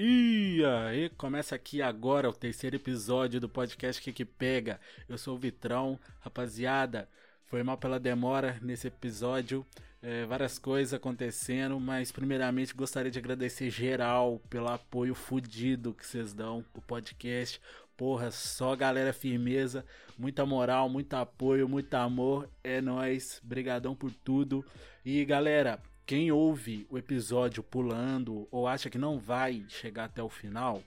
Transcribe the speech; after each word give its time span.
E 0.00 0.62
aí, 0.64 1.08
começa 1.08 1.56
aqui 1.56 1.82
agora 1.82 2.30
o 2.30 2.32
terceiro 2.32 2.76
episódio 2.76 3.40
do 3.40 3.48
podcast 3.48 4.00
Que 4.00 4.12
Que 4.12 4.24
Pega. 4.24 4.78
Eu 5.08 5.18
sou 5.18 5.34
o 5.34 5.38
Vitrão, 5.38 5.98
rapaziada. 6.20 7.08
Foi 7.46 7.64
mal 7.64 7.76
pela 7.76 7.98
demora 7.98 8.60
nesse 8.62 8.86
episódio, 8.86 9.66
é, 10.00 10.24
várias 10.24 10.56
coisas 10.56 10.94
acontecendo, 10.94 11.80
mas 11.80 12.12
primeiramente 12.12 12.74
gostaria 12.74 13.10
de 13.10 13.18
agradecer 13.18 13.70
geral 13.70 14.40
pelo 14.48 14.68
apoio 14.68 15.16
fudido 15.16 15.92
que 15.92 16.06
vocês 16.06 16.32
dão 16.32 16.64
o 16.72 16.80
podcast. 16.80 17.60
Porra, 17.96 18.30
só 18.30 18.76
galera 18.76 19.12
firmeza, 19.12 19.84
muita 20.16 20.46
moral, 20.46 20.88
muito 20.88 21.14
apoio, 21.14 21.68
muito 21.68 21.92
amor. 21.94 22.48
É 22.62 22.80
nós, 22.80 23.40
brigadão 23.42 23.96
por 23.96 24.12
tudo. 24.12 24.64
E 25.04 25.24
galera, 25.24 25.82
quem 26.08 26.32
ouve 26.32 26.86
o 26.88 26.96
episódio 26.96 27.62
pulando 27.62 28.48
ou 28.50 28.66
acha 28.66 28.88
que 28.88 28.96
não 28.96 29.18
vai 29.18 29.66
chegar 29.68 30.04
até 30.04 30.22
o 30.22 30.28
final, 30.30 30.82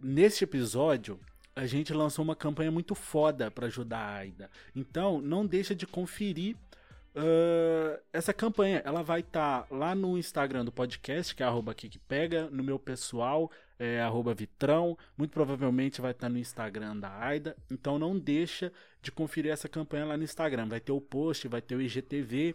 neste 0.00 0.44
episódio 0.44 1.18
a 1.56 1.66
gente 1.66 1.92
lançou 1.92 2.24
uma 2.24 2.36
campanha 2.36 2.70
muito 2.70 2.94
foda 2.94 3.50
para 3.50 3.66
ajudar 3.66 3.98
a 3.98 4.14
Aida. 4.14 4.48
Então 4.72 5.20
não 5.20 5.44
deixa 5.44 5.74
de 5.74 5.88
conferir 5.88 6.54
uh, 7.16 8.00
essa 8.12 8.32
campanha. 8.32 8.80
Ela 8.84 9.02
vai 9.02 9.20
estar 9.20 9.62
tá 9.62 9.74
lá 9.74 9.92
no 9.92 10.16
Instagram 10.16 10.64
do 10.64 10.70
podcast, 10.70 11.34
que 11.34 11.42
é 11.42 11.46
arroba 11.46 11.74
pega, 12.06 12.48
no 12.48 12.62
meu 12.62 12.78
pessoal, 12.78 13.50
é 13.76 14.00
arroba 14.02 14.34
Vitrão, 14.34 14.96
muito 15.18 15.32
provavelmente 15.32 16.00
vai 16.00 16.12
estar 16.12 16.28
tá 16.28 16.32
no 16.32 16.38
Instagram 16.38 16.96
da 16.96 17.12
Aida. 17.12 17.56
Então 17.68 17.98
não 17.98 18.16
deixa 18.16 18.72
de 19.02 19.10
conferir 19.10 19.50
essa 19.50 19.68
campanha 19.68 20.04
lá 20.04 20.16
no 20.16 20.22
Instagram. 20.22 20.68
Vai 20.68 20.78
ter 20.78 20.92
o 20.92 21.00
post, 21.00 21.48
vai 21.48 21.60
ter 21.60 21.74
o 21.74 21.82
IGTV, 21.82 22.54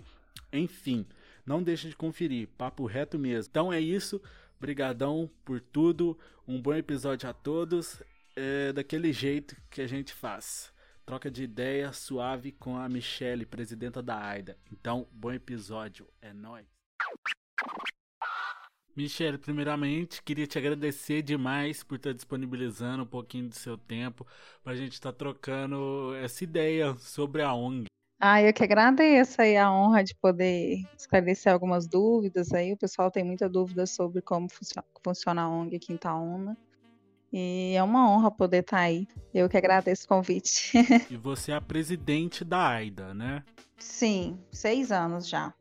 enfim. 0.53 1.05
Não 1.49 1.63
deixa 1.63 1.89
de 1.89 1.95
conferir, 1.95 2.47
papo 2.59 2.85
reto 2.85 3.17
mesmo. 3.17 3.49
Então 3.49 3.73
é 3.73 3.81
isso, 3.81 4.21
brigadão 4.59 5.27
por 5.43 5.59
tudo, 5.59 6.15
um 6.47 6.61
bom 6.61 6.75
episódio 6.75 7.27
a 7.27 7.33
todos, 7.33 8.03
é 8.35 8.71
daquele 8.71 9.11
jeito 9.11 9.59
que 9.67 9.81
a 9.81 9.87
gente 9.87 10.13
faz. 10.13 10.71
Troca 11.07 11.31
de 11.31 11.41
ideia 11.41 11.91
suave 11.91 12.51
com 12.51 12.77
a 12.77 12.87
Michelle, 12.87 13.47
presidenta 13.47 13.99
da 13.99 14.23
AIDA. 14.23 14.59
Então, 14.71 15.07
bom 15.11 15.31
episódio, 15.31 16.07
é 16.21 16.31
nóis. 16.31 16.67
Michelle, 18.95 19.39
primeiramente, 19.39 20.21
queria 20.21 20.45
te 20.45 20.59
agradecer 20.59 21.23
demais 21.23 21.81
por 21.81 21.95
estar 21.95 22.13
disponibilizando 22.13 23.01
um 23.01 23.07
pouquinho 23.07 23.49
do 23.49 23.55
seu 23.55 23.75
tempo 23.75 24.23
para 24.63 24.73
a 24.73 24.75
gente 24.75 24.93
estar 24.93 25.11
tá 25.11 25.17
trocando 25.17 26.13
essa 26.13 26.43
ideia 26.43 26.95
sobre 26.99 27.41
a 27.41 27.51
ONG. 27.55 27.89
Ah, 28.19 28.41
eu 28.41 28.53
que 28.53 28.63
agradeço 28.63 29.41
aí 29.41 29.55
a 29.55 29.71
honra 29.71 30.03
de 30.03 30.13
poder 30.13 30.83
esclarecer 30.97 31.53
algumas 31.53 31.87
dúvidas 31.87 32.51
aí. 32.51 32.73
O 32.73 32.77
pessoal 32.77 33.09
tem 33.09 33.23
muita 33.23 33.47
dúvida 33.47 33.85
sobre 33.85 34.21
como 34.21 34.47
funciona 35.01 35.43
a 35.43 35.49
ONG 35.49 35.77
aqui 35.77 35.93
em 35.93 35.95
Itaúna. 35.95 36.57
E 37.31 37.73
é 37.75 37.81
uma 37.81 38.11
honra 38.11 38.29
poder 38.29 38.59
estar 38.59 38.77
tá 38.77 38.83
aí. 38.83 39.07
Eu 39.33 39.47
que 39.47 39.55
agradeço 39.55 40.03
o 40.05 40.07
convite. 40.09 40.73
E 41.09 41.15
você 41.15 41.53
é 41.53 41.55
a 41.55 41.61
presidente 41.61 42.43
da 42.43 42.67
AIDA, 42.67 43.13
né? 43.13 43.43
Sim, 43.77 44.37
seis 44.51 44.91
anos 44.91 45.27
já 45.27 45.53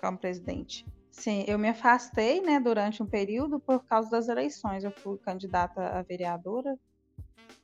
como 0.00 0.16
presidente. 0.16 0.86
Sim, 1.10 1.44
eu 1.46 1.58
me 1.58 1.68
afastei, 1.68 2.40
né, 2.40 2.58
durante 2.58 3.02
um 3.02 3.06
período 3.06 3.60
por 3.60 3.84
causa 3.84 4.08
das 4.08 4.28
eleições. 4.28 4.84
Eu 4.84 4.90
fui 4.90 5.18
candidata 5.18 5.98
a 5.98 6.00
vereadora 6.00 6.78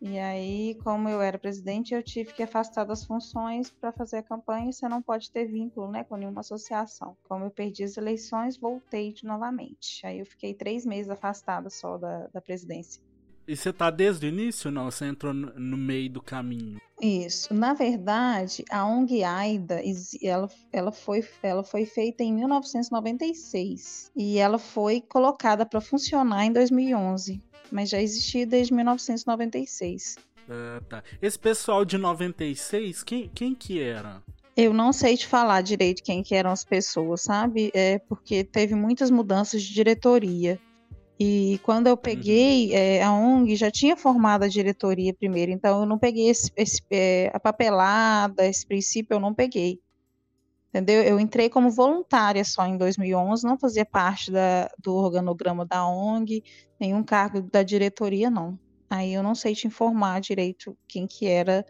e 0.00 0.18
aí, 0.18 0.74
como 0.82 1.08
eu 1.08 1.22
era 1.22 1.38
presidente, 1.38 1.94
eu 1.94 2.02
tive 2.02 2.32
que 2.32 2.42
afastar 2.42 2.84
das 2.84 3.04
funções 3.04 3.70
para 3.70 3.92
fazer 3.92 4.18
a 4.18 4.22
campanha 4.22 4.68
e 4.68 4.72
você 4.72 4.88
não 4.88 5.00
pode 5.00 5.30
ter 5.30 5.46
vínculo 5.46 5.90
né, 5.90 6.04
com 6.04 6.16
nenhuma 6.16 6.40
associação. 6.40 7.16
Como 7.24 7.44
eu 7.44 7.50
perdi 7.50 7.82
as 7.82 7.96
eleições, 7.96 8.58
voltei 8.58 9.12
de 9.12 9.24
novamente. 9.24 10.06
Aí 10.06 10.18
eu 10.18 10.26
fiquei 10.26 10.52
três 10.52 10.84
meses 10.84 11.10
afastada 11.10 11.70
só 11.70 11.96
da, 11.96 12.26
da 12.28 12.40
presidência. 12.40 13.02
E 13.48 13.56
você 13.56 13.72
tá 13.72 13.90
desde 13.90 14.26
o 14.26 14.28
início 14.28 14.70
não? 14.70 14.90
Você 14.90 15.06
entrou 15.06 15.32
no 15.32 15.76
meio 15.76 16.10
do 16.10 16.20
caminho? 16.20 16.80
Isso. 17.00 17.54
Na 17.54 17.74
verdade, 17.74 18.64
a 18.70 18.84
ONG 18.86 19.22
AIDA, 19.22 19.80
ela, 20.22 20.48
ela, 20.72 20.90
foi, 20.90 21.24
ela 21.42 21.62
foi 21.62 21.86
feita 21.86 22.24
em 22.24 22.34
1996 22.34 24.10
e 24.16 24.38
ela 24.38 24.58
foi 24.58 25.00
colocada 25.00 25.64
para 25.64 25.80
funcionar 25.80 26.44
em 26.44 26.52
2011 26.52 27.42
mas 27.70 27.90
já 27.90 28.00
existia 28.00 28.46
desde 28.46 28.72
1996. 28.74 30.16
Ah, 30.48 30.80
tá. 30.88 31.02
Esse 31.20 31.38
pessoal 31.38 31.84
de 31.84 31.98
96, 31.98 33.02
quem, 33.02 33.30
quem 33.34 33.54
que 33.54 33.80
era? 33.80 34.22
Eu 34.56 34.72
não 34.72 34.92
sei 34.92 35.16
te 35.16 35.26
falar 35.26 35.60
direito 35.60 36.02
quem 36.02 36.22
que 36.22 36.34
eram 36.34 36.50
as 36.50 36.64
pessoas, 36.64 37.22
sabe? 37.22 37.70
É 37.74 37.98
porque 37.98 38.42
teve 38.42 38.74
muitas 38.74 39.10
mudanças 39.10 39.62
de 39.62 39.74
diretoria. 39.74 40.58
E 41.18 41.58
quando 41.62 41.86
eu 41.86 41.96
peguei, 41.96 42.68
uhum. 42.68 42.76
é, 42.76 43.02
a 43.02 43.12
ONG 43.12 43.56
já 43.56 43.70
tinha 43.70 43.96
formado 43.96 44.44
a 44.44 44.48
diretoria 44.48 45.14
primeiro, 45.14 45.50
então 45.50 45.80
eu 45.80 45.86
não 45.86 45.98
peguei 45.98 46.28
esse, 46.28 46.50
esse, 46.56 46.82
é, 46.90 47.30
a 47.32 47.40
papelada, 47.40 48.46
esse 48.46 48.66
princípio 48.66 49.14
eu 49.14 49.20
não 49.20 49.32
peguei. 49.32 49.80
Entendeu? 50.76 51.02
Eu 51.02 51.18
entrei 51.18 51.48
como 51.48 51.70
voluntária 51.70 52.44
só 52.44 52.66
em 52.66 52.76
2011, 52.76 53.46
não 53.46 53.58
fazia 53.58 53.86
parte 53.86 54.30
da, 54.30 54.70
do 54.78 54.94
organograma 54.94 55.64
da 55.64 55.88
ONG, 55.88 56.44
nenhum 56.78 57.02
cargo 57.02 57.40
da 57.40 57.62
diretoria, 57.62 58.28
não. 58.28 58.58
Aí 58.90 59.14
eu 59.14 59.22
não 59.22 59.34
sei 59.34 59.54
te 59.54 59.66
informar 59.66 60.20
direito 60.20 60.76
quem 60.86 61.06
que 61.06 61.26
era 61.26 61.64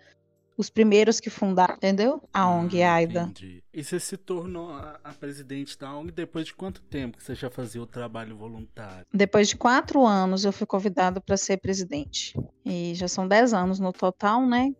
os 0.58 0.68
primeiros 0.68 1.20
que 1.20 1.30
fundaram, 1.30 1.76
entendeu? 1.76 2.20
A 2.32 2.48
ONG 2.48 2.82
ah, 2.82 2.94
AIDA. 2.94 3.22
Entendi. 3.30 3.62
E 3.72 3.84
você 3.84 4.00
se 4.00 4.16
tornou 4.16 4.70
a, 4.70 4.98
a, 5.04 5.12
presidente 5.12 5.78
da 5.78 5.94
ONG 5.94 6.10
depois 6.10 6.46
de 6.46 6.54
quanto 6.54 6.82
tempo 6.82 7.16
que 7.16 7.22
você 7.22 7.36
já 7.36 7.48
fazia 7.48 7.80
o 7.80 7.86
trabalho 7.86 8.36
voluntário? 8.36 9.06
Depois 9.14 9.48
de 9.48 9.56
quatro 9.56 10.04
anos 10.04 10.44
eu 10.44 10.52
fui 10.52 10.66
convidada 10.66 11.20
para 11.20 11.36
ser 11.36 11.58
presidente. 11.58 12.36
E 12.64 12.92
já 12.96 13.06
são 13.06 13.28
dez 13.28 13.54
anos 13.54 13.78
no 13.78 13.92
total, 13.92 14.44
né? 14.44 14.74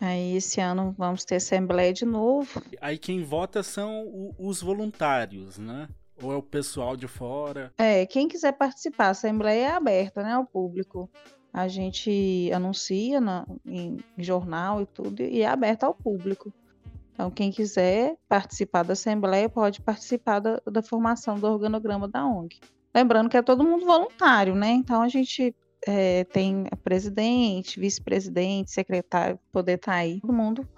Aí 0.00 0.36
esse 0.36 0.60
ano 0.60 0.94
vamos 0.96 1.24
ter 1.24 1.36
assembleia 1.36 1.92
de 1.92 2.04
novo. 2.04 2.62
Aí 2.80 2.98
quem 2.98 3.22
vota 3.22 3.62
são 3.62 4.34
os 4.38 4.60
voluntários, 4.60 5.58
né? 5.58 5.88
Ou 6.22 6.32
é 6.32 6.36
o 6.36 6.42
pessoal 6.42 6.96
de 6.96 7.08
fora? 7.08 7.72
É, 7.76 8.06
quem 8.06 8.28
quiser 8.28 8.52
participar, 8.52 9.06
a 9.06 9.10
assembleia 9.10 9.66
é 9.66 9.70
aberta, 9.72 10.22
né, 10.22 10.32
ao 10.32 10.46
público. 10.46 11.10
A 11.52 11.68
gente 11.68 12.50
anuncia 12.52 13.20
na, 13.20 13.46
em 13.66 13.98
jornal 14.18 14.80
e 14.82 14.86
tudo, 14.86 15.22
e 15.22 15.42
é 15.42 15.46
aberta 15.46 15.86
ao 15.86 15.94
público. 15.94 16.52
Então, 17.12 17.30
quem 17.30 17.50
quiser 17.50 18.16
participar 18.28 18.82
da 18.82 18.92
assembleia 18.92 19.48
pode 19.48 19.80
participar 19.80 20.40
da, 20.40 20.60
da 20.66 20.82
formação 20.82 21.38
do 21.38 21.46
organograma 21.46 22.08
da 22.08 22.26
ONG. 22.26 22.58
Lembrando 22.94 23.28
que 23.28 23.36
é 23.36 23.42
todo 23.42 23.64
mundo 23.64 23.84
voluntário, 23.84 24.54
né? 24.54 24.70
Então 24.70 25.02
a 25.02 25.08
gente 25.08 25.54
é, 25.86 26.24
tem 26.24 26.64
presidente, 26.82 27.78
vice-presidente, 27.78 28.70
secretário, 28.70 29.38
poder 29.52 29.74
estar 29.74 29.92
tá 29.92 29.98
aí, 29.98 30.20
todo 30.20 30.32
mundo 30.32 30.68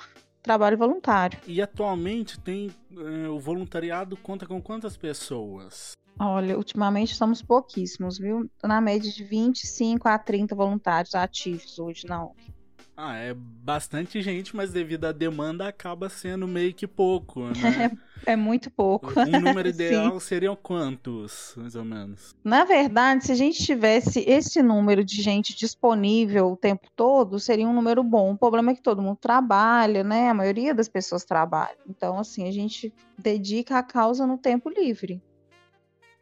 trabalho 0.46 0.78
voluntário. 0.78 1.36
E 1.44 1.60
atualmente 1.60 2.38
tem 2.38 2.70
é, 2.92 3.28
o 3.28 3.38
voluntariado 3.40 4.16
conta 4.16 4.46
com 4.46 4.62
quantas 4.62 4.96
pessoas? 4.96 5.92
Olha, 6.18 6.56
ultimamente 6.56 7.16
somos 7.16 7.42
pouquíssimos, 7.42 8.16
viu? 8.16 8.48
Na 8.62 8.80
média 8.80 9.10
de 9.10 9.24
25 9.24 10.08
a 10.08 10.16
30 10.16 10.54
voluntários 10.54 11.14
ativos 11.16 11.78
hoje 11.78 12.06
na 12.06 12.24
ONG. 12.24 12.55
Ah, 12.96 13.14
é 13.14 13.34
bastante 13.34 14.22
gente, 14.22 14.56
mas 14.56 14.72
devido 14.72 15.04
à 15.04 15.12
demanda 15.12 15.68
acaba 15.68 16.08
sendo 16.08 16.48
meio 16.48 16.72
que 16.72 16.86
pouco, 16.86 17.44
né? 17.52 17.90
É, 18.26 18.32
é 18.32 18.36
muito 18.36 18.70
pouco. 18.70 19.12
Um 19.20 19.40
número 19.40 19.68
ideal 19.68 20.18
seriam 20.18 20.56
quantos, 20.56 21.52
mais 21.58 21.76
ou 21.76 21.84
menos? 21.84 22.34
Na 22.42 22.64
verdade, 22.64 23.26
se 23.26 23.32
a 23.32 23.34
gente 23.34 23.62
tivesse 23.62 24.20
esse 24.20 24.62
número 24.62 25.04
de 25.04 25.20
gente 25.20 25.54
disponível 25.54 26.52
o 26.52 26.56
tempo 26.56 26.88
todo, 26.96 27.38
seria 27.38 27.68
um 27.68 27.74
número 27.74 28.02
bom. 28.02 28.32
O 28.32 28.38
problema 28.38 28.70
é 28.70 28.74
que 28.74 28.82
todo 28.82 29.02
mundo 29.02 29.18
trabalha, 29.20 30.02
né? 30.02 30.30
A 30.30 30.34
maioria 30.34 30.74
das 30.74 30.88
pessoas 30.88 31.22
trabalha. 31.22 31.76
Então, 31.86 32.18
assim, 32.18 32.48
a 32.48 32.52
gente 32.52 32.94
dedica 33.18 33.76
a 33.76 33.82
causa 33.82 34.26
no 34.26 34.38
tempo 34.38 34.70
livre. 34.70 35.22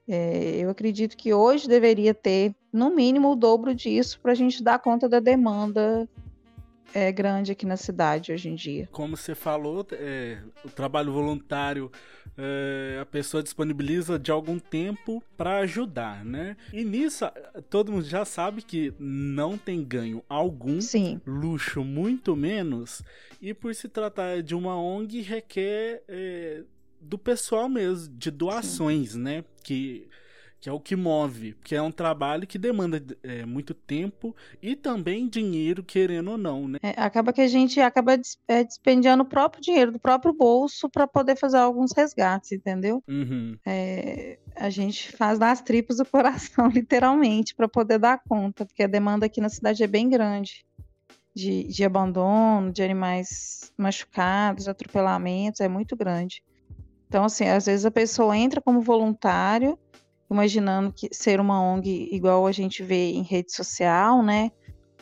É, 0.09 0.57
eu 0.57 0.69
acredito 0.69 1.17
que 1.17 1.33
hoje 1.33 1.69
deveria 1.69 2.13
ter, 2.13 2.53
no 2.73 2.91
mínimo, 2.91 3.31
o 3.31 3.37
dobro 3.37 3.73
disso 3.73 4.19
para 4.21 4.33
a 4.33 4.35
gente 4.35 4.63
dar 4.63 4.81
conta 4.81 5.09
da 5.09 5.21
demanda 5.21 6.09
é 6.93 7.11
grande 7.13 7.53
aqui 7.53 7.65
na 7.67 7.77
cidade 7.77 8.33
hoje 8.33 8.49
em 8.49 8.55
dia. 8.55 8.89
Como 8.93 9.17
você 9.17 9.35
falou, 9.35 9.87
é, 9.93 10.39
o 10.65 10.69
trabalho 10.69 11.13
voluntário 11.13 11.91
é, 12.37 12.99
a 13.01 13.07
pessoa 13.07 13.43
disponibiliza 13.43 14.19
de 14.19 14.31
algum 14.31 14.59
tempo 14.59 15.23
para 15.37 15.59
ajudar, 15.59 16.25
né? 16.25 16.57
E 16.73 16.85
nisso 16.85 17.25
todo 17.71 17.93
mundo 17.93 18.05
já 18.05 18.25
sabe 18.25 18.63
que 18.63 18.93
não 18.99 19.57
tem 19.57 19.85
ganho 19.85 20.23
algum, 20.29 20.81
Sim. 20.81 21.21
luxo 21.27 21.85
muito 21.85 22.35
menos, 22.35 23.03
e 23.41 23.55
por 23.55 23.75
se 23.75 23.89
tratar 23.89 24.43
de 24.43 24.55
uma 24.55 24.81
ONG 24.81 25.21
requer 25.21 26.03
é, 26.09 26.63
do 27.01 27.19
pessoal 27.19 27.69
mesmo, 27.69 28.13
de 28.17 28.31
doações, 28.31 29.13
Sim. 29.13 29.21
né? 29.21 29.45
Que 29.63 30.09
que 30.65 30.71
é 30.71 30.73
o 30.73 30.81
que 30.81 30.97
move, 30.97 31.53
porque 31.53 31.75
é 31.75 31.83
um 31.83 31.93
trabalho 31.93 32.47
que 32.47 32.57
demanda 32.57 33.05
é, 33.23 33.45
muito 33.45 33.75
tempo 33.75 34.35
e 34.63 34.75
também 34.75 35.29
dinheiro, 35.29 35.85
querendo 35.85 36.31
ou 36.31 36.39
não, 36.39 36.67
né? 36.67 36.79
É, 36.83 36.95
acaba 36.97 37.35
que 37.35 37.43
a 37.43 37.47
gente 37.47 37.79
acaba 37.81 38.15
é, 38.49 38.67
o 39.21 39.25
próprio 39.27 39.63
dinheiro 39.63 39.93
do 39.93 39.99
próprio 39.99 40.33
bolso 40.33 40.89
para 40.89 41.07
poder 41.07 41.37
fazer 41.37 41.59
alguns 41.59 41.93
resgates, 41.93 42.51
entendeu? 42.53 43.05
Uhum. 43.07 43.59
É, 43.67 44.39
a 44.57 44.71
gente 44.71 45.13
faz 45.13 45.39
das 45.39 45.61
tripas 45.61 46.01
o 46.01 46.05
coração, 46.07 46.69
literalmente, 46.73 47.55
para 47.55 47.69
poder 47.69 47.99
dar 47.99 48.23
conta, 48.27 48.65
porque 48.65 48.85
a 48.85 48.89
demanda 48.89 49.27
aqui 49.27 49.43
na 49.43 49.51
cidade 49.51 49.85
é 49.85 49.87
bem 49.87 50.09
grande. 50.09 50.65
De, 51.37 51.65
de 51.65 51.85
abandono, 51.85 52.73
de 52.73 52.83
animais 52.83 53.71
machucados, 53.77 54.67
atropelamentos, 54.67 55.61
é 55.61 55.69
muito 55.69 55.95
grande. 55.95 56.43
Então, 57.07 57.25
assim, 57.25 57.47
às 57.49 57.67
vezes 57.67 57.85
a 57.85 57.91
pessoa 57.91 58.37
entra 58.37 58.63
como 58.63 58.81
voluntário, 58.81 59.79
imaginando 60.31 60.93
que 60.93 61.09
ser 61.13 61.41
uma 61.41 61.61
ONG 61.61 62.09
igual 62.13 62.47
a 62.47 62.53
gente 62.53 62.83
vê 62.83 63.13
em 63.13 63.23
rede 63.23 63.53
social, 63.53 64.23
né? 64.23 64.51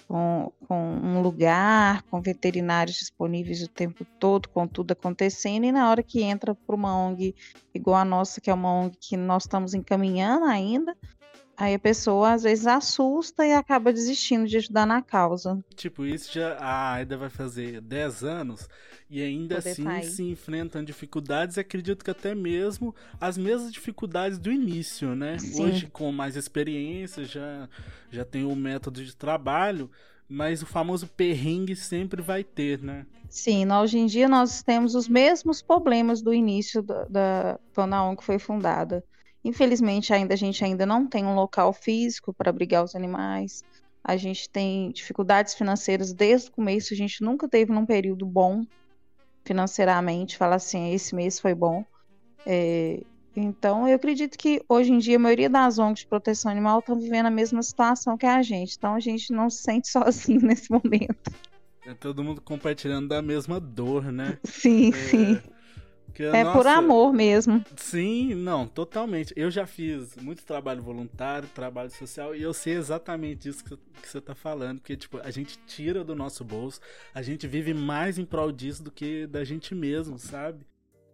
Com, 0.08 0.52
com, 0.69 0.76
um 0.76 1.22
lugar, 1.22 2.02
com 2.02 2.20
veterinários 2.20 2.96
disponíveis 2.96 3.62
o 3.62 3.69
tempo 3.69 4.04
todo, 4.19 4.48
com 4.48 4.66
tudo 4.66 4.92
acontecendo, 4.92 5.64
e 5.64 5.72
na 5.72 5.90
hora 5.90 6.02
que 6.02 6.22
entra 6.22 6.54
para 6.54 6.76
uma 6.76 6.94
ONG 6.94 7.34
igual 7.74 7.96
a 7.96 8.04
nossa, 8.04 8.40
que 8.40 8.50
é 8.50 8.54
uma 8.54 8.70
ONG 8.70 8.96
que 9.00 9.16
nós 9.16 9.44
estamos 9.44 9.72
encaminhando 9.72 10.44
ainda, 10.44 10.94
Aí 11.62 11.75
a 11.75 11.79
pessoa 11.79 12.32
às 12.32 12.43
vezes 12.43 12.67
assusta 12.67 13.47
e 13.47 13.53
acaba 13.53 13.93
desistindo 13.93 14.49
de 14.49 14.56
ajudar 14.56 14.85
na 14.85 15.00
causa. 15.00 15.64
Tipo, 15.76 16.05
isso 16.05 16.32
já 16.32 16.56
a 16.59 16.94
Aida 16.94 17.17
vai 17.17 17.31
fazer 17.31 17.81
10 17.81 18.25
anos 18.25 18.69
e 19.09 19.23
ainda 19.23 19.55
Poder 19.55 19.70
assim 19.70 19.85
tá 19.85 20.03
se 20.03 20.25
enfrentam 20.25 20.82
dificuldades, 20.82 21.56
acredito 21.59 22.05
que 22.05 22.11
até 22.11 22.35
mesmo 22.35 22.93
as 23.20 23.38
mesmas 23.38 23.73
dificuldades 23.73 24.41
do 24.41 24.50
início, 24.50 25.14
né? 25.14 25.38
Sim. 25.38 25.62
Hoje 25.62 25.87
com 25.87 26.11
mais 26.11 26.35
experiência, 26.35 27.25
já 27.25 27.69
já 28.11 28.25
tem 28.25 28.44
o 28.44 28.56
método 28.56 29.05
de 29.05 29.14
trabalho, 29.14 29.88
mas 30.29 30.62
o 30.62 30.67
famoso 30.67 31.06
perrengue 31.06 31.76
sempre 31.76 32.20
vai 32.20 32.43
ter, 32.43 32.82
né? 32.82 33.06
Sim, 33.29 33.70
hoje 33.70 33.99
em 33.99 34.06
dia 34.06 34.29
nós 34.29 34.64
temos 34.64 34.97
os 34.97 35.06
mesmos 35.06 35.62
problemas 35.62 36.23
do 36.23 36.35
início 36.35 36.82
da, 36.82 37.05
da 37.05 37.61
quando 37.73 37.94
a 37.94 38.03
ONG 38.03 38.20
foi 38.20 38.41
fundada. 38.41 39.05
Infelizmente, 39.44 40.12
ainda 40.12 40.34
a 40.34 40.36
gente 40.36 40.64
ainda 40.64 40.86
não 40.86 41.06
tem 41.06 41.24
um 41.24 41.34
local 41.34 41.72
físico 41.72 42.32
para 42.32 42.50
abrigar 42.50 42.84
os 42.84 42.94
animais. 42.94 43.64
A 44.04 44.16
gente 44.16 44.48
tem 44.48 44.90
dificuldades 44.90 45.54
financeiras 45.54 46.12
desde 46.12 46.48
o 46.48 46.52
começo, 46.52 46.94
a 46.94 46.96
gente 46.96 47.22
nunca 47.22 47.48
teve 47.48 47.72
num 47.72 47.86
período 47.86 48.26
bom 48.26 48.64
financeiramente, 49.44 50.36
falar 50.36 50.56
assim, 50.56 50.92
esse 50.92 51.14
mês 51.14 51.40
foi 51.40 51.54
bom. 51.54 51.84
É, 52.46 53.02
então, 53.34 53.88
eu 53.88 53.96
acredito 53.96 54.36
que 54.36 54.62
hoje 54.68 54.92
em 54.92 54.98
dia 54.98 55.16
a 55.16 55.18
maioria 55.18 55.48
das 55.48 55.78
ONGs 55.78 56.00
de 56.00 56.06
proteção 56.06 56.50
animal 56.50 56.80
estão 56.80 56.98
vivendo 56.98 57.26
a 57.26 57.30
mesma 57.30 57.62
situação 57.62 58.16
que 58.16 58.26
a 58.26 58.42
gente. 58.42 58.76
Então, 58.76 58.94
a 58.94 59.00
gente 59.00 59.32
não 59.32 59.48
se 59.48 59.62
sente 59.62 59.88
sozinho 59.90 60.42
nesse 60.42 60.70
momento. 60.70 61.32
É 61.84 61.94
todo 61.94 62.22
mundo 62.22 62.40
compartilhando 62.40 63.08
da 63.08 63.20
mesma 63.20 63.58
dor, 63.58 64.12
né? 64.12 64.38
Sim, 64.44 64.90
é... 64.90 64.92
sim. 64.92 65.42
Que, 66.12 66.25
é 66.25 66.44
nossa, 66.44 66.59
por 66.59 66.67
amor 66.67 67.12
mesmo. 67.12 67.64
Sim, 67.76 68.35
não, 68.35 68.67
totalmente. 68.67 69.32
Eu 69.37 69.50
já 69.50 69.67
fiz 69.67 70.14
muito 70.17 70.44
trabalho 70.44 70.82
voluntário, 70.82 71.49
trabalho 71.49 71.91
social, 71.91 72.35
e 72.35 72.43
eu 72.43 72.53
sei 72.53 72.75
exatamente 72.75 73.49
isso 73.49 73.64
que, 73.64 73.76
que 73.76 74.09
você 74.09 74.20
tá 74.20 74.35
falando. 74.35 74.81
Porque, 74.81 74.97
tipo, 74.97 75.19
a 75.19 75.31
gente 75.31 75.59
tira 75.67 76.05
do 76.05 76.14
nosso 76.14 76.44
bolso, 76.44 76.81
a 77.14 77.23
gente 77.23 77.47
vive 77.47 77.75
mais 77.75 78.19
em 78.19 78.25
prol 78.25 78.53
disso 78.53 78.82
do 78.82 78.91
que 78.91 79.26
da 79.26 79.44
gente 79.44 79.75
mesmo, 79.75 80.19
sabe? 80.19 80.67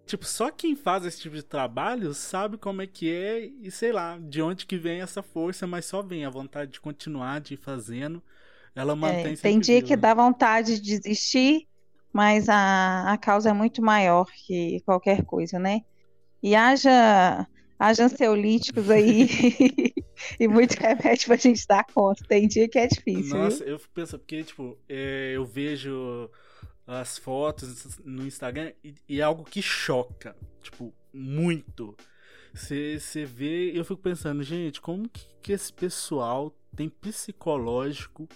Tipo, 0.08 0.24
só 0.24 0.50
quem 0.50 0.74
faz 0.74 1.04
esse 1.04 1.20
tipo 1.20 1.36
de 1.36 1.42
trabalho 1.42 2.14
sabe 2.14 2.56
como 2.56 2.80
é 2.80 2.86
que 2.86 3.12
é 3.12 3.44
e 3.60 3.70
sei 3.70 3.92
lá, 3.92 4.18
de 4.18 4.40
onde 4.40 4.64
que 4.64 4.78
vem 4.78 5.02
essa 5.02 5.22
força, 5.22 5.66
mas 5.66 5.84
só 5.84 6.00
vem 6.00 6.24
a 6.24 6.30
vontade 6.30 6.72
de 6.72 6.80
continuar, 6.80 7.40
de 7.42 7.54
ir 7.54 7.58
fazendo. 7.58 8.22
Ela 8.74 8.96
mantém 8.96 9.34
é, 9.34 9.36
Tem 9.36 9.60
dia 9.60 9.82
que 9.82 9.94
dá 9.96 10.14
vontade 10.14 10.80
de 10.80 10.98
desistir, 10.98 11.68
mas 12.18 12.48
a, 12.48 13.12
a 13.12 13.16
causa 13.16 13.50
é 13.50 13.52
muito 13.52 13.80
maior 13.80 14.26
que 14.44 14.80
qualquer 14.80 15.24
coisa, 15.24 15.56
né? 15.56 15.82
E 16.42 16.56
haja, 16.56 17.46
haja 17.78 18.06
ansiolíticos 18.06 18.90
aí 18.90 19.28
e 20.40 20.48
muito 20.48 20.72
remédio 20.82 21.28
pra 21.28 21.36
gente 21.36 21.64
dar 21.68 21.84
conta. 21.84 22.24
Tem 22.26 22.48
dia 22.48 22.68
que 22.68 22.76
é 22.76 22.88
difícil. 22.88 23.38
Nossa, 23.38 23.62
viu? 23.62 23.74
eu 23.74 23.80
penso, 23.94 24.18
porque, 24.18 24.42
tipo, 24.42 24.76
é, 24.88 25.34
eu 25.36 25.46
vejo 25.46 26.28
as 26.84 27.18
fotos 27.18 28.00
no 28.04 28.26
Instagram 28.26 28.72
e, 28.82 28.96
e, 29.08 29.20
é 29.20 29.22
algo 29.22 29.44
que 29.44 29.62
choca, 29.62 30.34
tipo, 30.60 30.92
muito. 31.12 31.96
Você 32.52 33.24
vê, 33.24 33.70
eu 33.78 33.84
fico 33.84 34.02
pensando, 34.02 34.42
gente, 34.42 34.80
como 34.80 35.08
que, 35.08 35.24
que 35.40 35.52
esse 35.52 35.72
pessoal 35.72 36.52
tem 36.74 36.88
psicológico 36.88 38.28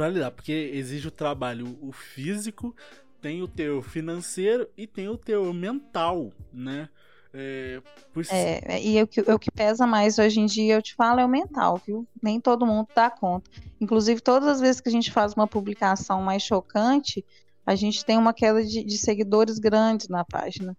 para 0.00 0.08
lidar, 0.08 0.30
porque 0.30 0.70
exige 0.72 1.08
o 1.08 1.10
trabalho 1.10 1.76
o 1.82 1.92
físico, 1.92 2.74
tem 3.20 3.42
o 3.42 3.46
teu 3.46 3.82
financeiro 3.82 4.66
e 4.74 4.86
tem 4.86 5.08
o 5.08 5.18
teu 5.18 5.52
mental, 5.52 6.32
né? 6.50 6.88
É, 7.34 7.82
por... 8.10 8.24
é, 8.30 8.82
e 8.82 9.02
o 9.02 9.06
que, 9.06 9.20
o 9.20 9.38
que 9.38 9.50
pesa 9.50 9.86
mais 9.86 10.18
hoje 10.18 10.40
em 10.40 10.46
dia, 10.46 10.76
eu 10.76 10.80
te 10.80 10.94
falo, 10.94 11.20
é 11.20 11.24
o 11.24 11.28
mental, 11.28 11.78
viu? 11.86 12.06
Nem 12.22 12.40
todo 12.40 12.64
mundo 12.64 12.88
dá 12.94 13.10
conta. 13.10 13.50
Inclusive, 13.78 14.22
todas 14.22 14.48
as 14.48 14.58
vezes 14.58 14.80
que 14.80 14.88
a 14.88 14.92
gente 14.92 15.12
faz 15.12 15.34
uma 15.34 15.46
publicação 15.46 16.22
mais 16.22 16.42
chocante, 16.42 17.22
a 17.66 17.74
gente 17.74 18.02
tem 18.02 18.16
uma 18.16 18.32
queda 18.32 18.64
de, 18.64 18.82
de 18.82 18.96
seguidores 18.96 19.58
grandes 19.58 20.08
na 20.08 20.24
página. 20.24 20.74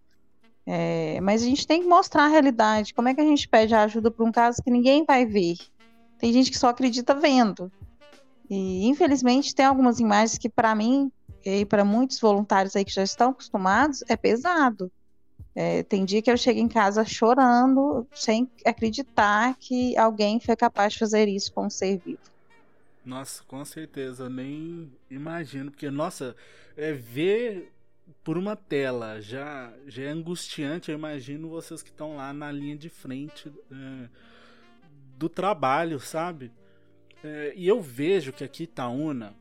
É, 0.65 1.21
mas 1.21 1.43
a 1.43 1.45
gente 1.45 1.67
tem 1.67 1.83
que 1.83 1.87
mostrar 1.87 2.23
a 2.23 2.27
realidade. 2.27 2.91
Como 2.91 3.07
é 3.07 3.13
que 3.13 3.21
a 3.21 3.25
gente 3.25 3.47
pede 3.47 3.75
ajuda 3.75 4.09
para 4.09 4.25
um 4.25 4.31
caso 4.31 4.63
que 4.63 4.71
ninguém 4.71 5.05
vai 5.05 5.27
ver? 5.27 5.57
Tem 6.17 6.33
gente 6.33 6.49
que 6.49 6.57
só 6.57 6.69
acredita 6.69 7.13
vendo. 7.13 7.71
E 8.51 8.85
infelizmente 8.85 9.55
tem 9.55 9.65
algumas 9.65 10.01
imagens 10.01 10.37
que 10.37 10.49
para 10.49 10.75
mim 10.75 11.09
e 11.45 11.65
para 11.65 11.85
muitos 11.85 12.19
voluntários 12.19 12.75
aí 12.75 12.83
que 12.83 12.91
já 12.91 13.01
estão 13.01 13.29
acostumados 13.29 14.03
é 14.09 14.17
pesado. 14.17 14.91
É, 15.55 15.83
tem 15.83 16.03
dia 16.03 16.21
que 16.21 16.29
eu 16.29 16.35
chego 16.35 16.59
em 16.59 16.67
casa 16.67 17.05
chorando, 17.05 18.05
sem 18.13 18.51
acreditar 18.65 19.55
que 19.57 19.97
alguém 19.97 20.37
foi 20.37 20.57
capaz 20.57 20.91
de 20.93 20.99
fazer 20.99 21.29
isso 21.29 21.53
com 21.53 21.67
um 21.67 21.69
ser 21.69 21.97
vivo. 21.99 22.19
Nossa, 23.05 23.41
com 23.47 23.63
certeza, 23.63 24.29
nem 24.29 24.91
imagino, 25.09 25.71
porque, 25.71 25.89
nossa, 25.89 26.35
é, 26.75 26.91
ver 26.91 27.71
por 28.21 28.37
uma 28.37 28.57
tela 28.57 29.21
já, 29.21 29.71
já 29.87 30.03
é 30.03 30.09
angustiante. 30.09 30.91
Eu 30.91 30.97
imagino 30.97 31.47
vocês 31.47 31.81
que 31.81 31.89
estão 31.89 32.17
lá 32.17 32.33
na 32.33 32.51
linha 32.51 32.75
de 32.75 32.89
frente 32.89 33.49
é, 33.71 34.09
do 35.17 35.29
trabalho, 35.29 36.01
sabe? 36.01 36.51
É, 37.23 37.53
e 37.55 37.67
eu 37.67 37.81
vejo 37.81 38.33
que 38.33 38.43
aqui 38.43 38.63
Itaúna, 38.63 39.35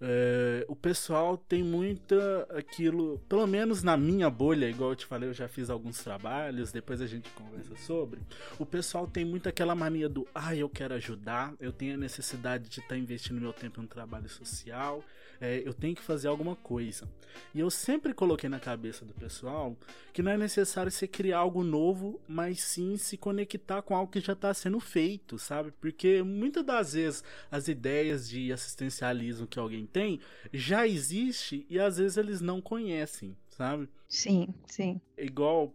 é, 0.00 0.64
o 0.68 0.76
pessoal 0.76 1.36
tem 1.36 1.62
muita 1.62 2.46
aquilo, 2.50 3.18
pelo 3.28 3.46
menos 3.46 3.82
na 3.82 3.96
minha 3.96 4.30
bolha, 4.30 4.68
igual 4.68 4.90
eu 4.90 4.96
te 4.96 5.04
falei, 5.04 5.28
eu 5.28 5.34
já 5.34 5.48
fiz 5.48 5.68
alguns 5.68 5.98
trabalhos, 5.98 6.70
depois 6.70 7.00
a 7.00 7.06
gente 7.06 7.28
conversa 7.30 7.74
sobre. 7.76 8.20
O 8.58 8.64
pessoal 8.64 9.08
tem 9.08 9.24
muito 9.24 9.48
aquela 9.48 9.74
mania 9.74 10.08
do, 10.08 10.26
ah, 10.32 10.54
eu 10.54 10.68
quero 10.68 10.94
ajudar, 10.94 11.52
eu 11.58 11.72
tenho 11.72 11.94
a 11.94 11.98
necessidade 11.98 12.68
de 12.68 12.78
estar 12.78 12.90
tá 12.90 12.98
investindo 12.98 13.40
meu 13.40 13.52
tempo 13.52 13.80
em 13.80 13.84
um 13.84 13.88
trabalho 13.88 14.28
social, 14.28 15.02
é, 15.40 15.62
eu 15.64 15.72
tenho 15.72 15.94
que 15.94 16.02
fazer 16.02 16.28
alguma 16.28 16.56
coisa. 16.56 17.08
E 17.54 17.60
eu 17.60 17.70
sempre 17.70 18.12
coloquei 18.12 18.48
na 18.48 18.58
cabeça 18.58 19.04
do 19.04 19.14
pessoal 19.14 19.76
que 20.12 20.22
não 20.22 20.32
é 20.32 20.36
necessário 20.36 20.90
você 20.90 21.06
criar 21.06 21.38
algo 21.38 21.62
novo, 21.62 22.20
mas 22.26 22.60
sim 22.60 22.96
se 22.96 23.16
conectar 23.16 23.82
com 23.82 23.94
algo 23.94 24.10
que 24.10 24.20
já 24.20 24.32
está 24.32 24.52
sendo 24.52 24.80
feito, 24.80 25.38
sabe? 25.38 25.72
Porque 25.80 26.22
muitas 26.22 26.64
das 26.64 26.92
vezes 26.92 27.24
as 27.50 27.68
ideias 27.68 28.28
de 28.28 28.52
assistencialismo 28.52 29.46
que 29.46 29.58
alguém 29.58 29.86
tem 29.86 30.20
já 30.52 30.86
existe 30.86 31.66
e 31.70 31.78
às 31.78 31.98
vezes 31.98 32.16
eles 32.16 32.40
não 32.40 32.60
conhecem, 32.60 33.36
sabe? 33.50 33.88
Sim, 34.08 34.48
sim. 34.66 35.00
Igual 35.16 35.72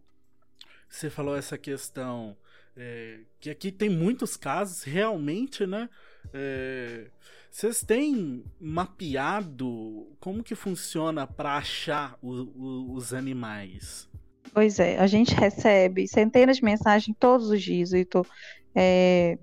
você 0.90 1.10
falou 1.10 1.36
essa 1.36 1.58
questão 1.58 2.36
é, 2.76 3.20
que 3.40 3.50
aqui 3.50 3.72
tem 3.72 3.90
muitos 3.90 4.36
casos 4.36 4.84
realmente, 4.84 5.66
né? 5.66 5.90
É, 6.34 7.08
vocês 7.54 7.84
têm 7.84 8.44
mapeado 8.60 10.08
como 10.20 10.42
que 10.42 10.56
funciona 10.56 11.28
para 11.28 11.56
achar 11.58 12.18
o, 12.20 12.32
o, 12.32 12.94
os 12.96 13.14
animais? 13.14 14.10
Pois 14.52 14.80
é, 14.80 14.98
a 14.98 15.06
gente 15.06 15.36
recebe 15.36 16.08
centenas 16.08 16.58
de 16.58 16.64
mensagens 16.64 17.16
todos 17.20 17.52
os 17.52 17.62
dias, 17.62 17.92
Vitor. 17.92 18.26
É, 18.74 19.38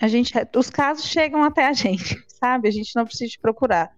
a 0.00 0.08
gente, 0.08 0.32
os 0.56 0.70
casos 0.70 1.04
chegam 1.04 1.44
até 1.44 1.68
a 1.68 1.72
gente, 1.72 2.20
sabe? 2.26 2.66
A 2.66 2.72
gente 2.72 2.96
não 2.96 3.04
precisa 3.04 3.32
procurar. 3.40 3.96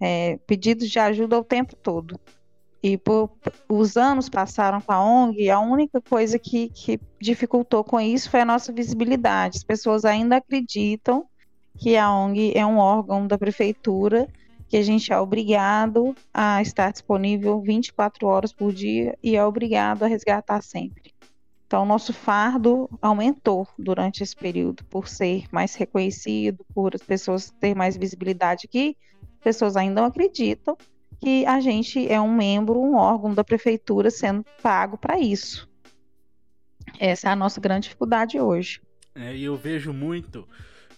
É, 0.00 0.38
pedidos 0.46 0.88
de 0.88 0.98
ajuda 0.98 1.38
o 1.38 1.44
tempo 1.44 1.76
todo. 1.76 2.18
E 2.82 2.96
por, 2.96 3.36
os 3.68 3.98
anos 3.98 4.30
passaram 4.30 4.80
com 4.80 4.92
a 4.92 5.04
ONG, 5.04 5.50
a 5.50 5.60
única 5.60 6.00
coisa 6.00 6.38
que, 6.38 6.70
que 6.70 6.98
dificultou 7.20 7.84
com 7.84 8.00
isso 8.00 8.30
foi 8.30 8.40
a 8.40 8.46
nossa 8.46 8.72
visibilidade. 8.72 9.58
As 9.58 9.62
pessoas 9.62 10.06
ainda 10.06 10.36
acreditam 10.36 11.28
que 11.78 11.96
a 11.96 12.12
ONG 12.12 12.52
é 12.54 12.64
um 12.64 12.78
órgão 12.78 13.26
da 13.26 13.38
prefeitura 13.38 14.28
que 14.72 14.78
a 14.78 14.82
gente 14.82 15.12
é 15.12 15.18
obrigado 15.18 16.16
a 16.32 16.62
estar 16.62 16.90
disponível 16.90 17.60
24 17.60 18.26
horas 18.26 18.54
por 18.54 18.72
dia 18.72 19.18
e 19.22 19.36
é 19.36 19.44
obrigado 19.44 20.02
a 20.02 20.06
resgatar 20.06 20.62
sempre. 20.62 21.12
Então, 21.66 21.84
nosso 21.84 22.14
fardo 22.14 22.88
aumentou 23.02 23.68
durante 23.78 24.22
esse 24.22 24.34
período, 24.34 24.82
por 24.84 25.08
ser 25.08 25.44
mais 25.52 25.74
reconhecido, 25.74 26.64
por 26.74 26.94
as 26.94 27.02
pessoas 27.02 27.50
terem 27.60 27.74
mais 27.74 27.98
visibilidade 27.98 28.66
aqui. 28.66 28.96
Pessoas 29.44 29.76
ainda 29.76 30.00
não 30.00 30.08
acreditam 30.08 30.74
que 31.20 31.44
a 31.44 31.60
gente 31.60 32.10
é 32.10 32.18
um 32.18 32.34
membro, 32.34 32.80
um 32.80 32.94
órgão 32.94 33.34
da 33.34 33.44
prefeitura 33.44 34.10
sendo 34.10 34.42
pago 34.62 34.96
para 34.96 35.18
isso. 35.18 35.68
Essa 36.98 37.28
é 37.28 37.32
a 37.32 37.36
nossa 37.36 37.60
grande 37.60 37.84
dificuldade 37.84 38.40
hoje. 38.40 38.80
É, 39.14 39.36
e 39.36 39.44
eu 39.44 39.56
vejo 39.56 39.92
muito 39.92 40.48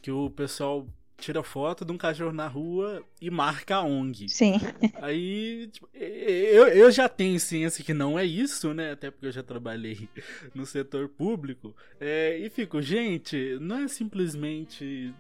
que 0.05 0.11
o 0.11 0.29
pessoal 0.29 0.87
tira 1.17 1.43
foto 1.43 1.83
de 1.83 1.91
um 1.91 1.97
cachorro 1.97 2.31
na 2.31 2.47
rua 2.47 3.03
e 3.23 3.31
marca 3.31 3.77
a 3.77 3.83
ONG. 3.83 4.29
Sim. 4.29 4.61
Aí, 5.01 5.67
tipo, 5.69 5.89
eu, 5.95 6.69
eu 6.69 6.91
já 6.91 7.09
tenho 7.09 7.41
ciência 7.41 7.83
que 7.83 7.95
não 7.95 8.19
é 8.19 8.23
isso, 8.23 8.75
né? 8.75 8.93
Até 8.93 9.11
porque 9.11 9.29
eu 9.29 9.33
já 9.33 9.43
trabalhei 9.43 10.07
no 10.55 10.67
setor 10.67 11.09
público. 11.09 11.75
É, 11.99 12.37
e 12.37 12.51
fico, 12.51 12.83
gente, 12.83 13.57
não 13.63 13.79
é 13.79 13.89
simplesmente, 13.89 15.15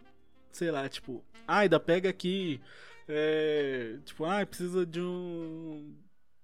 sei 0.53 0.71
lá, 0.71 0.87
tipo, 0.87 1.25
ai, 1.49 1.67
da 1.67 1.81
pega 1.81 2.11
aqui. 2.11 2.61
É, 3.09 3.97
tipo, 4.05 4.26
ai, 4.26 4.45
precisa 4.45 4.85
de 4.85 5.00
um 5.00 5.95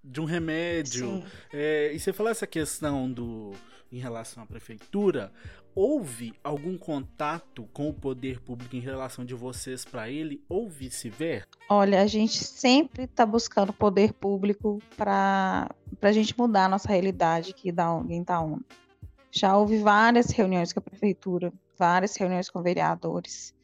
de 0.02 0.21
um 0.21 0.25
remédio. 0.25 1.23
É, 1.52 1.92
e 1.92 1.99
você 1.99 2.12
falou 2.12 2.30
essa 2.30 2.47
questão 2.47 3.11
do 3.11 3.52
em 3.92 3.99
relação 3.99 4.42
à 4.42 4.47
prefeitura, 4.47 5.33
houve 5.75 6.33
algum 6.45 6.78
contato 6.78 7.69
com 7.73 7.88
o 7.88 7.95
poder 7.95 8.40
público 8.40 8.76
em 8.76 8.80
relação 8.80 9.25
de 9.25 9.35
vocês 9.35 9.85
para 9.85 10.09
ele 10.09 10.42
ou 10.49 10.69
vice-versa? 10.69 11.49
Olha, 11.69 12.00
a 12.00 12.07
gente 12.07 12.45
sempre 12.45 13.04
está 13.04 13.26
buscando 13.26 13.73
poder 13.73 14.12
público 14.12 14.80
para 14.97 15.69
a 16.00 16.12
gente 16.12 16.37
mudar 16.38 16.66
a 16.66 16.69
nossa 16.69 16.88
realidade 16.88 17.50
aqui 17.50 17.73
da 17.73 17.92
ONG 17.92 18.14
em 18.14 18.23
Itaúna. 18.23 18.64
Já 19.33 19.57
houve 19.57 19.78
várias 19.78 20.30
reuniões 20.30 20.73
com 20.73 20.80
a 20.80 20.83
prefeitura, 20.83 21.52
várias 21.78 22.16
reuniões 22.16 22.50
com 22.50 22.62
vereadores, 22.62 23.54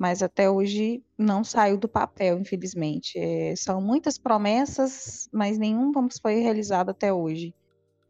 mas 0.00 0.22
até 0.22 0.48
hoje 0.48 1.04
não 1.18 1.44
saiu 1.44 1.76
do 1.76 1.86
papel, 1.86 2.40
infelizmente. 2.40 3.18
É, 3.18 3.54
são 3.54 3.82
muitas 3.82 4.16
promessas, 4.16 5.28
mas 5.30 5.58
nenhum 5.58 5.92
foi 6.22 6.36
realizado 6.36 6.88
até 6.88 7.12
hoje. 7.12 7.54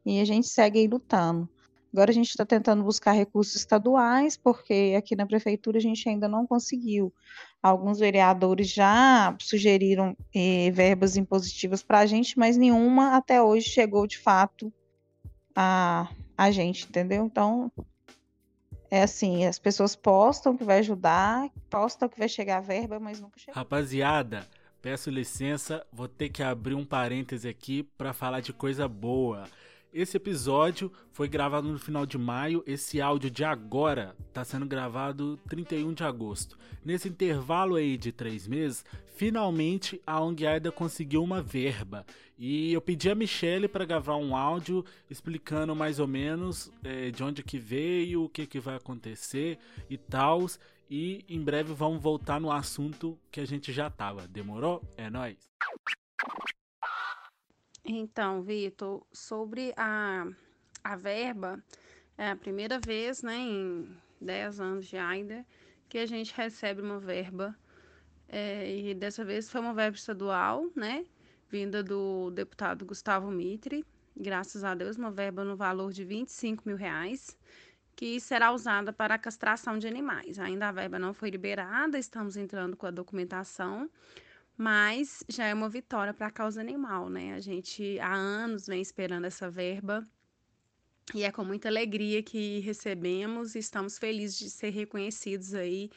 E 0.07 0.21
a 0.21 0.25
gente 0.25 0.47
segue 0.47 0.79
aí 0.79 0.87
lutando. 0.87 1.49
Agora 1.93 2.13
a 2.13 2.15
gente 2.15 2.29
está 2.31 2.47
tentando 2.47 2.85
buscar 2.85 3.11
recursos 3.11 3.57
estaduais, 3.57 4.37
porque 4.37 4.95
aqui 4.97 5.17
na 5.17 5.27
prefeitura 5.27 5.79
a 5.79 5.81
gente 5.81 6.09
ainda 6.09 6.29
não 6.29 6.47
conseguiu. 6.47 7.13
Alguns 7.61 7.99
vereadores 7.99 8.69
já 8.69 9.37
sugeriram 9.41 10.17
eh, 10.33 10.71
verbas 10.71 11.17
impositivas 11.17 11.83
para 11.83 11.99
a 11.99 12.07
gente, 12.07 12.39
mas 12.39 12.57
nenhuma 12.57 13.17
até 13.17 13.43
hoje 13.43 13.69
chegou 13.69 14.07
de 14.07 14.17
fato 14.17 14.73
a, 15.57 16.09
a 16.39 16.53
gente, 16.53 16.85
entendeu? 16.85 17.27
Então, 17.27 17.73
é 18.91 19.03
assim, 19.03 19.45
as 19.45 19.59
pessoas 19.59 19.95
postam 19.95 20.57
que 20.57 20.65
vai 20.65 20.79
ajudar, 20.81 21.49
postam 21.69 22.09
que 22.09 22.19
vai 22.19 22.29
chegar 22.29 22.59
a 22.59 22.61
verba, 22.61 22.99
mas 22.99 23.21
nunca 23.21 23.39
chega. 23.39 23.57
Rapaziada, 23.57 24.49
peço 24.83 25.11
licença, 25.11 25.87
vou 25.93 26.09
ter 26.09 26.29
que 26.29 26.43
abrir 26.43 26.75
um 26.75 26.85
parêntese 26.85 27.49
aqui 27.49 27.85
para 27.97 28.13
falar 28.13 28.41
de 28.41 28.53
coisa 28.53 28.89
boa. 28.89 29.45
Esse 29.93 30.17
episódio 30.17 30.93
foi 31.11 31.29
gravado 31.29 31.67
no 31.67 31.79
final 31.79 32.07
de 32.07 32.17
maio. 32.17 32.63
Esse 32.65 33.01
áudio 33.01 33.29
de 33.29 33.45
agora 33.45 34.15
está 34.29 34.45
sendo 34.45 34.65
gravado 34.65 35.37
31 35.49 35.93
de 35.93 36.05
agosto. 36.05 36.57
Nesse 36.85 37.09
intervalo 37.09 37.75
aí 37.75 37.97
de 37.97 38.13
três 38.13 38.47
meses, 38.47 38.85
finalmente 39.17 40.01
a 40.07 40.21
ONG 40.21 40.47
Aida 40.47 40.71
conseguiu 40.71 41.25
uma 41.25 41.43
verba. 41.43 42.07
E 42.39 42.73
eu 42.73 42.81
pedi 42.81 43.11
a 43.11 43.17
Michelle 43.17 43.67
para 43.67 43.85
gravar 43.85 44.17
um 44.17 44.37
áudio 44.37 44.85
explicando 45.11 45.75
mais 45.75 45.99
ou 45.99 46.07
menos 46.07 46.71
é, 46.85 47.11
de 47.11 47.25
onde 47.25 47.43
que 47.43 47.59
veio, 47.59 48.25
o 48.25 48.29
que, 48.29 48.47
que 48.47 48.61
vai 48.61 48.77
acontecer 48.77 49.59
e 49.91 49.99
tal. 49.99 50.47
E 50.89 51.25
em 51.29 51.43
breve 51.43 51.73
vamos 51.75 52.01
voltar 52.01 52.41
no 52.41 52.53
assunto 52.53 53.19
que 53.29 53.41
a 53.41 53.45
gente 53.45 53.73
já 53.73 53.91
tava. 53.91 54.29
Demorou? 54.29 54.83
É 54.97 55.11
nóis! 55.11 55.51
Então, 57.85 58.43
Vitor, 58.43 59.07
sobre 59.13 59.73
a, 59.77 60.27
a 60.85 60.97
verba, 60.97 61.63
é 62.17 62.31
a 62.31 62.37
primeira 62.37 62.79
vez, 62.79 63.23
né, 63.23 63.37
em 63.37 63.97
10 64.21 64.61
anos 64.61 64.87
de 64.87 64.97
AIDA, 64.97 65.47
que 65.89 65.99
a 65.99 66.07
gente 66.07 66.35
recebe 66.35 66.83
uma 66.83 66.99
verba. 67.01 67.57
É, 68.29 68.71
e 68.71 68.95
dessa 68.95 69.25
vez 69.25 69.51
foi 69.51 69.61
uma 69.61 69.75
verba 69.75 69.97
estadual, 69.97 70.67
né, 70.77 71.05
vinda 71.49 71.83
do 71.83 72.31
deputado 72.31 72.85
Gustavo 72.85 73.31
Mitre, 73.31 73.85
graças 74.17 74.63
a 74.63 74.75
Deus, 74.75 74.97
uma 74.97 75.11
verba 75.11 75.43
no 75.43 75.57
valor 75.57 75.93
de 75.93 76.05
25 76.05 76.63
mil 76.67 76.77
reais, 76.77 77.37
que 77.97 78.21
será 78.21 78.53
usada 78.53 78.93
para 78.93 79.15
a 79.15 79.19
castração 79.19 79.79
de 79.79 79.89
animais. 79.89 80.39
Ainda 80.39 80.69
a 80.69 80.73
verba 80.73 80.99
não 80.99 81.13
foi 81.13 81.31
liberada, 81.31 81.99
estamos 81.99 82.37
entrando 82.37 82.77
com 82.77 82.87
a 82.87 82.91
documentação, 82.91 83.91
mas 84.61 85.25
já 85.27 85.47
é 85.47 85.55
uma 85.55 85.71
vitória 85.71 86.13
para 86.13 86.27
a 86.27 86.31
causa 86.31 86.61
animal, 86.61 87.09
né? 87.09 87.33
A 87.33 87.41
gente 87.41 87.99
há 87.99 88.13
anos 88.13 88.67
vem 88.67 88.83
esperando 88.83 89.25
essa 89.25 89.51
verba 89.51 90.07
e 91.15 91.25
é 91.25 91.33
com 91.33 91.43
muita 91.43 91.69
alegria 91.69 92.23
que 92.23 92.59
recebemos 92.59 93.55
e 93.55 93.59
estamos 93.59 93.97
felizes 93.97 94.39
de 94.39 94.51
ser 94.51 94.69
reconhecidos 94.69 95.55
aí 95.55 95.91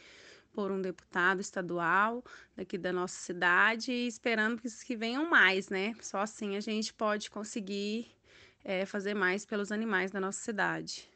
por 0.53 0.71
um 0.71 0.81
deputado 0.81 1.41
estadual 1.41 2.23
daqui 2.55 2.77
da 2.77 2.93
nossa 2.93 3.17
cidade 3.17 3.91
e 3.91 4.07
esperando 4.07 4.61
que, 4.61 4.69
que 4.85 4.95
venham 4.95 5.29
mais, 5.29 5.67
né? 5.67 5.93
Só 5.99 6.19
assim 6.19 6.55
a 6.55 6.61
gente 6.61 6.93
pode 6.93 7.29
conseguir 7.29 8.15
é, 8.63 8.85
fazer 8.85 9.13
mais 9.13 9.43
pelos 9.45 9.73
animais 9.73 10.09
da 10.09 10.21
nossa 10.21 10.39
cidade. 10.39 11.09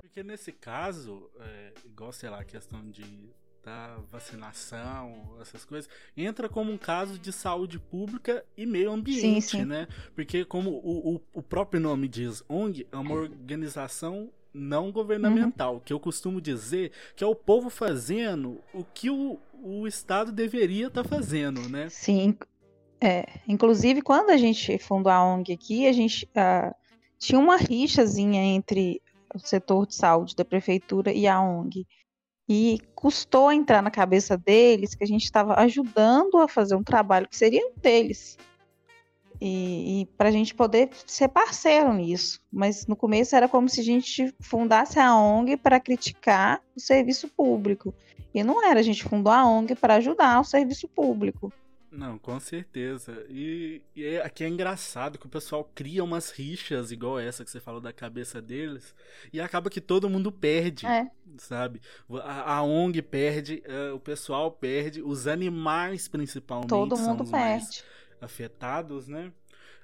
Porque 0.00 0.22
nesse 0.22 0.52
caso, 0.52 1.28
é, 1.40 1.74
igual, 1.84 2.12
sei 2.12 2.30
lá, 2.30 2.42
a 2.42 2.44
questão 2.44 2.88
de 2.88 3.34
da 3.64 3.96
vacinação, 4.10 5.36
essas 5.40 5.64
coisas, 5.64 5.88
entra 6.16 6.48
como 6.48 6.72
um 6.72 6.78
caso 6.78 7.18
de 7.18 7.32
saúde 7.32 7.78
pública 7.78 8.44
e 8.56 8.66
meio 8.66 8.90
ambiente, 8.90 9.42
sim, 9.42 9.58
sim. 9.58 9.64
né? 9.64 9.86
Porque 10.14 10.44
como 10.44 10.70
o, 10.70 11.14
o, 11.14 11.20
o, 11.32 11.42
próprio 11.42 11.80
nome 11.80 12.08
diz, 12.08 12.42
ONG 12.48 12.86
é 12.90 12.96
uma 12.96 13.14
organização 13.14 14.30
não 14.52 14.90
governamental, 14.90 15.74
uhum. 15.74 15.80
que 15.80 15.92
eu 15.92 16.00
costumo 16.00 16.40
dizer 16.40 16.92
que 17.16 17.24
é 17.24 17.26
o 17.26 17.34
povo 17.34 17.70
fazendo 17.70 18.60
o 18.74 18.84
que 18.84 19.08
o, 19.08 19.38
o 19.54 19.86
Estado 19.86 20.32
deveria 20.32 20.88
estar 20.88 21.04
tá 21.04 21.08
fazendo, 21.08 21.68
né? 21.68 21.88
Sim. 21.88 22.36
É, 23.00 23.26
inclusive, 23.48 24.02
quando 24.02 24.30
a 24.30 24.36
gente 24.36 24.78
fundou 24.78 25.10
a 25.10 25.24
ONG 25.24 25.52
aqui, 25.52 25.86
a 25.86 25.92
gente 25.92 26.24
uh, 26.36 26.74
tinha 27.18 27.38
uma 27.38 27.56
rixazinha 27.56 28.42
entre 28.42 29.00
o 29.34 29.38
setor 29.38 29.86
de 29.86 29.94
saúde 29.94 30.36
da 30.36 30.44
prefeitura 30.44 31.12
e 31.12 31.26
a 31.26 31.40
ONG. 31.40 31.86
E 32.54 32.82
custou 32.94 33.50
entrar 33.50 33.80
na 33.80 33.90
cabeça 33.90 34.36
deles 34.36 34.94
que 34.94 35.02
a 35.02 35.06
gente 35.06 35.24
estava 35.24 35.58
ajudando 35.58 36.36
a 36.36 36.46
fazer 36.46 36.74
um 36.74 36.82
trabalho 36.82 37.26
que 37.26 37.34
seria 37.34 37.66
deles. 37.78 38.36
E, 39.40 40.02
e 40.02 40.06
para 40.18 40.28
a 40.28 40.30
gente 40.30 40.54
poder 40.54 40.90
ser 41.06 41.28
parceiro 41.28 41.94
nisso. 41.94 42.42
Mas 42.52 42.86
no 42.86 42.94
começo 42.94 43.34
era 43.34 43.48
como 43.48 43.70
se 43.70 43.80
a 43.80 43.82
gente 43.82 44.34
fundasse 44.38 44.98
a 45.00 45.16
ONG 45.16 45.56
para 45.56 45.80
criticar 45.80 46.60
o 46.76 46.80
serviço 46.80 47.26
público. 47.26 47.94
E 48.34 48.44
não 48.44 48.62
era, 48.62 48.80
a 48.80 48.82
gente 48.82 49.02
fundou 49.02 49.32
a 49.32 49.46
ONG 49.46 49.74
para 49.74 49.94
ajudar 49.94 50.38
o 50.38 50.44
serviço 50.44 50.86
público. 50.86 51.50
Não, 51.92 52.18
com 52.18 52.40
certeza. 52.40 53.26
E, 53.28 53.82
e 53.94 54.02
é, 54.02 54.24
aqui 54.24 54.42
é 54.42 54.48
engraçado 54.48 55.18
que 55.18 55.26
o 55.26 55.28
pessoal 55.28 55.70
cria 55.74 56.02
umas 56.02 56.30
rixas 56.30 56.90
igual 56.90 57.20
essa 57.20 57.44
que 57.44 57.50
você 57.50 57.60
falou 57.60 57.82
da 57.82 57.92
cabeça 57.92 58.40
deles 58.40 58.94
e 59.30 59.38
acaba 59.38 59.68
que 59.68 59.80
todo 59.80 60.08
mundo 60.08 60.32
perde, 60.32 60.86
é. 60.86 61.10
sabe? 61.36 61.82
A, 62.22 62.54
a 62.54 62.62
ONG 62.62 63.02
perde, 63.02 63.62
uh, 63.66 63.94
o 63.94 64.00
pessoal 64.00 64.50
perde, 64.50 65.02
os 65.02 65.26
animais 65.26 66.08
principalmente 66.08 66.70
todo 66.70 66.96
são 66.96 67.10
mundo 67.10 67.24
os 67.24 67.30
perde. 67.30 67.46
mais 67.46 67.84
afetados, 68.22 69.06
né? 69.06 69.30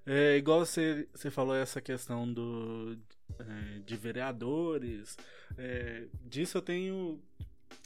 É, 0.06 0.38
igual 0.38 0.64
você, 0.64 1.06
você 1.12 1.30
falou 1.30 1.54
essa 1.54 1.82
questão 1.82 2.32
do 2.32 2.96
é, 3.38 3.80
de 3.84 3.96
vereadores, 3.96 5.18
é, 5.58 6.06
disso 6.24 6.56
eu 6.56 6.62
tenho 6.62 7.20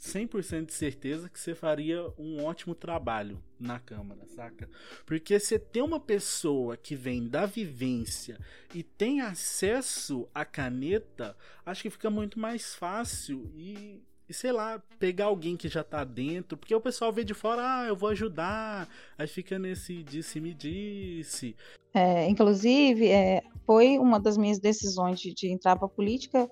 100% 0.03 0.65
de 0.65 0.73
certeza 0.73 1.29
que 1.29 1.39
você 1.39 1.55
faria 1.55 2.05
um 2.17 2.43
ótimo 2.43 2.75
trabalho 2.75 3.41
na 3.57 3.79
Câmara, 3.79 4.25
saca? 4.27 4.69
Porque 5.05 5.39
você 5.39 5.57
tem 5.57 5.81
uma 5.81 5.99
pessoa 5.99 6.75
que 6.75 6.95
vem 6.95 7.27
da 7.27 7.45
vivência 7.45 8.37
e 8.75 8.83
tem 8.83 9.21
acesso 9.21 10.27
à 10.33 10.43
caneta, 10.43 11.35
acho 11.65 11.83
que 11.83 11.89
fica 11.89 12.09
muito 12.09 12.37
mais 12.37 12.75
fácil 12.75 13.49
e, 13.55 14.01
e 14.27 14.33
sei 14.33 14.51
lá, 14.51 14.83
pegar 14.99 15.25
alguém 15.25 15.55
que 15.55 15.69
já 15.69 15.83
tá 15.83 16.03
dentro, 16.03 16.57
porque 16.57 16.75
o 16.75 16.81
pessoal 16.81 17.13
vê 17.13 17.23
de 17.23 17.33
fora, 17.33 17.61
ah, 17.63 17.87
eu 17.87 17.95
vou 17.95 18.09
ajudar, 18.09 18.89
aí 19.17 19.27
fica 19.27 19.57
nesse 19.57 20.03
disse-me 20.03 20.53
disse. 20.53 21.55
É, 21.93 22.27
inclusive, 22.27 23.07
é, 23.07 23.41
foi 23.65 23.97
uma 23.97 24.19
das 24.19 24.37
minhas 24.37 24.59
decisões 24.59 25.19
de, 25.19 25.33
de 25.33 25.47
entrar 25.47 25.77
pra 25.77 25.87
política 25.87 26.49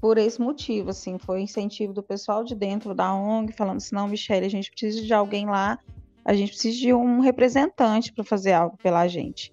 por 0.00 0.18
esse 0.18 0.40
motivo, 0.40 0.90
assim, 0.90 1.18
foi 1.18 1.40
incentivo 1.40 1.92
do 1.92 2.02
pessoal 2.02 2.44
de 2.44 2.54
dentro 2.54 2.94
da 2.94 3.14
ONG, 3.14 3.52
falando 3.52 3.78
assim, 3.78 3.94
não, 3.94 4.08
Michelle, 4.08 4.46
a 4.46 4.50
gente 4.50 4.70
precisa 4.70 5.02
de 5.02 5.14
alguém 5.14 5.46
lá, 5.46 5.78
a 6.24 6.34
gente 6.34 6.50
precisa 6.50 6.76
de 6.76 6.92
um 6.92 7.20
representante 7.20 8.12
para 8.12 8.24
fazer 8.24 8.52
algo 8.52 8.76
pela 8.76 9.06
gente. 9.08 9.52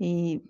E 0.00 0.42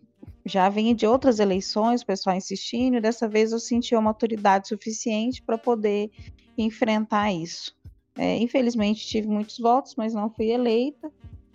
já 0.44 0.68
vinha 0.68 0.94
de 0.94 1.06
outras 1.06 1.38
eleições, 1.38 2.02
o 2.02 2.06
pessoal 2.06 2.36
insistindo, 2.36 2.96
e 2.96 3.00
dessa 3.00 3.28
vez 3.28 3.52
eu 3.52 3.58
senti 3.58 3.94
uma 3.94 4.02
maturidade 4.02 4.68
suficiente 4.68 5.42
para 5.42 5.58
poder 5.58 6.10
enfrentar 6.56 7.32
isso. 7.32 7.74
É, 8.16 8.36
infelizmente 8.36 9.06
tive 9.06 9.28
muitos 9.28 9.58
votos, 9.58 9.94
mas 9.96 10.12
não 10.12 10.30
fui 10.30 10.50
eleita. 10.50 11.10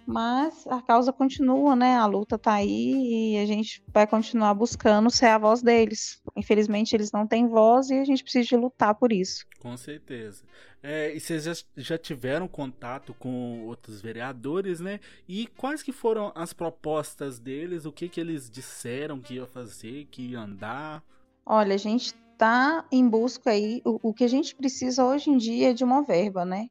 Mas 0.08 0.66
a 0.68 0.82
causa 0.82 1.12
continua, 1.12 1.76
né? 1.76 1.98
A 1.98 2.06
luta 2.06 2.38
está 2.38 2.54
aí 2.54 3.34
e 3.34 3.38
a 3.40 3.46
gente 3.46 3.84
vai 3.94 4.08
continuar 4.08 4.54
buscando 4.54 5.12
ser 5.12 5.26
a 5.26 5.38
voz 5.38 5.62
deles. 5.62 6.22
Infelizmente 6.34 6.96
eles 6.96 7.12
não 7.12 7.28
têm 7.28 7.46
voz 7.46 7.90
e 7.90 7.96
a 7.96 8.06
gente 8.06 8.24
precisa 8.24 8.48
de 8.48 8.56
lutar 8.56 8.96
por 8.96 9.12
isso. 9.12 9.46
Com 9.60 9.76
certeza. 9.76 10.46
É, 10.82 11.14
e 11.14 11.20
vocês 11.20 11.44
já, 11.44 11.54
já, 11.76 11.98
tiveram 11.98 12.48
contato 12.48 13.14
com 13.16 13.66
outros 13.66 14.00
vereadores, 14.00 14.80
né? 14.80 15.02
E 15.28 15.46
quais 15.58 15.84
que 15.84 15.92
foram 15.92 16.32
as 16.34 16.54
propostas 16.54 17.38
deles? 17.38 17.86
O 17.86 17.92
que 17.92 18.08
que 18.08 18.22
eles 18.22 18.50
disseram 18.50 19.20
que 19.20 19.34
ia 19.34 19.46
fazer, 19.46 20.08
que 20.10 20.22
ia 20.22 20.40
andar? 20.40 21.04
Olha, 21.46 21.76
a 21.76 21.78
gente 21.78 22.16
está 22.32 22.86
em 22.90 23.10
busca 23.10 23.50
aí. 23.50 23.82
O, 23.84 24.12
o 24.12 24.14
que 24.14 24.24
a 24.24 24.30
gente 24.30 24.56
precisa 24.56 25.04
hoje 25.04 25.30
em 25.30 25.36
dia 25.36 25.72
é 25.72 25.74
de 25.74 25.84
uma 25.84 26.02
verba, 26.02 26.46
né? 26.46 26.70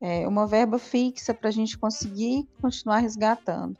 É 0.00 0.26
uma 0.26 0.46
verba 0.46 0.78
fixa 0.78 1.32
para 1.32 1.48
a 1.48 1.52
gente 1.52 1.78
conseguir 1.78 2.46
continuar 2.60 2.98
resgatando. 2.98 3.76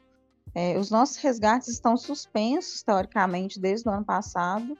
É, 0.55 0.77
os 0.77 0.89
nossos 0.89 1.17
resgates 1.17 1.67
estão 1.67 1.95
suspensos, 1.95 2.81
teoricamente, 2.81 3.59
desde 3.59 3.87
o 3.87 3.91
ano 3.91 4.05
passado. 4.05 4.77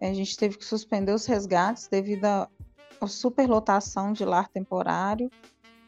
É, 0.00 0.10
a 0.10 0.14
gente 0.14 0.36
teve 0.36 0.56
que 0.56 0.64
suspender 0.64 1.12
os 1.12 1.26
resgates 1.26 1.88
devido 1.88 2.24
à 2.24 2.48
superlotação 3.06 4.12
de 4.12 4.24
lar 4.24 4.48
temporário. 4.48 5.30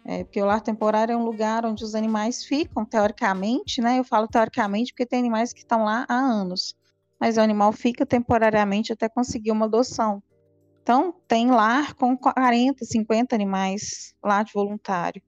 É, 0.04 0.22
porque 0.22 0.42
o 0.42 0.44
lar 0.44 0.60
temporário 0.60 1.14
é 1.14 1.16
um 1.16 1.24
lugar 1.24 1.64
onde 1.64 1.82
os 1.82 1.94
animais 1.94 2.44
ficam, 2.44 2.84
teoricamente, 2.84 3.80
né? 3.80 3.98
Eu 3.98 4.04
falo 4.04 4.28
teoricamente 4.28 4.92
porque 4.92 5.06
tem 5.06 5.18
animais 5.18 5.54
que 5.54 5.60
estão 5.60 5.84
lá 5.84 6.04
há 6.06 6.14
anos 6.14 6.74
mas 7.24 7.38
o 7.38 7.40
animal 7.40 7.72
fica 7.72 8.04
temporariamente 8.04 8.92
até 8.92 9.08
conseguir 9.08 9.50
uma 9.50 9.64
adoção. 9.64 10.22
Então, 10.84 11.14
tem 11.26 11.50
lar 11.50 11.94
com 11.94 12.14
40, 12.14 12.84
50 12.84 13.34
animais 13.34 14.14
lá 14.22 14.42
de 14.42 14.52
voluntário. 14.52 15.22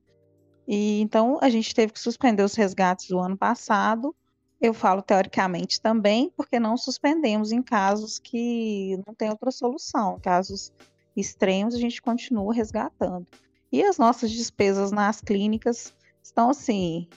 E 0.68 1.00
então 1.00 1.38
a 1.40 1.48
gente 1.48 1.74
teve 1.74 1.94
que 1.94 1.98
suspender 1.98 2.42
os 2.42 2.54
resgates 2.54 3.08
do 3.08 3.18
ano 3.18 3.38
passado. 3.38 4.14
Eu 4.60 4.74
falo 4.74 5.00
teoricamente 5.00 5.80
também, 5.80 6.30
porque 6.36 6.60
não 6.60 6.76
suspendemos 6.76 7.52
em 7.52 7.62
casos 7.62 8.18
que 8.18 9.00
não 9.06 9.14
tem 9.14 9.30
outra 9.30 9.50
solução. 9.50 10.20
Casos 10.20 10.70
extremos, 11.16 11.74
a 11.74 11.78
gente 11.78 12.02
continua 12.02 12.52
resgatando. 12.52 13.26
E 13.72 13.82
as 13.82 13.96
nossas 13.96 14.30
despesas 14.30 14.92
nas 14.92 15.22
clínicas 15.22 15.94
estão 16.22 16.50
assim, 16.50 17.08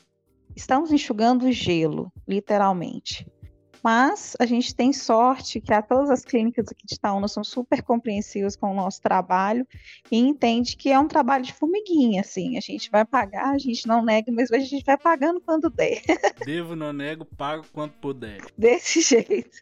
estamos 0.55 0.93
enxugando 0.93 1.51
gelo, 1.51 2.09
literalmente. 2.25 3.27
Mas 3.83 4.35
a 4.39 4.45
gente 4.45 4.75
tem 4.75 4.91
sorte 4.91 5.61
que 5.61 5.73
a 5.73 5.81
todas 5.81 6.09
as 6.09 6.23
clínicas 6.23 6.67
aqui 6.69 6.85
de 6.85 6.95
Itaúna 6.95 7.27
são 7.27 7.43
super 7.43 7.81
compreensivas 7.81 8.55
com 8.55 8.71
o 8.71 8.75
nosso 8.75 9.01
trabalho 9.01 9.65
e 10.11 10.17
entende 10.17 10.75
que 10.75 10.89
é 10.89 10.99
um 10.99 11.07
trabalho 11.07 11.43
de 11.43 11.53
formiguinha, 11.53 12.21
assim. 12.21 12.57
A 12.57 12.61
gente 12.61 12.89
vai 12.89 13.05
pagar, 13.05 13.53
a 13.53 13.57
gente 13.57 13.87
não 13.87 14.03
nega, 14.03 14.31
mas 14.31 14.51
a 14.51 14.59
gente 14.59 14.83
vai 14.85 14.97
pagando 14.97 15.41
quando 15.41 15.69
der. 15.69 16.01
Devo, 16.45 16.75
não 16.75 16.91
nego, 16.91 17.25
pago 17.25 17.65
quando 17.71 17.91
puder. 17.93 18.41
Desse 18.57 19.01
jeito. 19.03 19.61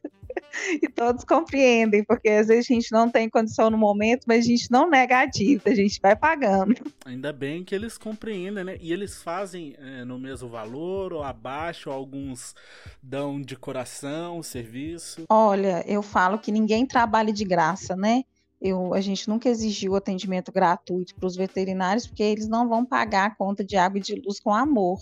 E 0.81 0.88
todos 0.89 1.24
compreendem, 1.24 2.03
porque 2.03 2.29
às 2.29 2.47
vezes 2.47 2.69
a 2.69 2.74
gente 2.74 2.91
não 2.91 3.09
tem 3.09 3.29
condição 3.29 3.69
no 3.69 3.77
momento, 3.77 4.25
mas 4.27 4.45
a 4.45 4.47
gente 4.47 4.69
não 4.71 4.89
nega 4.89 5.19
a 5.19 5.25
dívida, 5.25 5.71
a 5.71 5.75
gente 5.75 6.00
vai 6.01 6.15
pagando. 6.15 6.75
Ainda 7.05 7.31
bem 7.31 7.63
que 7.63 7.74
eles 7.74 7.97
compreendem, 7.97 8.63
né? 8.63 8.77
E 8.79 8.91
eles 8.91 9.21
fazem 9.21 9.75
é, 9.79 10.03
no 10.03 10.19
mesmo 10.19 10.50
valor 10.50 11.13
ou 11.13 11.24
abaixo, 11.24 11.89
alguns 11.89 12.55
dão 13.01 13.41
de 13.41 13.55
coração 13.55 14.06
o 14.07 14.43
serviço. 14.43 15.25
Olha, 15.29 15.83
eu 15.87 16.01
falo 16.01 16.39
que 16.39 16.51
ninguém 16.51 16.85
trabalha 16.85 17.31
de 17.31 17.43
graça, 17.43 17.95
né? 17.95 18.23
Eu, 18.59 18.93
a 18.93 19.01
gente 19.01 19.29
nunca 19.29 19.49
exigiu 19.49 19.95
atendimento 19.95 20.51
gratuito 20.51 21.13
para 21.15 21.27
os 21.27 21.35
veterinários, 21.35 22.07
porque 22.07 22.23
eles 22.23 22.47
não 22.47 22.67
vão 22.67 22.83
pagar 22.83 23.25
a 23.25 23.35
conta 23.35 23.63
de 23.63 23.77
água 23.77 23.99
e 23.99 24.01
de 24.01 24.15
luz 24.15 24.39
com 24.39 24.53
amor. 24.53 24.99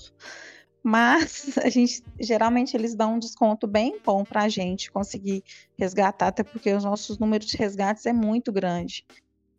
Mas 0.84 1.58
a 1.64 1.70
gente 1.70 2.04
geralmente 2.20 2.76
eles 2.76 2.94
dão 2.94 3.16
um 3.16 3.20
desconto 3.20 3.66
bem 3.66 3.98
bom 4.04 4.24
para 4.24 4.44
a 4.44 4.50
gente 4.50 4.92
conseguir 4.92 5.44
resgatar, 5.78 6.28
até 6.28 6.44
porque 6.44 6.74
os 6.74 6.84
nossos 6.84 7.18
números 7.18 7.48
de 7.48 7.58
resgates 7.58 8.06
é 8.06 8.14
muito 8.14 8.52
grande. 8.52 9.06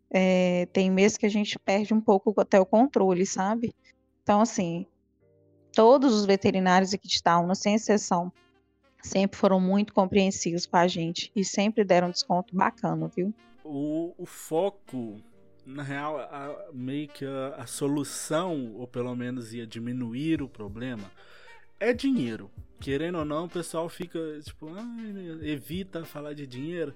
É, 0.09 0.67
tem 0.71 0.89
meses 0.89 1.17
que 1.17 1.25
a 1.25 1.29
gente 1.29 1.59
perde 1.59 1.93
um 1.93 1.99
pouco 1.99 2.33
até 2.39 2.59
o 2.59 2.65
controle, 2.65 3.25
sabe? 3.25 3.73
Então, 4.23 4.41
assim, 4.41 4.85
todos 5.73 6.13
os 6.13 6.25
veterinários 6.25 6.93
aqui 6.93 7.07
de 7.07 7.17
Itaúna, 7.17 7.55
sem 7.55 7.75
exceção, 7.75 8.31
sempre 9.01 9.37
foram 9.37 9.59
muito 9.59 9.93
compreensivos 9.93 10.65
com 10.65 10.77
a 10.77 10.87
gente 10.87 11.31
e 11.35 11.43
sempre 11.43 11.83
deram 11.83 12.09
desconto 12.09 12.55
bacana, 12.55 13.09
viu? 13.15 13.33
O, 13.63 14.13
o 14.17 14.25
foco 14.25 15.21
na 15.67 15.83
real, 15.83 16.17
a, 16.17 16.69
meio 16.73 17.09
que 17.09 17.25
a, 17.25 17.55
a, 17.57 17.67
solução, 17.67 18.73
ou 18.75 18.87
pelo 18.87 19.13
menos 19.15 19.53
ia 19.53 19.67
diminuir 19.67 20.41
o 20.41 20.47
problema, 20.47 21.11
é 21.79 21.93
dinheiro. 21.93 22.49
Querendo 22.79 23.19
ou 23.19 23.25
não, 23.25 23.45
o 23.45 23.49
pessoal 23.49 23.89
fica 23.89 24.19
tipo, 24.41 24.69
ah, 24.69 24.85
evita 25.41 26.05
falar 26.05 26.33
de 26.33 26.47
dinheiro. 26.47 26.93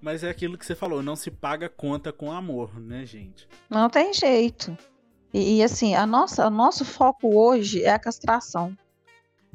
Mas 0.00 0.24
é 0.24 0.30
aquilo 0.30 0.56
que 0.56 0.64
você 0.66 0.74
falou, 0.74 1.02
não 1.02 1.14
se 1.14 1.30
paga 1.30 1.68
conta 1.68 2.12
com 2.12 2.32
amor, 2.32 2.80
né, 2.80 3.04
gente? 3.04 3.46
Não 3.68 3.88
tem 3.88 4.12
jeito. 4.12 4.76
E, 5.32 5.58
e 5.58 5.62
assim, 5.62 5.94
a 5.94 6.06
nossa, 6.06 6.46
o 6.46 6.50
nosso 6.50 6.84
foco 6.84 7.38
hoje 7.38 7.84
é 7.84 7.90
a 7.90 7.98
castração. 7.98 8.76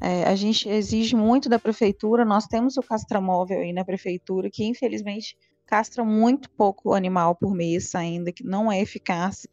É, 0.02 0.24
a 0.24 0.36
gente 0.36 0.68
exige 0.68 1.16
muito 1.16 1.48
da 1.48 1.58
prefeitura, 1.58 2.26
nós 2.26 2.46
temos 2.46 2.78
o 2.78 2.82
castramóvel 2.82 3.60
aí 3.60 3.72
na 3.72 3.86
prefeitura, 3.86 4.50
que 4.52 4.66
infelizmente 4.66 5.38
castra 5.66 6.04
muito 6.04 6.50
pouco 6.52 6.94
animal 6.94 7.36
por 7.36 7.56
mês 7.56 7.96
ainda, 7.96 8.32
que 8.32 8.44
não 8.44 8.72
é 8.72 8.82
eficaz. 8.82 9.48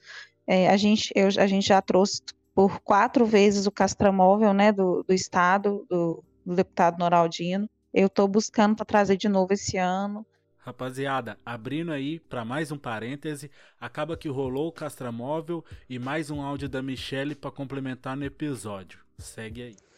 É, 0.47 0.69
a, 0.69 0.77
gente, 0.77 1.13
eu, 1.15 1.29
a 1.29 1.47
gente 1.47 1.69
já 1.69 1.81
trouxe 1.81 2.23
por 2.55 2.81
quatro 2.81 3.25
vezes 3.25 3.67
o 3.67 3.71
castramóvel 3.71 4.53
né, 4.53 4.73
do, 4.73 5.03
do 5.03 5.15
estado, 5.15 5.87
do, 5.89 6.23
do 6.45 6.55
deputado 6.55 6.99
Noraldino. 6.99 7.69
Eu 7.95 8.09
estou 8.09 8.27
buscando 8.27 8.77
para 8.77 8.85
trazer 8.85 9.17
de 9.17 9.29
novo 9.29 9.53
esse 9.53 9.77
ano. 9.77 10.27
Rapaziada, 10.59 11.39
abrindo 11.45 11.93
aí 11.93 12.21
para 12.21 12.45
mais 12.45 12.71
um 12.71 12.79
parêntese, 12.79 13.51
acaba 13.81 14.17
que 14.17 14.29
rolou 14.29 14.69
o 14.69 14.73
castramóvel 14.73 15.65
e 15.89 15.99
mais 15.99 16.31
um 16.31 16.41
áudio 16.41 16.69
da 16.69 16.81
Michelle 16.81 17.35
para 17.35 17.51
complementar 17.51 18.17
no 18.17 18.25
episódio. 18.25 19.01
Segue 19.19 19.63
aí. 19.63 19.92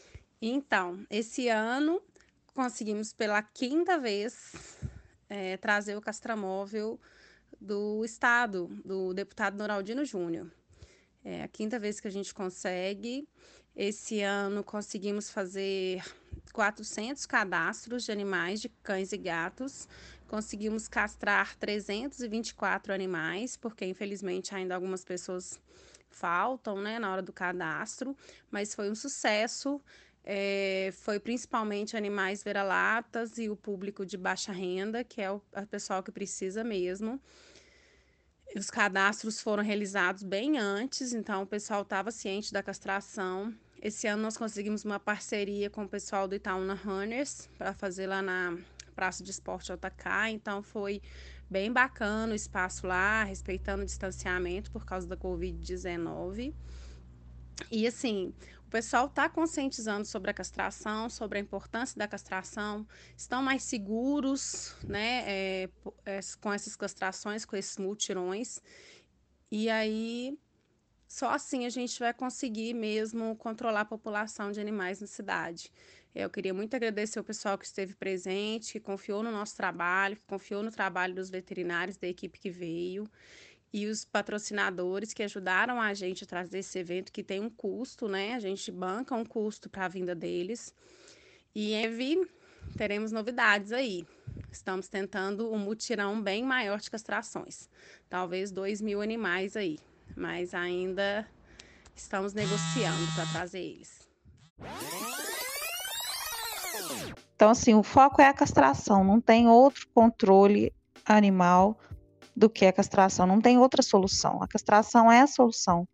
Então, 0.47 1.07
esse 1.09 1.49
ano 1.49 2.03
conseguimos 2.53 3.15
pela 3.15 3.43
quinta 3.43 3.99
vez 3.99 4.77
é, 5.27 5.57
trazer 5.57 5.97
o 5.97 6.03
castramóvel 6.03 7.01
do 7.59 8.05
Estado, 8.05 8.69
do 8.85 9.15
deputado 9.15 9.57
Noraldino 9.57 10.05
Júnior. 10.05 10.53
É 11.25 11.45
a 11.45 11.49
quinta 11.49 11.79
vez 11.79 11.99
que 11.99 12.09
a 12.09 12.11
gente 12.11 12.35
consegue. 12.35 13.27
Esse 13.75 14.21
ano 14.21 14.63
conseguimos 14.63 15.31
fazer 15.31 16.05
400 16.53 17.25
cadastros 17.25 18.05
de 18.05 18.13
animais, 18.13 18.61
de 18.61 18.69
cães 18.83 19.13
e 19.13 19.17
gatos. 19.17 19.89
Conseguimos 20.29 20.89
castrar 20.89 21.57
324 21.57 22.93
animais, 22.93 23.57
porque 23.57 23.87
infelizmente 23.87 24.55
ainda 24.55 24.75
algumas 24.75 25.07
pessoas 25.07 25.59
faltam, 26.11 26.83
né, 26.83 26.99
na 26.99 27.11
hora 27.11 27.23
do 27.23 27.33
cadastro, 27.33 28.15
mas 28.51 28.75
foi 28.75 28.91
um 28.91 28.95
sucesso. 28.95 29.81
É, 30.27 30.91
foi 31.01 31.21
principalmente 31.21 31.97
animais 31.97 32.43
vira-latas 32.43 33.37
e 33.37 33.51
o 33.51 33.57
público 33.57 34.07
de 34.07 34.17
baixa 34.17 34.53
renda, 34.53 35.05
que 35.05 35.21
é 35.21 35.31
o 35.31 35.41
pessoal 35.71 36.03
que 36.03 36.11
precisa 36.11 36.65
mesmo. 36.65 37.21
Os 38.57 38.71
cadastros 38.71 39.41
foram 39.41 39.63
realizados 39.63 40.23
bem 40.23 40.59
antes, 40.59 41.13
então 41.13 41.43
o 41.43 41.47
pessoal 41.47 41.83
estava 41.83 42.11
ciente 42.11 42.53
da 42.53 42.63
castração. 42.63 43.55
Esse 43.83 44.07
ano 44.07 44.23
nós 44.23 44.37
conseguimos 44.37 44.85
uma 44.85 44.99
parceria 44.99 45.69
com 45.69 45.85
o 45.85 45.89
pessoal 45.89 46.27
do 46.27 46.35
Itaúna 46.35 46.75
Runners 46.75 47.51
para 47.59 47.75
fazer 47.75 48.07
lá 48.07 48.23
na 48.23 48.57
Praça 48.95 49.23
de 49.23 49.31
Esporte 49.31 49.73
JK, 49.73 50.31
então 50.31 50.63
foi 50.63 51.03
bem 51.51 51.71
bacana 51.71 52.33
o 52.33 52.37
espaço 52.37 52.87
lá, 52.87 53.25
respeitando 53.25 53.83
o 53.83 53.87
distanciamento 53.87 54.71
por 54.71 54.87
causa 54.87 55.07
da 55.07 55.17
Covid-19. 55.17 56.55
E 57.71 57.87
assim, 57.87 58.33
pessoal 58.75 59.07
está 59.07 59.29
conscientizando 59.29 60.05
sobre 60.05 60.33
a 60.33 60.35
castração, 60.35 61.09
sobre 61.09 61.39
a 61.39 61.41
importância 61.41 61.97
da 61.97 62.09
castração, 62.09 62.85
estão 63.17 63.41
mais 63.41 63.63
seguros, 63.63 64.75
né, 64.83 65.23
é, 65.29 65.69
é, 66.05 66.19
com 66.41 66.53
essas 66.53 66.75
castrações, 66.75 67.45
com 67.45 67.55
esses 67.55 67.79
multirões. 67.79 68.61
E 69.49 69.71
aí, 69.71 70.37
só 71.07 71.31
assim 71.31 71.65
a 71.67 71.69
gente 71.69 72.01
vai 72.01 72.13
conseguir 72.13 72.75
mesmo 72.75 73.37
controlar 73.37 73.83
a 73.83 73.85
população 73.85 74.51
de 74.51 74.61
animais 74.61 75.01
na 75.01 75.07
cidade. 75.07 75.71
Eu 76.13 76.29
queria 76.29 76.53
muito 76.53 76.75
agradecer 76.75 77.21
o 77.21 77.25
pessoal 77.25 77.57
que 77.57 77.67
esteve 77.67 77.95
presente, 77.95 78.73
que 78.73 78.81
confiou 78.81 79.23
no 79.23 79.31
nosso 79.31 79.57
trabalho, 79.57 80.17
que 80.17 80.27
confiou 80.27 80.65
no 80.65 80.73
trabalho 80.73 81.15
dos 81.15 81.31
veterinários 81.31 81.97
da 81.97 82.09
equipe 82.09 82.41
que 82.41 82.51
veio 82.51 83.09
e 83.75 83.87
os 83.87 84.05
patrocinadores 84.05 85.13
que 85.13 85.21
ajudaram 85.21 85.81
a 85.81 85.93
gente 85.95 86.23
a 86.23 86.27
trazer 86.29 86.61
esse 86.61 86.79
evento 86.79 87.11
que 87.11 87.25
tem 87.25 87.41
um 87.41 87.51
custo, 87.51 88.07
né? 88.07 88.35
A 88.35 88.39
gente 88.39 88.71
banca 88.71 89.17
um 89.17 89.25
custo 89.25 89.69
para 89.69 89.87
a 89.87 89.89
vinda 89.89 90.15
deles. 90.15 90.73
E 91.53 91.75
Evi, 91.75 92.25
teremos 92.77 93.11
novidades 93.11 93.73
aí. 93.73 94.07
Estamos 94.49 94.87
tentando 94.87 95.53
um 95.53 95.59
mutirão 95.59 96.23
bem 96.23 96.45
maior 96.45 96.79
de 96.79 96.89
castrações. 96.89 97.69
Talvez 98.09 98.53
2 98.53 98.81
mil 98.81 99.03
animais 99.03 99.57
aí. 99.57 99.81
Mas 100.17 100.55
ainda 100.55 101.27
estamos 101.97 102.33
negociando 102.33 103.13
para 103.17 103.27
trazer 103.27 103.59
eles. 103.59 104.09
Então, 107.35 107.51
assim, 107.51 107.75
o 107.75 107.83
foco 107.83 108.23
é 108.23 108.29
a 108.29 108.33
castração. 108.33 109.03
Não 109.03 109.21
tem 109.21 109.49
outro 109.49 109.89
controle 109.89 110.73
animal 111.05 111.77
do 112.37 112.51
que 112.51 112.67
a 112.67 112.73
castração. 112.73 113.27
Não 113.27 113.41
tem 113.41 113.59
outra 113.59 113.83
solução. 113.83 114.43
A 114.43 114.49
castração 114.49 115.11
é 115.11 115.21
a 115.21 115.27
solução. 115.27 115.87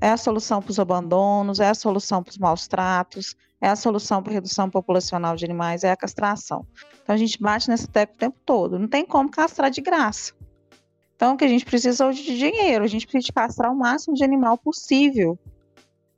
É 0.00 0.10
a 0.10 0.16
solução 0.16 0.62
para 0.62 0.70
os 0.70 0.78
abandonos, 0.78 1.58
é 1.58 1.68
a 1.68 1.74
solução 1.74 2.22
para 2.22 2.30
os 2.30 2.38
maus 2.38 2.68
tratos, 2.68 3.34
é 3.60 3.68
a 3.68 3.74
solução 3.74 4.22
para 4.22 4.32
a 4.32 4.34
redução 4.34 4.70
populacional 4.70 5.34
de 5.34 5.44
animais, 5.44 5.82
é 5.82 5.90
a 5.90 5.96
castração. 5.96 6.64
Então 7.02 7.14
a 7.14 7.18
gente 7.18 7.40
bate 7.42 7.68
nessa 7.68 7.88
tecla 7.88 8.14
o 8.14 8.18
tempo 8.18 8.38
todo. 8.46 8.78
Não 8.78 8.86
tem 8.86 9.04
como 9.04 9.28
castrar 9.28 9.70
de 9.70 9.80
graça. 9.80 10.32
Então 11.16 11.34
o 11.34 11.36
que 11.36 11.44
a 11.44 11.48
gente 11.48 11.64
precisa 11.64 12.06
hoje 12.06 12.22
de 12.22 12.38
dinheiro, 12.38 12.84
a 12.84 12.86
gente 12.86 13.08
precisa 13.08 13.32
castrar 13.32 13.72
o 13.72 13.76
máximo 13.76 14.14
de 14.14 14.22
animal 14.22 14.56
possível 14.56 15.36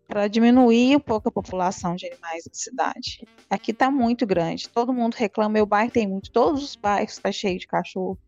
para 0.06 0.28
diminuir 0.28 0.96
um 0.96 1.00
pouco 1.00 1.28
a 1.28 1.32
população 1.32 1.94
de 1.94 2.06
animais 2.06 2.44
na 2.44 2.52
cidade. 2.52 3.26
Aqui 3.48 3.70
está 3.70 3.90
muito 3.90 4.26
grande, 4.26 4.68
todo 4.68 4.92
mundo 4.92 5.14
reclama, 5.14 5.50
meu 5.50 5.64
bairro 5.64 5.90
tem 5.90 6.06
muito, 6.06 6.30
todos 6.30 6.62
os 6.62 6.76
bairros 6.76 7.12
estão 7.12 7.30
tá 7.30 7.32
cheios 7.32 7.60
de 7.60 7.66
cachorro 7.66 8.18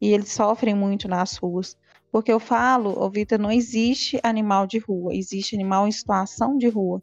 e 0.00 0.12
eles 0.12 0.32
sofrem 0.32 0.74
muito 0.74 1.06
nas 1.06 1.36
ruas. 1.36 1.76
Porque 2.10 2.32
eu 2.32 2.40
falo, 2.40 2.98
ô 3.00 3.08
Vitor, 3.08 3.38
não 3.38 3.52
existe 3.52 4.18
animal 4.22 4.66
de 4.66 4.78
rua, 4.78 5.14
existe 5.14 5.54
animal 5.54 5.86
em 5.86 5.92
situação 5.92 6.58
de 6.58 6.68
rua. 6.68 7.02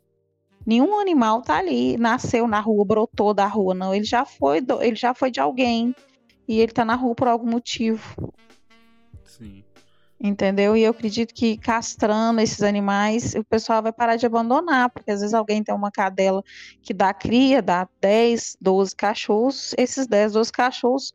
Nenhum 0.66 1.00
animal 1.00 1.42
tá 1.42 1.58
ali, 1.58 1.98
nasceu 1.98 2.46
na 2.46 2.60
rua, 2.60 2.84
brotou 2.84 3.34
da 3.34 3.48
rua, 3.48 3.74
não. 3.74 3.94
Ele 3.94 4.04
já 4.04 4.26
foi, 4.26 4.60
do, 4.60 4.82
ele 4.84 4.98
já 4.98 5.14
foi 5.14 5.32
de 5.32 5.40
alguém 5.40 5.96
e 6.46 6.60
ele 6.60 6.74
tá 6.74 6.84
na 6.84 6.96
rua 6.96 7.16
por 7.16 7.30
algum 7.30 7.50
motivo. 7.50 8.34
Sim. 9.24 9.64
Entendeu? 10.20 10.76
E 10.76 10.82
eu 10.82 10.92
acredito 10.92 11.34
que 11.34 11.58
castrando 11.58 12.42
esses 12.42 12.62
animais, 12.64 13.34
o 13.36 13.46
pessoal 13.46 13.82
vai 13.82 13.94
parar 13.94 14.16
de 14.16 14.26
abandonar, 14.26 14.90
porque 14.90 15.12
às 15.12 15.22
vezes 15.22 15.34
alguém 15.34 15.64
tem 15.64 15.74
uma 15.74 15.92
cadela 15.92 16.44
que 16.82 16.94
dá 16.94 17.14
cria, 17.14 17.62
dá 17.62 17.88
10, 18.02 18.58
12 18.60 18.96
cachorros, 18.96 19.74
esses 19.78 20.08
10, 20.08 20.34
12 20.34 20.52
cachorros 20.52 21.14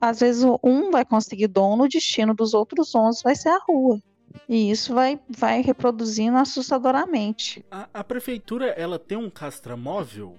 às 0.00 0.20
vezes 0.20 0.44
um 0.62 0.90
vai 0.90 1.04
conseguir 1.04 1.48
dono, 1.48 1.84
o 1.84 1.88
destino 1.88 2.34
dos 2.34 2.54
outros 2.54 2.94
11 2.94 3.22
vai 3.22 3.34
ser 3.34 3.50
a 3.50 3.58
rua. 3.58 4.00
E 4.48 4.70
isso 4.70 4.92
vai, 4.92 5.20
vai 5.28 5.62
reproduzindo 5.62 6.36
assustadoramente. 6.36 7.64
A, 7.70 7.88
a 7.94 8.04
prefeitura, 8.04 8.66
ela 8.66 8.98
tem 8.98 9.16
um 9.16 9.30
castramóvel? 9.30 10.36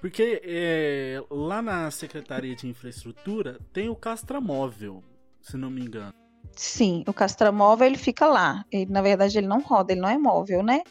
Porque 0.00 0.40
é, 0.44 1.22
lá 1.30 1.60
na 1.60 1.90
Secretaria 1.90 2.56
de 2.56 2.66
Infraestrutura 2.66 3.58
tem 3.72 3.88
o 3.88 3.94
castramóvel, 3.94 5.04
se 5.42 5.56
não 5.56 5.70
me 5.70 5.82
engano. 5.82 6.12
Sim, 6.52 7.04
o 7.06 7.12
castramóvel 7.12 7.86
ele 7.86 7.98
fica 7.98 8.26
lá. 8.26 8.64
Ele, 8.72 8.90
na 8.90 9.02
verdade, 9.02 9.36
ele 9.36 9.46
não 9.46 9.60
roda, 9.60 9.92
ele 9.92 10.00
não 10.00 10.08
é 10.08 10.16
móvel, 10.16 10.62
né? 10.62 10.82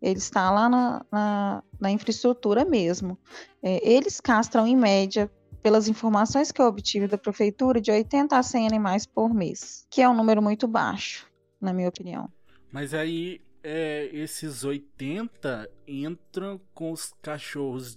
Ele 0.00 0.18
está 0.18 0.50
lá 0.50 0.68
na, 0.68 1.06
na, 1.12 1.62
na 1.80 1.90
infraestrutura 1.92 2.64
mesmo. 2.64 3.16
É, 3.62 3.88
eles 3.88 4.20
castram 4.20 4.66
em 4.66 4.76
média 4.76 5.30
pelas 5.62 5.88
informações 5.88 6.50
que 6.50 6.60
eu 6.60 6.66
obtive 6.66 7.06
da 7.06 7.16
prefeitura, 7.16 7.80
de 7.80 7.90
80 7.90 8.36
a 8.36 8.42
100 8.42 8.66
animais 8.66 9.06
por 9.06 9.32
mês, 9.32 9.86
que 9.90 10.02
é 10.02 10.08
um 10.08 10.14
número 10.14 10.42
muito 10.42 10.66
baixo, 10.66 11.26
na 11.60 11.72
minha 11.72 11.88
opinião. 11.88 12.28
Mas 12.70 12.92
aí, 12.92 13.40
é, 13.62 14.10
esses 14.12 14.64
80 14.64 15.70
entram 15.86 16.60
com 16.74 16.90
os 16.90 17.14
cachorros 17.22 17.96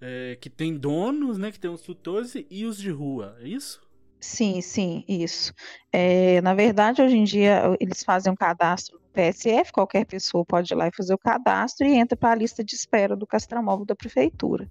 é, 0.00 0.36
que 0.40 0.48
têm 0.48 0.76
donos, 0.76 1.38
né, 1.38 1.52
que 1.52 1.60
têm 1.60 1.70
os 1.70 1.82
tutores, 1.82 2.34
e 2.50 2.64
os 2.64 2.78
de 2.78 2.90
rua, 2.90 3.36
é 3.40 3.48
isso? 3.48 3.80
Sim, 4.18 4.60
sim, 4.60 5.04
isso. 5.06 5.52
É, 5.92 6.40
na 6.40 6.54
verdade, 6.54 7.02
hoje 7.02 7.16
em 7.16 7.24
dia, 7.24 7.76
eles 7.78 8.02
fazem 8.02 8.32
um 8.32 8.36
cadastro 8.36 8.98
PSF, 9.16 9.72
qualquer 9.72 10.04
pessoa 10.04 10.44
pode 10.44 10.74
ir 10.74 10.76
lá 10.76 10.88
e 10.88 10.94
fazer 10.94 11.14
o 11.14 11.18
cadastro 11.18 11.86
e 11.86 11.94
entra 11.94 12.14
para 12.16 12.32
a 12.32 12.34
lista 12.34 12.62
de 12.62 12.74
espera 12.74 13.16
do 13.16 13.26
castramóvel 13.26 13.86
da 13.86 13.96
prefeitura. 13.96 14.68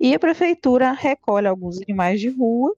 E 0.00 0.12
a 0.12 0.18
prefeitura 0.18 0.90
recolhe 0.90 1.46
alguns 1.46 1.80
animais 1.80 2.20
de 2.20 2.28
rua, 2.28 2.74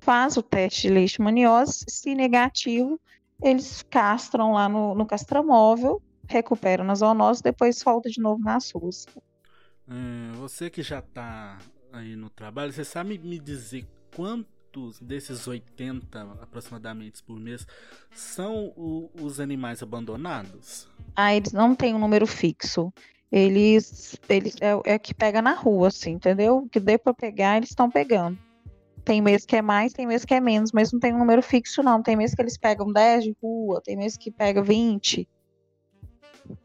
faz 0.00 0.38
o 0.38 0.42
teste 0.42 0.88
de 0.88 0.94
leishmaniose, 0.94 1.84
se 1.86 2.14
negativo, 2.14 2.98
eles 3.42 3.82
castram 3.82 4.52
lá 4.52 4.66
no, 4.66 4.94
no 4.94 5.04
castramóvel, 5.04 6.00
recuperam 6.26 6.84
nas 6.84 7.00
zoonoses, 7.00 7.42
depois 7.42 7.76
solta 7.76 8.08
de 8.08 8.20
novo 8.20 8.42
nas 8.42 8.70
ruas. 8.70 9.06
É, 9.86 10.32
você 10.36 10.70
que 10.70 10.82
já 10.82 11.00
está 11.00 11.58
aí 11.92 12.16
no 12.16 12.30
trabalho, 12.30 12.72
você 12.72 12.84
sabe 12.84 13.18
me 13.18 13.38
dizer 13.38 13.86
quanto 14.16 14.53
desses 15.00 15.46
80 15.46 16.20
aproximadamente 16.40 17.22
por 17.22 17.38
mês 17.38 17.66
são 18.12 18.72
o, 18.76 19.10
os 19.20 19.40
animais 19.40 19.82
abandonados? 19.82 20.88
Ah, 21.14 21.34
eles 21.34 21.52
não 21.52 21.74
têm 21.74 21.94
um 21.94 21.98
número 21.98 22.26
fixo. 22.26 22.92
Eles, 23.30 24.16
eles 24.28 24.54
é, 24.60 24.94
é 24.94 24.98
que 24.98 25.12
pega 25.12 25.42
na 25.42 25.54
rua, 25.54 25.88
assim, 25.88 26.12
entendeu? 26.12 26.58
O 26.58 26.68
que 26.68 26.78
dê 26.78 26.96
para 26.96 27.12
pegar, 27.12 27.56
eles 27.56 27.70
estão 27.70 27.90
pegando. 27.90 28.38
Tem 29.04 29.20
mês 29.20 29.44
que 29.44 29.56
é 29.56 29.62
mais, 29.62 29.92
tem 29.92 30.06
mês 30.06 30.24
que 30.24 30.32
é 30.32 30.40
menos, 30.40 30.72
mas 30.72 30.92
não 30.92 31.00
tem 31.00 31.12
um 31.12 31.18
número 31.18 31.42
fixo, 31.42 31.82
não. 31.82 32.02
Tem 32.02 32.16
mês 32.16 32.34
que 32.34 32.40
eles 32.40 32.56
pegam 32.56 32.90
10 32.92 33.24
de 33.24 33.36
rua, 33.42 33.82
tem 33.84 33.96
mês 33.96 34.16
que 34.16 34.30
pega 34.30 34.62
20. 34.62 35.28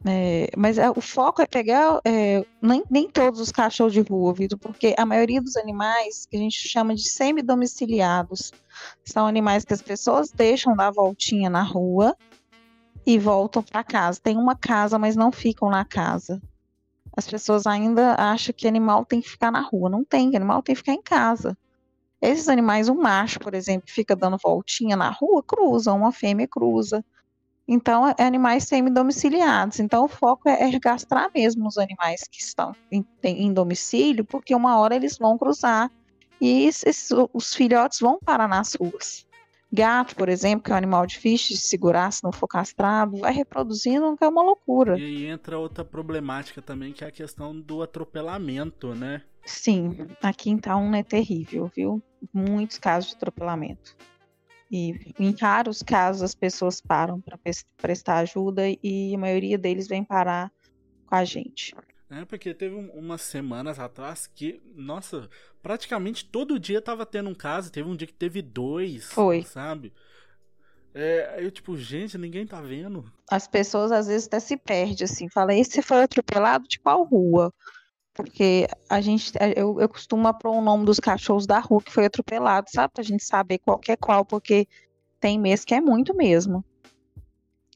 É, 0.05 0.49
mas 0.57 0.77
é, 0.77 0.89
o 0.89 1.01
foco 1.01 1.41
é 1.41 1.45
pegar 1.45 1.99
é, 2.05 2.45
nem, 2.61 2.83
nem 2.89 3.09
todos 3.09 3.39
os 3.39 3.51
cachorros 3.51 3.93
de 3.93 4.01
rua, 4.01 4.33
Vitor, 4.33 4.57
porque 4.57 4.93
a 4.97 5.05
maioria 5.05 5.41
dos 5.41 5.55
animais 5.55 6.25
que 6.25 6.35
a 6.37 6.39
gente 6.39 6.67
chama 6.67 6.95
de 6.95 7.09
semi-domiciliados 7.09 8.51
são 9.05 9.27
animais 9.27 9.63
que 9.63 9.73
as 9.73 9.81
pessoas 9.81 10.31
deixam 10.31 10.75
dar 10.75 10.91
voltinha 10.91 11.49
na 11.49 11.63
rua 11.63 12.15
e 13.05 13.17
voltam 13.17 13.63
para 13.63 13.83
casa. 13.83 14.19
Tem 14.21 14.37
uma 14.37 14.55
casa, 14.55 14.99
mas 14.99 15.15
não 15.15 15.31
ficam 15.31 15.69
na 15.69 15.85
casa. 15.85 16.41
As 17.15 17.27
pessoas 17.27 17.65
ainda 17.65 18.15
acham 18.15 18.53
que 18.55 18.67
animal 18.67 19.03
tem 19.05 19.21
que 19.21 19.29
ficar 19.29 19.51
na 19.51 19.61
rua. 19.61 19.89
Não 19.89 20.03
tem, 20.03 20.35
animal 20.35 20.61
tem 20.61 20.75
que 20.75 20.79
ficar 20.79 20.93
em 20.93 21.01
casa. 21.01 21.57
Esses 22.21 22.49
animais, 22.49 22.89
um 22.89 22.95
macho, 22.95 23.39
por 23.39 23.53
exemplo, 23.53 23.89
fica 23.89 24.15
dando 24.15 24.37
voltinha 24.37 24.95
na 24.95 25.09
rua, 25.09 25.41
cruza, 25.41 25.93
uma 25.93 26.11
fêmea 26.11 26.47
cruza. 26.47 27.03
Então, 27.71 28.07
é 28.17 28.23
animais 28.23 28.63
semi-domiciliados. 28.63 29.79
Então, 29.79 30.05
o 30.05 30.07
foco 30.07 30.49
é, 30.49 30.73
é 30.73 30.79
castrar 30.79 31.29
mesmo 31.35 31.67
os 31.67 31.77
animais 31.77 32.23
que 32.23 32.41
estão 32.41 32.75
em, 32.91 33.05
em, 33.23 33.53
domicílio, 33.53 34.25
porque 34.25 34.55
uma 34.55 34.79
hora 34.79 34.95
eles 34.95 35.19
vão 35.19 35.37
cruzar 35.37 35.91
e 36.41 36.65
esses, 36.65 37.09
os 37.31 37.53
filhotes 37.53 37.99
vão 37.99 38.17
parar 38.25 38.47
nas 38.47 38.73
ruas. 38.73 39.27
Gato, 39.71 40.15
por 40.15 40.29
exemplo, 40.29 40.63
que 40.63 40.71
é 40.71 40.73
um 40.73 40.77
animal 40.77 41.05
difícil 41.05 41.55
de 41.55 41.61
segurar 41.61 42.11
se 42.11 42.23
não 42.23 42.31
for 42.31 42.47
castrado, 42.47 43.17
vai 43.17 43.31
reproduzindo, 43.31 44.17
que 44.17 44.23
é 44.23 44.27
uma 44.27 44.41
loucura. 44.41 44.97
E 44.97 45.03
aí 45.03 45.25
entra 45.27 45.59
outra 45.59 45.85
problemática 45.85 46.63
também, 46.63 46.91
que 46.91 47.03
é 47.03 47.07
a 47.07 47.11
questão 47.11 47.55
do 47.61 47.83
atropelamento, 47.83 48.95
né? 48.95 49.21
Sim, 49.45 49.95
aqui 50.23 50.49
em 50.49 50.55
Itaúna 50.55 50.97
é 50.97 51.03
terrível, 51.03 51.71
viu? 51.75 52.01
Muitos 52.33 52.79
casos 52.79 53.11
de 53.11 53.17
atropelamento. 53.17 53.95
E 54.71 55.13
em 55.17 55.35
raros 55.39 55.81
casos 55.81 56.21
as 56.21 56.35
pessoas 56.35 56.79
param 56.79 57.19
para 57.19 57.39
prestar 57.77 58.17
ajuda 58.19 58.63
e 58.83 59.15
a 59.15 59.17
maioria 59.17 59.57
deles 59.57 59.87
vem 59.87 60.03
parar 60.03 60.51
com 61.07 61.15
a 61.15 61.25
gente. 61.25 61.75
É, 62.09 62.25
porque 62.25 62.53
teve 62.53 62.75
um, 62.75 62.89
umas 62.89 63.21
semanas 63.21 63.79
atrás 63.79 64.25
que, 64.25 64.59
nossa, 64.75 65.29
praticamente 65.61 66.25
todo 66.25 66.59
dia 66.59 66.81
tava 66.81 67.05
tendo 67.05 67.29
um 67.29 67.35
caso. 67.35 67.71
Teve 67.71 67.87
um 67.87 67.95
dia 67.95 68.07
que 68.07 68.13
teve 68.13 68.41
dois, 68.41 69.05
Foi. 69.05 69.43
sabe? 69.43 69.93
É, 70.93 71.35
eu, 71.37 71.51
tipo, 71.51 71.77
gente, 71.77 72.17
ninguém 72.17 72.47
tá 72.47 72.59
vendo. 72.61 73.05
As 73.29 73.47
pessoas 73.47 73.91
às 73.91 74.07
vezes 74.07 74.25
até 74.25 74.39
se 74.39 74.57
perdem, 74.57 75.05
assim. 75.05 75.29
Fala, 75.29 75.53
esse 75.53 75.81
foi 75.83 76.01
atropelado 76.01 76.67
de 76.67 76.79
qual 76.79 77.03
rua? 77.03 77.53
Porque 78.13 78.67
a 78.89 78.99
gente, 78.99 79.31
eu, 79.55 79.79
eu 79.79 79.87
costumo 79.87 80.33
pôr 80.33 80.57
o 80.57 80.61
nome 80.61 80.85
dos 80.85 80.99
cachorros 80.99 81.45
da 81.45 81.59
rua 81.59 81.81
que 81.81 81.91
foi 81.91 82.05
atropelado, 82.05 82.69
sabe? 82.69 82.93
Pra 82.93 83.03
gente 83.03 83.23
saber 83.23 83.59
qual 83.59 83.79
que 83.79 83.91
é 83.91 83.95
qual, 83.95 84.25
porque 84.25 84.67
tem 85.19 85.39
mês 85.39 85.63
que 85.63 85.73
é 85.73 85.81
muito 85.81 86.15
mesmo. 86.15 86.63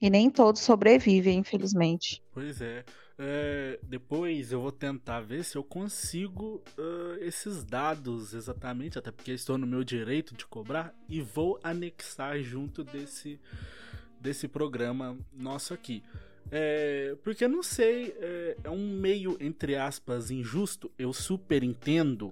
E 0.02 0.10
nem 0.10 0.30
todos 0.30 0.62
sobrevivem, 0.62 1.40
infelizmente. 1.40 2.22
Pois 2.34 2.62
é. 2.62 2.84
é 3.18 3.80
depois 3.84 4.52
eu 4.52 4.60
vou 4.60 4.72
tentar 4.72 5.22
ver 5.22 5.46
se 5.46 5.56
eu 5.56 5.64
consigo 5.64 6.62
uh, 6.78 7.16
esses 7.22 7.64
dados 7.64 8.34
exatamente, 8.34 9.00
até 9.00 9.12
porque 9.12 9.32
estou 9.32 9.58
no 9.58 9.66
meu 9.66 9.84
direito 9.84 10.36
de 10.36 10.46
cobrar, 10.46 10.94
e 11.08 11.22
vou 11.22 11.58
anexar 11.64 12.38
junto 12.42 12.84
desse, 12.84 13.40
desse 14.20 14.48
programa 14.48 15.18
nosso 15.32 15.74
aqui. 15.74 16.04
É, 16.56 17.16
porque 17.24 17.46
eu 17.46 17.50
não 17.50 17.64
sei, 17.64 18.16
é, 18.20 18.58
é, 18.66 18.70
um 18.70 18.96
meio, 18.96 19.36
entre 19.40 19.76
aspas, 19.76 20.30
injusto. 20.30 20.92
Eu 21.00 21.12
super 21.12 21.64
entendo. 21.64 22.32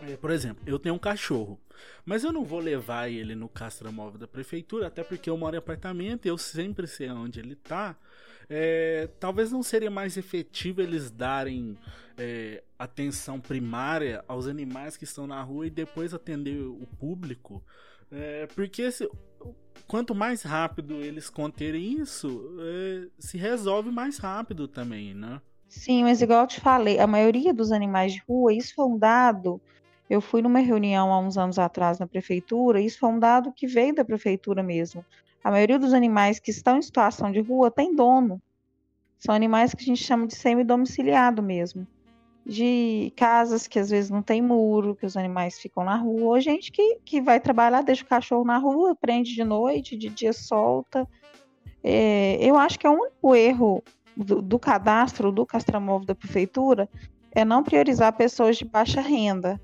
É, 0.00 0.16
por 0.16 0.30
exemplo, 0.30 0.62
eu 0.66 0.78
tenho 0.78 0.94
um 0.94 0.98
cachorro, 0.98 1.60
mas 2.02 2.24
eu 2.24 2.32
não 2.32 2.44
vou 2.44 2.60
levar 2.60 3.10
ele 3.10 3.34
no 3.34 3.50
castramóvel 3.50 4.18
da 4.18 4.26
prefeitura, 4.26 4.86
até 4.86 5.04
porque 5.04 5.28
eu 5.28 5.36
moro 5.36 5.54
em 5.54 5.58
apartamento 5.58 6.24
e 6.24 6.28
eu 6.30 6.38
sempre 6.38 6.86
sei 6.86 7.10
onde 7.10 7.40
ele 7.40 7.54
tá. 7.54 7.94
é, 8.48 9.08
talvez 9.20 9.52
não 9.52 9.62
seria 9.62 9.90
mais 9.90 10.16
efetivo 10.16 10.80
eles 10.80 11.10
darem 11.10 11.78
é, 12.16 12.64
atenção 12.78 13.38
primária 13.38 14.24
aos 14.26 14.48
animais 14.48 14.96
que 14.96 15.04
estão 15.04 15.26
na 15.26 15.42
rua 15.42 15.66
e 15.66 15.70
depois 15.70 16.14
atender 16.14 16.58
o 16.58 16.86
público. 16.98 17.62
É, 18.10 18.46
porque 18.48 18.90
se, 18.90 19.08
quanto 19.86 20.14
mais 20.14 20.42
rápido 20.42 20.94
eles 21.02 21.28
conterem 21.28 22.00
isso, 22.00 22.56
é, 22.60 23.08
se 23.18 23.36
resolve 23.36 23.90
mais 23.90 24.18
rápido 24.18 24.66
também, 24.66 25.14
né? 25.14 25.40
Sim, 25.68 26.04
mas 26.04 26.20
igual 26.20 26.42
eu 26.42 26.46
te 26.46 26.60
falei, 26.60 26.98
a 26.98 27.06
maioria 27.06 27.52
dos 27.52 27.72
animais 27.72 28.12
de 28.12 28.22
rua, 28.28 28.52
isso 28.52 28.74
foi 28.74 28.84
um 28.86 28.98
dado. 28.98 29.60
Eu 30.08 30.20
fui 30.20 30.42
numa 30.42 30.58
reunião 30.58 31.12
há 31.12 31.18
uns 31.18 31.38
anos 31.38 31.58
atrás 31.58 31.98
na 31.98 32.06
prefeitura, 32.06 32.80
isso 32.80 32.98
foi 32.98 33.08
um 33.08 33.18
dado 33.18 33.52
que 33.52 33.66
veio 33.66 33.94
da 33.94 34.04
prefeitura 34.04 34.62
mesmo. 34.62 35.04
A 35.42 35.50
maioria 35.50 35.78
dos 35.78 35.92
animais 35.92 36.38
que 36.38 36.50
estão 36.50 36.76
em 36.76 36.82
situação 36.82 37.32
de 37.32 37.40
rua 37.40 37.70
tem 37.70 37.94
dono. 37.94 38.40
São 39.18 39.34
animais 39.34 39.74
que 39.74 39.82
a 39.82 39.86
gente 39.86 40.02
chama 40.02 40.26
de 40.26 40.34
semi-domiciliado 40.34 41.42
mesmo. 41.42 41.86
De 42.44 43.12
casas 43.16 43.68
que 43.68 43.78
às 43.78 43.90
vezes 43.90 44.10
não 44.10 44.22
tem 44.22 44.42
muro, 44.42 44.96
que 44.96 45.06
os 45.06 45.16
animais 45.16 45.60
ficam 45.60 45.84
na 45.84 45.96
rua. 45.96 46.34
Ou 46.34 46.40
gente 46.40 46.72
que, 46.72 46.98
que 47.04 47.20
vai 47.20 47.38
trabalhar, 47.38 47.82
deixa 47.82 48.02
o 48.02 48.08
cachorro 48.08 48.44
na 48.44 48.58
rua, 48.58 48.96
prende 48.96 49.34
de 49.34 49.44
noite, 49.44 49.96
de 49.96 50.08
dia 50.08 50.32
solta. 50.32 51.08
É, 51.84 52.38
eu 52.40 52.56
acho 52.56 52.78
que 52.78 52.86
é 52.86 52.90
o 52.90 52.94
único 52.94 53.34
erro 53.34 53.82
do, 54.16 54.42
do 54.42 54.58
cadastro 54.58 55.32
do 55.32 55.46
castramóvel 55.46 56.06
da 56.06 56.14
prefeitura 56.14 56.88
é 57.34 57.44
não 57.44 57.62
priorizar 57.62 58.12
pessoas 58.12 58.56
de 58.56 58.64
baixa 58.64 59.00
renda. 59.00 59.60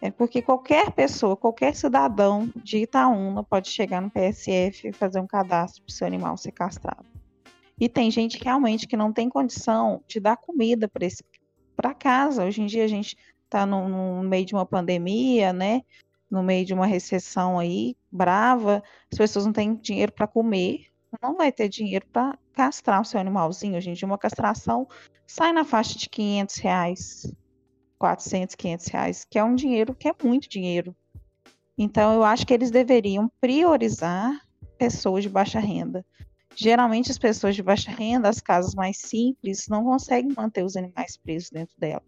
É 0.00 0.10
porque 0.10 0.42
qualquer 0.42 0.90
pessoa, 0.90 1.36
qualquer 1.36 1.74
cidadão 1.74 2.50
de 2.56 2.78
Itaúna 2.78 3.44
pode 3.44 3.68
chegar 3.68 4.00
no 4.00 4.10
PSF 4.10 4.88
e 4.88 4.92
fazer 4.92 5.20
um 5.20 5.26
cadastro 5.26 5.82
para 5.82 5.90
o 5.90 5.94
seu 5.94 6.06
animal 6.06 6.36
ser 6.36 6.52
castrado. 6.52 7.06
E 7.78 7.88
tem 7.88 8.10
gente 8.10 8.42
realmente 8.42 8.86
que 8.86 8.96
não 8.96 9.12
tem 9.12 9.28
condição 9.28 10.02
de 10.06 10.18
dar 10.20 10.36
comida 10.36 10.88
para 11.76 11.94
casa. 11.94 12.44
Hoje 12.44 12.62
em 12.62 12.66
dia 12.66 12.84
a 12.84 12.88
gente 12.88 13.16
está 13.44 13.66
no, 13.66 13.88
no, 13.88 14.22
meio 14.22 14.44
de 14.44 14.54
uma 14.54 14.66
pandemia, 14.66 15.52
né? 15.52 15.82
No 16.30 16.42
meio 16.42 16.64
de 16.64 16.72
uma 16.72 16.86
recessão 16.86 17.58
aí 17.58 17.96
brava, 18.10 18.82
as 19.10 19.18
pessoas 19.18 19.44
não 19.44 19.52
têm 19.52 19.74
dinheiro 19.74 20.12
para 20.12 20.26
comer, 20.26 20.86
não 21.22 21.36
vai 21.36 21.52
ter 21.52 21.68
dinheiro 21.68 22.06
para 22.10 22.38
castrar 22.52 23.00
o 23.00 23.04
seu 23.04 23.20
animalzinho. 23.20 23.76
Hoje 23.76 23.90
em 23.90 23.94
dia, 23.94 24.06
uma 24.06 24.18
castração 24.18 24.88
sai 25.26 25.52
na 25.52 25.64
faixa 25.64 25.98
de 25.98 26.08
500 26.08 26.56
reais, 26.56 27.34
400, 27.98 28.54
500 28.54 28.86
reais, 28.86 29.26
que 29.28 29.38
é 29.38 29.44
um 29.44 29.54
dinheiro 29.54 29.94
que 29.94 30.08
é 30.08 30.14
muito 30.22 30.48
dinheiro. 30.48 30.96
Então, 31.76 32.14
eu 32.14 32.24
acho 32.24 32.46
que 32.46 32.54
eles 32.54 32.70
deveriam 32.70 33.30
priorizar 33.40 34.40
pessoas 34.78 35.22
de 35.22 35.28
baixa 35.28 35.58
renda. 35.58 36.04
Geralmente, 36.54 37.10
as 37.10 37.18
pessoas 37.18 37.54
de 37.54 37.62
baixa 37.62 37.90
renda, 37.90 38.28
as 38.28 38.40
casas 38.40 38.74
mais 38.74 38.98
simples, 38.98 39.68
não 39.68 39.84
conseguem 39.84 40.32
manter 40.36 40.64
os 40.64 40.76
animais 40.76 41.16
presos 41.16 41.50
dentro 41.50 41.74
dela. 41.78 42.02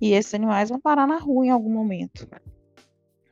E 0.00 0.12
esses 0.12 0.34
animais 0.34 0.68
vão 0.68 0.80
parar 0.80 1.06
na 1.06 1.18
rua 1.18 1.46
em 1.46 1.50
algum 1.50 1.72
momento. 1.72 2.28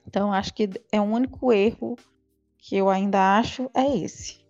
Então, 0.07 0.33
acho 0.33 0.55
que 0.55 0.68
é 0.90 1.01
o 1.01 1.05
único 1.05 1.53
erro 1.53 1.96
que 2.59 2.77
eu 2.77 2.88
ainda 2.88 3.38
acho 3.38 3.70
é 3.75 3.96
esse 3.96 4.42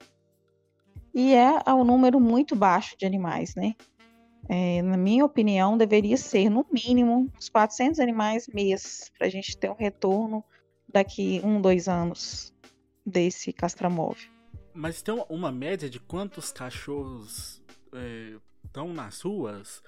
e 1.15 1.35
é 1.35 1.73
um 1.73 1.85
número 1.85 2.19
muito 2.19 2.57
baixo 2.57 2.97
de 2.99 3.05
animais, 3.05 3.55
né? 3.55 3.75
É, 4.49 4.83
na 4.83 4.97
minha 4.97 5.25
opinião, 5.25 5.77
deveria 5.77 6.17
ser, 6.17 6.49
no 6.49 6.67
mínimo, 6.71 7.31
uns 7.37 7.49
400 7.49 8.01
animais 8.01 8.47
mês, 8.49 9.11
para 9.17 9.27
a 9.27 9.31
gente 9.31 9.57
ter 9.57 9.71
um 9.71 9.75
retorno 9.75 10.43
daqui 10.89 11.41
um, 11.45 11.61
dois 11.61 11.89
anos 11.89 12.53
desse 13.05 13.53
castramóvel. 13.53 14.32
Mas 14.75 15.03
tem 15.03 15.15
uma 15.29 15.53
média 15.53 15.89
de 15.89 16.01
quantos 16.01 16.53
cachorros 16.53 17.63
estão 18.65 18.91
é, 18.91 18.93
nas 18.93 19.21
ruas? 19.21 19.83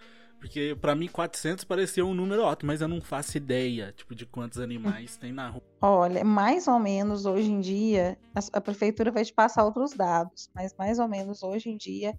Porque 0.44 0.76
para 0.78 0.94
mim 0.94 1.08
400 1.08 1.64
parecia 1.64 2.04
um 2.04 2.12
número 2.12 2.42
ótimo, 2.42 2.70
mas 2.70 2.82
eu 2.82 2.86
não 2.86 3.00
faço 3.00 3.34
ideia, 3.38 3.94
tipo, 3.96 4.14
de 4.14 4.26
quantos 4.26 4.58
animais 4.58 5.16
tem 5.16 5.32
na 5.32 5.48
rua. 5.48 5.62
Olha, 5.80 6.22
mais 6.22 6.68
ou 6.68 6.78
menos 6.78 7.24
hoje 7.24 7.50
em 7.50 7.60
dia, 7.60 8.18
a, 8.34 8.58
a, 8.58 8.60
prefeitura 8.60 9.10
vai 9.10 9.24
te 9.24 9.32
passar 9.32 9.64
outros 9.64 9.94
dados, 9.94 10.50
mas 10.54 10.74
mais 10.78 10.98
ou 10.98 11.08
menos 11.08 11.42
hoje 11.42 11.70
em 11.70 11.78
dia, 11.78 12.12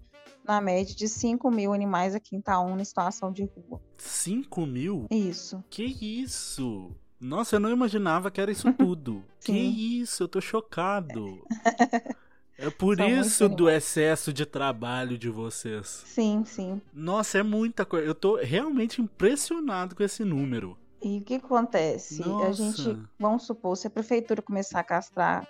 na 0.44 0.60
média 0.60 0.92
de 0.92 1.06
5 1.06 1.48
mil 1.52 1.72
animais 1.72 2.16
aqui 2.16 2.34
em 2.34 2.40
Itaúna 2.40 2.82
em 2.82 2.84
situação 2.84 3.30
de 3.30 3.44
rua. 3.44 3.80
5 3.96 4.66
mil? 4.66 5.06
Isso. 5.08 5.62
Que 5.70 5.84
isso? 5.84 6.96
Nossa, 7.20 7.56
eu 7.56 7.60
não 7.60 7.70
imaginava 7.70 8.28
que 8.28 8.40
era 8.40 8.50
isso 8.50 8.72
tudo. 8.72 9.24
que 9.40 9.52
isso, 9.52 10.24
eu 10.24 10.28
tô 10.28 10.40
chocado. 10.40 11.46
É 12.58 12.70
por 12.70 12.96
São 12.96 13.08
isso 13.08 13.48
do 13.48 13.68
excesso 13.68 14.32
de 14.32 14.46
trabalho 14.46 15.18
de 15.18 15.28
vocês. 15.28 16.02
Sim, 16.06 16.42
sim. 16.46 16.80
Nossa, 16.92 17.38
é 17.38 17.42
muita 17.42 17.84
coisa. 17.84 18.06
Eu 18.06 18.14
tô 18.14 18.36
realmente 18.36 19.02
impressionado 19.02 19.94
com 19.94 20.02
esse 20.02 20.24
número. 20.24 20.76
E 21.02 21.18
o 21.18 21.20
que 21.20 21.34
acontece? 21.34 22.20
Nossa. 22.26 22.46
A 22.46 22.52
gente, 22.52 22.98
vamos 23.18 23.44
supor, 23.44 23.76
se 23.76 23.86
a 23.86 23.90
prefeitura 23.90 24.40
começar 24.40 24.80
a 24.80 24.84
castrar 24.84 25.46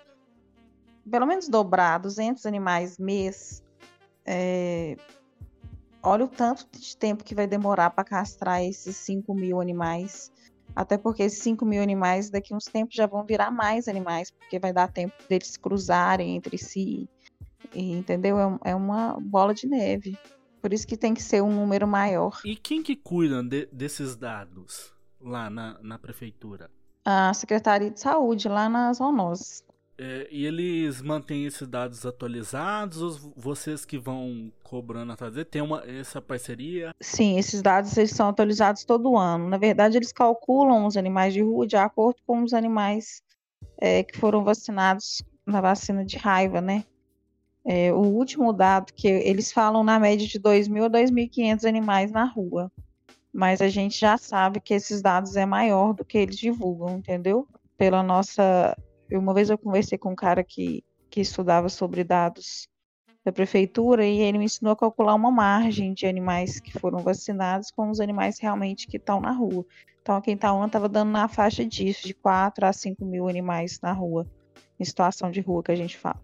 pelo 1.09 1.25
menos 1.25 1.47
dobrar 1.47 1.99
200 1.99 2.45
animais 2.45 2.97
mês, 2.97 3.63
é, 4.25 4.97
olha 6.03 6.25
o 6.25 6.27
tanto 6.27 6.67
de 6.77 6.95
tempo 6.97 7.23
que 7.23 7.33
vai 7.33 7.47
demorar 7.47 7.91
para 7.91 8.03
castrar 8.03 8.63
esses 8.63 8.95
5 8.97 9.33
mil 9.33 9.61
animais. 9.61 10.31
Até 10.77 10.95
porque 10.95 11.23
esses 11.23 11.39
5 11.39 11.65
mil 11.65 11.81
animais, 11.81 12.29
daqui 12.29 12.53
uns 12.53 12.65
tempos, 12.65 12.93
já 12.93 13.07
vão 13.07 13.25
virar 13.25 13.49
mais 13.49 13.87
animais, 13.87 14.29
porque 14.29 14.59
vai 14.59 14.71
dar 14.71 14.87
tempo 14.91 15.15
deles 15.27 15.57
cruzarem 15.57 16.35
entre 16.35 16.55
si. 16.55 17.09
E, 17.73 17.93
entendeu? 17.93 18.37
É, 18.39 18.69
é 18.69 18.75
uma 18.75 19.19
bola 19.19 19.55
de 19.55 19.65
neve. 19.65 20.15
Por 20.61 20.71
isso 20.71 20.85
que 20.85 20.95
tem 20.95 21.15
que 21.15 21.23
ser 21.23 21.41
um 21.41 21.51
número 21.51 21.87
maior. 21.87 22.39
E 22.45 22.55
quem 22.55 22.83
que 22.83 22.95
cuida 22.95 23.41
de, 23.41 23.65
desses 23.71 24.15
dados 24.15 24.93
lá 25.19 25.49
na, 25.49 25.79
na 25.81 25.97
prefeitura? 25.97 26.69
A 27.03 27.33
Secretaria 27.33 27.89
de 27.89 27.99
Saúde, 27.99 28.47
lá 28.47 28.69
nas 28.69 28.97
zoonoses. 28.97 29.63
É, 29.99 30.27
e 30.29 30.45
eles 30.45 31.01
mantêm 31.01 31.45
esses 31.45 31.67
dados 31.67 32.05
atualizados 32.05 33.01
ou 33.01 33.33
vocês 33.35 33.83
que 33.83 33.97
vão 33.97 34.51
cobrando 34.63 35.15
dele? 35.31 35.43
Tem 35.43 35.61
uma, 35.61 35.83
essa 35.89 36.21
parceria? 36.21 36.93
Sim, 37.01 37.39
esses 37.39 37.63
dados 37.63 37.97
eles 37.97 38.11
são 38.11 38.29
atualizados 38.29 38.83
todo 38.85 39.17
ano. 39.17 39.49
Na 39.49 39.57
verdade, 39.57 39.97
eles 39.97 40.11
calculam 40.11 40.85
os 40.85 40.95
animais 40.95 41.33
de 41.33 41.41
rua 41.41 41.65
de 41.65 41.75
acordo 41.75 42.21
com 42.27 42.43
os 42.43 42.53
animais 42.53 43.23
é, 43.79 44.03
que 44.03 44.17
foram 44.17 44.43
vacinados 44.43 45.23
na 45.43 45.61
vacina 45.61 46.05
de 46.05 46.17
raiva, 46.17 46.61
né? 46.61 46.83
É, 47.65 47.91
o 47.91 47.97
último 47.97 48.53
dado 48.53 48.93
que 48.93 49.07
eles 49.07 49.51
falam 49.51 49.83
na 49.83 49.99
média 49.99 50.27
de 50.27 50.39
2.000 50.39 50.85
a 50.85 50.89
2.500 50.89 51.67
animais 51.67 52.11
na 52.11 52.23
rua. 52.23 52.71
Mas 53.33 53.61
a 53.61 53.67
gente 53.67 53.99
já 53.99 54.17
sabe 54.17 54.59
que 54.59 54.73
esses 54.73 55.01
dados 55.01 55.35
é 55.35 55.45
maior 55.45 55.93
do 55.93 56.05
que 56.05 56.17
eles 56.17 56.37
divulgam, 56.37 56.97
entendeu? 56.97 57.47
Pela 57.77 58.01
nossa 58.01 58.75
uma 59.11 59.33
vez 59.33 59.49
eu 59.49 59.57
conversei 59.57 59.97
com 59.97 60.11
um 60.11 60.15
cara 60.15 60.43
que, 60.43 60.83
que 61.09 61.21
estudava 61.21 61.69
sobre 61.69 62.03
dados 62.03 62.67
da 63.23 63.31
prefeitura 63.31 64.05
e 64.05 64.19
ele 64.19 64.37
me 64.37 64.45
ensinou 64.45 64.73
a 64.73 64.77
calcular 64.77 65.13
uma 65.13 65.29
margem 65.29 65.93
de 65.93 66.05
animais 66.05 66.59
que 66.59 66.71
foram 66.79 66.99
vacinados 66.99 67.69
com 67.71 67.89
os 67.89 67.99
animais 67.99 68.39
realmente 68.39 68.87
que 68.87 68.97
estão 68.97 69.19
na 69.19 69.31
rua. 69.31 69.65
Então, 70.01 70.15
aqui 70.15 70.31
em 70.31 70.35
estava 70.35 70.87
dando 70.87 71.11
na 71.11 71.27
faixa 71.27 71.65
disso, 71.65 72.07
de 72.07 72.13
4 72.13 72.65
a 72.65 72.71
5 72.71 73.03
mil 73.03 73.27
animais 73.27 73.81
na 73.81 73.91
rua, 73.91 74.25
em 74.79 74.85
situação 74.85 75.31
de 75.31 75.41
rua 75.41 75.63
que 75.63 75.71
a 75.71 75.75
gente 75.75 75.97
fala. 75.97 76.19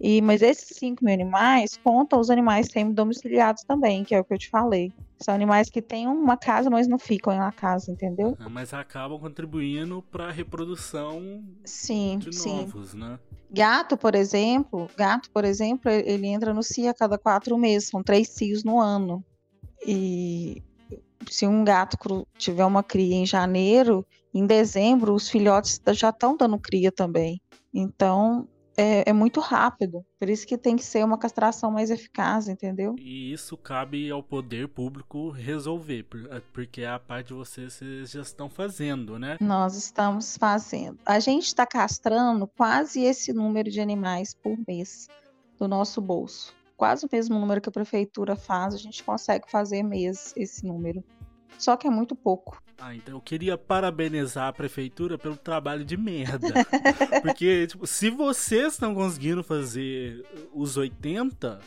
E, 0.00 0.20
mas 0.20 0.42
esses 0.42 0.76
5 0.76 1.04
mil 1.04 1.14
animais 1.14 1.78
contam 1.82 2.20
os 2.20 2.30
animais 2.30 2.68
semi-domiciliados 2.70 3.64
também, 3.64 4.04
que 4.04 4.14
é 4.14 4.20
o 4.20 4.24
que 4.24 4.34
eu 4.34 4.38
te 4.38 4.50
falei. 4.50 4.92
São 5.18 5.34
animais 5.34 5.70
que 5.70 5.80
têm 5.80 6.06
uma 6.06 6.36
casa, 6.36 6.68
mas 6.68 6.86
não 6.86 6.98
ficam 6.98 7.34
na 7.36 7.50
casa, 7.50 7.90
entendeu? 7.90 8.36
Ah, 8.38 8.48
mas 8.48 8.74
acabam 8.74 9.18
contribuindo 9.18 10.02
para 10.10 10.26
a 10.26 10.30
reprodução 10.30 11.42
sim, 11.64 12.18
de 12.18 12.34
sim. 12.34 12.56
novos, 12.56 12.94
né? 12.94 13.18
Gato, 13.50 13.96
por 13.96 14.14
exemplo, 14.14 14.90
gato, 14.96 15.30
por 15.30 15.44
exemplo, 15.44 15.90
ele 15.90 16.26
entra 16.26 16.52
no 16.52 16.62
cio 16.62 16.90
a 16.90 16.94
cada 16.94 17.16
quatro 17.16 17.56
meses, 17.56 17.88
são 17.88 18.02
três 18.02 18.28
cios 18.28 18.64
no 18.64 18.80
ano. 18.80 19.24
E 19.86 20.62
se 21.30 21.46
um 21.46 21.64
gato 21.64 22.26
tiver 22.36 22.64
uma 22.64 22.82
cria 22.82 23.14
em 23.14 23.24
janeiro, 23.24 24.04
em 24.34 24.46
dezembro 24.46 25.14
os 25.14 25.28
filhotes 25.28 25.80
já 25.92 26.10
estão 26.10 26.36
dando 26.36 26.58
cria 26.58 26.90
também. 26.90 27.40
Então, 27.74 28.48
é, 28.76 29.08
é, 29.08 29.12
muito 29.12 29.40
rápido. 29.40 30.04
Por 30.18 30.28
isso 30.28 30.46
que 30.46 30.58
tem 30.58 30.76
que 30.76 30.84
ser 30.84 31.04
uma 31.04 31.18
castração 31.18 31.70
mais 31.70 31.90
eficaz, 31.90 32.48
entendeu? 32.48 32.94
E 32.98 33.32
isso 33.32 33.56
cabe 33.56 34.10
ao 34.10 34.22
poder 34.22 34.68
público 34.68 35.30
resolver, 35.30 36.06
é, 36.30 36.40
porque 36.52 36.82
é 36.82 36.88
a 36.88 36.98
parte 36.98 37.28
de 37.28 37.34
vocês, 37.34 37.74
vocês 37.74 38.10
já 38.10 38.20
estão 38.20 38.48
fazendo, 38.48 39.18
né? 39.18 39.36
Nós 39.40 39.76
estamos 39.76 40.36
fazendo. 40.36 40.98
A 41.04 41.18
gente 41.18 41.46
está 41.46 41.66
castrando 41.66 42.46
quase 42.46 43.02
esse 43.02 43.32
número 43.32 43.70
de 43.70 43.80
animais 43.80 44.34
por 44.34 44.56
mês 44.66 45.08
do 45.58 45.68
nosso 45.68 46.00
bolso. 46.00 46.54
Quase 46.76 47.06
o 47.06 47.08
mesmo 47.10 47.38
número 47.38 47.60
que 47.60 47.68
a 47.68 47.72
prefeitura 47.72 48.34
faz, 48.34 48.74
a 48.74 48.78
gente 48.78 49.02
consegue 49.04 49.48
fazer 49.48 49.82
mês 49.82 50.34
esse 50.36 50.66
número. 50.66 51.04
Só 51.56 51.76
que 51.76 51.86
é 51.86 51.90
muito 51.90 52.16
pouco. 52.16 52.63
Ah, 52.78 52.94
então 52.94 53.14
eu 53.14 53.20
queria 53.20 53.56
parabenizar 53.56 54.48
a 54.48 54.52
prefeitura 54.52 55.16
pelo 55.16 55.36
trabalho 55.36 55.84
de 55.84 55.96
merda. 55.96 56.52
Porque, 57.22 57.66
tipo, 57.66 57.86
se 57.86 58.10
vocês 58.10 58.74
estão 58.74 58.94
conseguindo 58.94 59.42
fazer 59.42 60.24
os 60.52 60.76
80, 60.76 61.60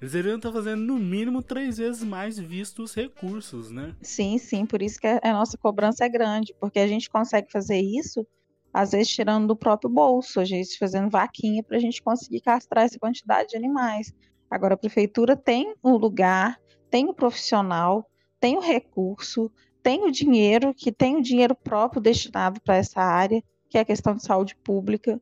eles 0.00 0.12
deveriam 0.12 0.36
estar 0.36 0.52
fazendo 0.52 0.82
no 0.82 0.96
mínimo 0.98 1.42
três 1.42 1.78
vezes 1.78 2.02
mais 2.02 2.38
vistos 2.38 2.94
recursos, 2.94 3.70
né? 3.70 3.94
Sim, 4.00 4.38
sim, 4.38 4.64
por 4.64 4.80
isso 4.80 4.98
que 4.98 5.06
a 5.06 5.32
nossa 5.32 5.58
cobrança 5.58 6.04
é 6.04 6.08
grande, 6.08 6.54
porque 6.58 6.78
a 6.78 6.86
gente 6.86 7.10
consegue 7.10 7.50
fazer 7.52 7.78
isso, 7.78 8.26
às 8.72 8.92
vezes 8.92 9.08
tirando 9.08 9.48
do 9.48 9.56
próprio 9.56 9.90
bolso, 9.90 10.40
a 10.40 10.44
gente 10.44 10.78
fazendo 10.78 11.10
vaquinha 11.10 11.62
para 11.62 11.76
a 11.76 11.80
gente 11.80 12.02
conseguir 12.02 12.40
castrar 12.40 12.84
essa 12.84 12.98
quantidade 12.98 13.50
de 13.50 13.56
animais. 13.56 14.12
Agora, 14.50 14.74
a 14.74 14.78
prefeitura 14.78 15.36
tem 15.36 15.74
o 15.82 15.96
lugar, 15.96 16.58
tem 16.90 17.08
o 17.08 17.14
profissional, 17.14 18.08
tem 18.40 18.56
o 18.56 18.60
recurso, 18.60 19.50
tem 19.82 20.04
o 20.04 20.10
dinheiro, 20.10 20.74
que 20.74 20.92
tem 20.92 21.16
o 21.16 21.22
dinheiro 21.22 21.54
próprio 21.54 22.00
destinado 22.00 22.60
para 22.60 22.76
essa 22.76 23.00
área, 23.00 23.42
que 23.68 23.78
é 23.78 23.80
a 23.80 23.84
questão 23.84 24.14
de 24.14 24.22
saúde 24.22 24.54
pública, 24.56 25.20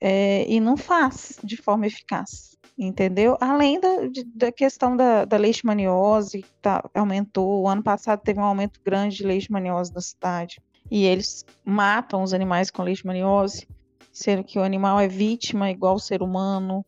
é, 0.00 0.50
e 0.50 0.60
não 0.60 0.76
faz 0.76 1.38
de 1.44 1.56
forma 1.56 1.86
eficaz, 1.86 2.56
entendeu? 2.78 3.36
Além 3.40 3.78
da, 3.78 4.06
de, 4.06 4.24
da 4.24 4.50
questão 4.50 4.96
da, 4.96 5.24
da 5.24 5.36
leishmaniose, 5.36 6.42
que 6.42 6.52
tá, 6.62 6.88
aumentou, 6.94 7.62
o 7.62 7.68
ano 7.68 7.82
passado 7.82 8.20
teve 8.20 8.40
um 8.40 8.44
aumento 8.44 8.80
grande 8.84 9.16
de 9.16 9.24
leishmaniose 9.26 9.92
na 9.92 10.00
cidade, 10.00 10.60
e 10.90 11.04
eles 11.04 11.44
matam 11.64 12.22
os 12.22 12.32
animais 12.32 12.70
com 12.70 12.82
leishmaniose, 12.82 13.68
sendo 14.12 14.42
que 14.42 14.58
o 14.58 14.62
animal 14.62 14.98
é 14.98 15.06
vítima 15.06 15.70
igual 15.70 15.94
o 15.94 16.00
ser 16.00 16.22
humano, 16.22 16.84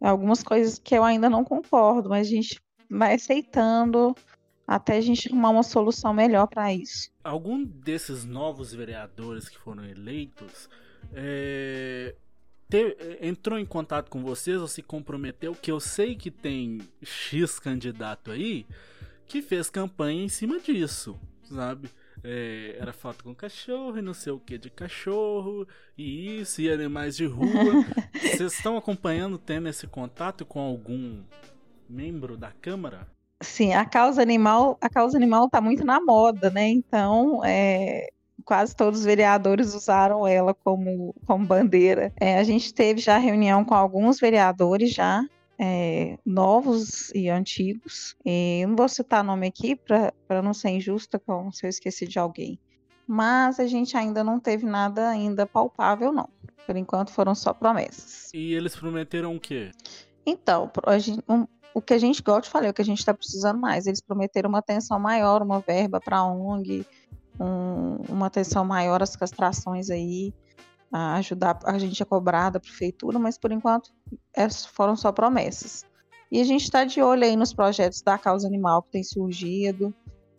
algumas 0.00 0.42
coisas 0.42 0.78
que 0.78 0.94
eu 0.94 1.04
ainda 1.04 1.30
não 1.30 1.44
concordo, 1.44 2.08
mas 2.08 2.26
a 2.26 2.30
gente 2.30 2.60
vai 2.90 3.14
aceitando 3.14 4.14
até 4.68 4.98
a 4.98 5.00
gente 5.00 5.28
arrumar 5.28 5.48
uma 5.48 5.62
solução 5.62 6.12
melhor 6.12 6.46
para 6.46 6.74
isso. 6.74 7.10
Algum 7.24 7.64
desses 7.64 8.26
novos 8.26 8.74
vereadores 8.74 9.48
que 9.48 9.58
foram 9.58 9.82
eleitos 9.82 10.68
é, 11.14 12.14
te, 12.68 12.98
entrou 13.22 13.58
em 13.58 13.64
contato 13.64 14.10
com 14.10 14.22
vocês 14.22 14.60
ou 14.60 14.68
se 14.68 14.82
comprometeu? 14.82 15.54
Que 15.54 15.72
eu 15.72 15.80
sei 15.80 16.14
que 16.14 16.30
tem 16.30 16.82
X 17.02 17.58
candidato 17.58 18.30
aí 18.30 18.66
que 19.26 19.40
fez 19.40 19.70
campanha 19.70 20.24
em 20.24 20.28
cima 20.28 20.60
disso, 20.60 21.18
sabe? 21.44 21.88
É, 22.22 22.76
era 22.78 22.92
foto 22.92 23.24
com 23.24 23.34
cachorro 23.34 23.96
e 23.96 24.02
não 24.02 24.12
sei 24.12 24.32
o 24.32 24.40
que 24.40 24.58
de 24.58 24.68
cachorro, 24.68 25.66
e 25.96 26.40
isso, 26.40 26.60
e 26.60 26.70
animais 26.70 27.16
de 27.16 27.24
rua. 27.24 27.46
Vocês 28.20 28.54
estão 28.54 28.76
acompanhando, 28.76 29.38
tendo 29.38 29.68
esse 29.68 29.86
contato 29.86 30.44
com 30.44 30.60
algum 30.60 31.22
membro 31.88 32.36
da 32.36 32.50
Câmara? 32.52 33.06
Sim, 33.40 33.72
a 33.72 33.84
causa 33.84 34.20
animal, 34.20 34.76
a 34.80 34.88
causa 34.88 35.16
animal 35.16 35.46
está 35.46 35.60
muito 35.60 35.84
na 35.84 36.00
moda, 36.00 36.50
né? 36.50 36.68
Então, 36.68 37.44
é, 37.44 38.08
quase 38.44 38.74
todos 38.74 39.00
os 39.00 39.04
vereadores 39.04 39.74
usaram 39.74 40.26
ela 40.26 40.52
como, 40.52 41.14
como 41.24 41.46
bandeira. 41.46 42.12
É, 42.20 42.38
a 42.38 42.44
gente 42.44 42.74
teve 42.74 43.00
já 43.00 43.16
reunião 43.16 43.64
com 43.64 43.74
alguns 43.74 44.18
vereadores 44.18 44.92
já, 44.92 45.24
é, 45.58 46.18
novos 46.26 47.10
e 47.14 47.28
antigos. 47.28 48.16
E 48.24 48.64
não 48.66 48.74
vou 48.74 48.88
citar 48.88 49.22
nome 49.22 49.46
aqui 49.46 49.76
para 49.76 50.42
não 50.42 50.52
ser 50.52 50.70
injusta 50.70 51.18
com 51.18 51.52
se 51.52 51.66
eu 51.66 51.70
esqueci 51.70 52.08
de 52.08 52.18
alguém. 52.18 52.58
Mas 53.06 53.60
a 53.60 53.66
gente 53.66 53.96
ainda 53.96 54.24
não 54.24 54.40
teve 54.40 54.66
nada 54.66 55.08
ainda 55.08 55.46
palpável, 55.46 56.12
não. 56.12 56.28
Por 56.66 56.76
enquanto 56.76 57.12
foram 57.12 57.34
só 57.34 57.54
promessas. 57.54 58.30
E 58.34 58.52
eles 58.52 58.74
prometeram 58.74 59.36
o 59.36 59.40
quê? 59.40 59.70
Então, 60.26 60.70
gente, 60.98 61.22
um, 61.28 61.46
o 61.74 61.82
que 61.82 61.94
a 61.94 61.98
gente, 61.98 62.22
te 62.22 62.48
falei, 62.48 62.70
o 62.70 62.74
que 62.74 62.82
a 62.82 62.84
gente 62.84 62.98
está 62.98 63.14
precisando 63.14 63.60
mais. 63.60 63.86
Eles 63.86 64.00
prometeram 64.00 64.48
uma 64.48 64.58
atenção 64.58 64.98
maior, 64.98 65.42
uma 65.42 65.60
verba 65.60 66.00
para 66.00 66.18
a 66.18 66.26
ONG, 66.26 66.86
um, 67.38 67.96
uma 68.08 68.26
atenção 68.26 68.64
maior 68.64 69.02
às 69.02 69.14
castrações 69.14 69.90
aí, 69.90 70.34
a 70.92 71.14
ajudar 71.16 71.58
a 71.64 71.78
gente 71.78 72.02
a 72.02 72.06
cobrar 72.06 72.50
da 72.50 72.58
prefeitura, 72.58 73.18
mas 73.18 73.38
por 73.38 73.52
enquanto 73.52 73.90
é, 74.34 74.48
foram 74.48 74.96
só 74.96 75.12
promessas. 75.12 75.84
E 76.30 76.40
a 76.40 76.44
gente 76.44 76.64
está 76.64 76.84
de 76.84 77.00
olho 77.00 77.24
aí 77.24 77.36
nos 77.36 77.54
projetos 77.54 78.02
da 78.02 78.18
causa 78.18 78.46
animal 78.46 78.82
que 78.82 78.90
tem 78.90 79.02
surgido. 79.02 79.94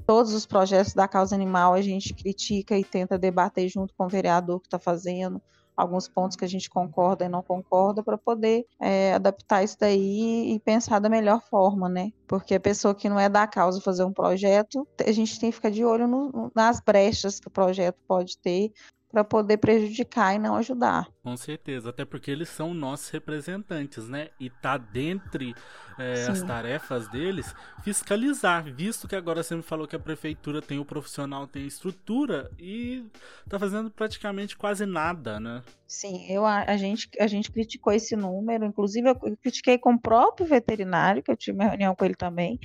Todos 0.06 0.34
os 0.34 0.46
projetos 0.46 0.94
da 0.94 1.08
causa 1.08 1.36
animal 1.36 1.74
a 1.74 1.82
gente 1.82 2.14
critica 2.14 2.78
e 2.78 2.84
tenta 2.84 3.18
debater 3.18 3.68
junto 3.70 3.94
com 3.96 4.06
o 4.06 4.10
vereador 4.10 4.60
que 4.60 4.68
está 4.68 4.80
fazendo 4.80 5.42
alguns 5.80 6.08
pontos 6.08 6.36
que 6.36 6.44
a 6.44 6.48
gente 6.48 6.70
concorda 6.70 7.26
e 7.26 7.30
não 7.30 7.42
concorda 7.42 8.04
para 8.04 8.18
poder 8.18 8.66
é, 8.80 9.14
adaptar 9.14 9.64
isso 9.64 9.78
daí 9.80 10.54
e 10.54 10.60
pensar 10.60 11.00
da 11.00 11.10
melhor 11.10 11.42
forma, 11.50 11.88
né? 11.88 12.12
Porque 12.28 12.56
a 12.56 12.60
pessoa 12.60 12.94
que 12.94 13.08
não 13.08 13.20
é 13.20 13.30
da 13.30 13.48
causa 13.48 13.80
fazer 13.80 14.04
um 14.04 14.12
projeto, 14.12 14.86
a 15.06 15.12
gente 15.12 15.40
tem 15.40 15.50
que 15.50 15.56
ficar 15.56 15.72
de 15.72 15.86
olho 15.86 16.08
no, 16.08 16.52
nas 16.54 16.82
brechas 16.82 17.40
que 17.40 17.48
o 17.48 17.52
projeto 17.52 17.98
pode 18.08 18.38
ter 18.38 18.72
para 19.12 19.24
poder 19.24 19.58
prejudicar 19.58 20.36
e 20.36 20.40
não 20.40 20.56
ajudar. 20.56 21.08
Com 21.24 21.36
certeza, 21.36 21.90
até 21.90 22.06
porque 22.06 22.30
eles 22.30 22.48
são 22.48 22.74
nossos 22.74 23.10
representantes, 23.10 24.08
né? 24.08 24.30
E 24.40 24.50
tá 24.50 24.78
dentre 24.78 25.56
é, 25.98 26.28
as 26.28 26.44
tarefas 26.44 27.08
deles 27.08 27.54
fiscalizar, 27.84 28.64
visto 28.72 29.08
que 29.08 29.16
agora 29.16 29.42
você 29.42 29.56
me 29.56 29.64
falou 29.64 29.88
que 29.88 29.96
a 29.96 30.00
prefeitura 30.00 30.62
tem 30.62 30.78
o 30.78 30.86
profissional, 30.86 31.48
tem 31.48 31.64
a 31.64 31.68
estrutura 31.68 32.52
e 32.60 33.04
tá 33.50 33.58
fazendo 33.58 33.90
praticamente 33.90 34.56
quase 34.56 34.86
nada, 34.86 35.40
né? 35.40 35.64
Sim, 35.88 36.32
eu, 36.32 36.46
a, 36.46 36.64
a, 36.66 36.78
gente, 36.78 37.10
a 37.20 37.26
gente 37.26 37.52
criticou 37.52 37.92
esse 37.92 38.16
número, 38.16 38.64
inclusive 38.64 39.10
eu 39.10 39.16
critiquei 39.38 39.80
com 39.80 39.94
o 39.94 40.00
próprio 40.00 40.46
veterinário, 40.46 41.24
que 41.24 41.32
eu 41.32 41.38
tive 41.38 41.58
uma 41.58 41.70
reunião 41.70 41.96
com 41.96 42.06
ele 42.06 42.16
também, 42.16 42.60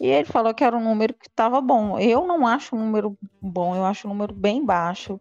e 0.00 0.06
ele 0.06 0.26
falou 0.26 0.52
que 0.52 0.64
era 0.64 0.76
um 0.76 0.82
número 0.82 1.14
que 1.14 1.28
estava 1.28 1.60
bom. 1.60 1.98
Eu 1.98 2.26
não 2.26 2.46
acho 2.46 2.74
um 2.74 2.78
número 2.78 3.16
bom, 3.40 3.76
eu 3.76 3.84
acho 3.84 4.06
um 4.06 4.10
número 4.10 4.32
bem 4.32 4.64
baixo 4.64 5.20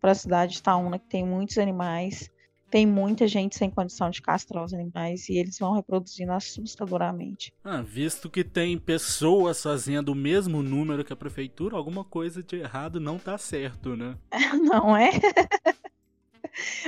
para 0.00 0.12
a 0.12 0.14
cidade 0.14 0.52
de 0.52 0.58
Itaúna, 0.58 0.98
que 0.98 1.08
tem 1.08 1.24
muitos 1.24 1.58
animais, 1.58 2.30
tem 2.70 2.86
muita 2.86 3.26
gente 3.26 3.56
sem 3.56 3.70
condição 3.70 4.10
de 4.10 4.20
castrar 4.20 4.64
os 4.64 4.74
animais 4.74 5.28
e 5.28 5.38
eles 5.38 5.58
vão 5.58 5.72
reproduzindo 5.72 6.32
assustadoramente. 6.32 7.52
Ah, 7.64 7.80
visto 7.80 8.28
que 8.28 8.44
tem 8.44 8.78
pessoas 8.78 9.62
fazendo 9.62 10.10
o 10.10 10.14
mesmo 10.14 10.62
número 10.62 11.04
que 11.04 11.12
a 11.12 11.16
prefeitura, 11.16 11.76
alguma 11.76 12.04
coisa 12.04 12.42
de 12.42 12.56
errado 12.56 13.00
não 13.00 13.18
tá 13.18 13.38
certo, 13.38 13.96
né? 13.96 14.16
Não 14.62 14.96
é? 14.96 15.10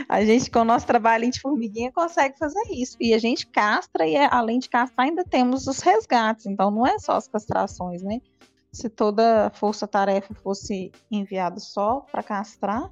A 0.09 0.25
gente, 0.25 0.51
com 0.51 0.61
o 0.61 0.64
nosso 0.64 0.87
trabalho 0.87 1.31
de 1.31 1.40
formiguinha, 1.40 1.92
consegue 1.92 2.37
fazer 2.37 2.62
isso. 2.70 2.96
E 3.01 3.14
a 3.14 3.18
gente 3.18 3.46
castra, 3.46 4.07
e 4.07 4.16
além 4.16 4.59
de 4.59 4.68
castrar, 4.68 5.07
ainda 5.07 5.25
temos 5.25 5.66
os 5.66 5.81
resgates. 5.81 6.46
Então, 6.46 6.70
não 6.70 6.87
é 6.87 6.99
só 6.99 7.12
as 7.12 7.29
castrações, 7.29 8.03
né? 8.03 8.20
Se 8.73 8.88
toda 8.88 9.51
força-tarefa 9.51 10.35
fosse 10.35 10.90
enviada 11.11 11.61
só 11.61 12.01
para 12.11 12.23
castrar, 12.23 12.90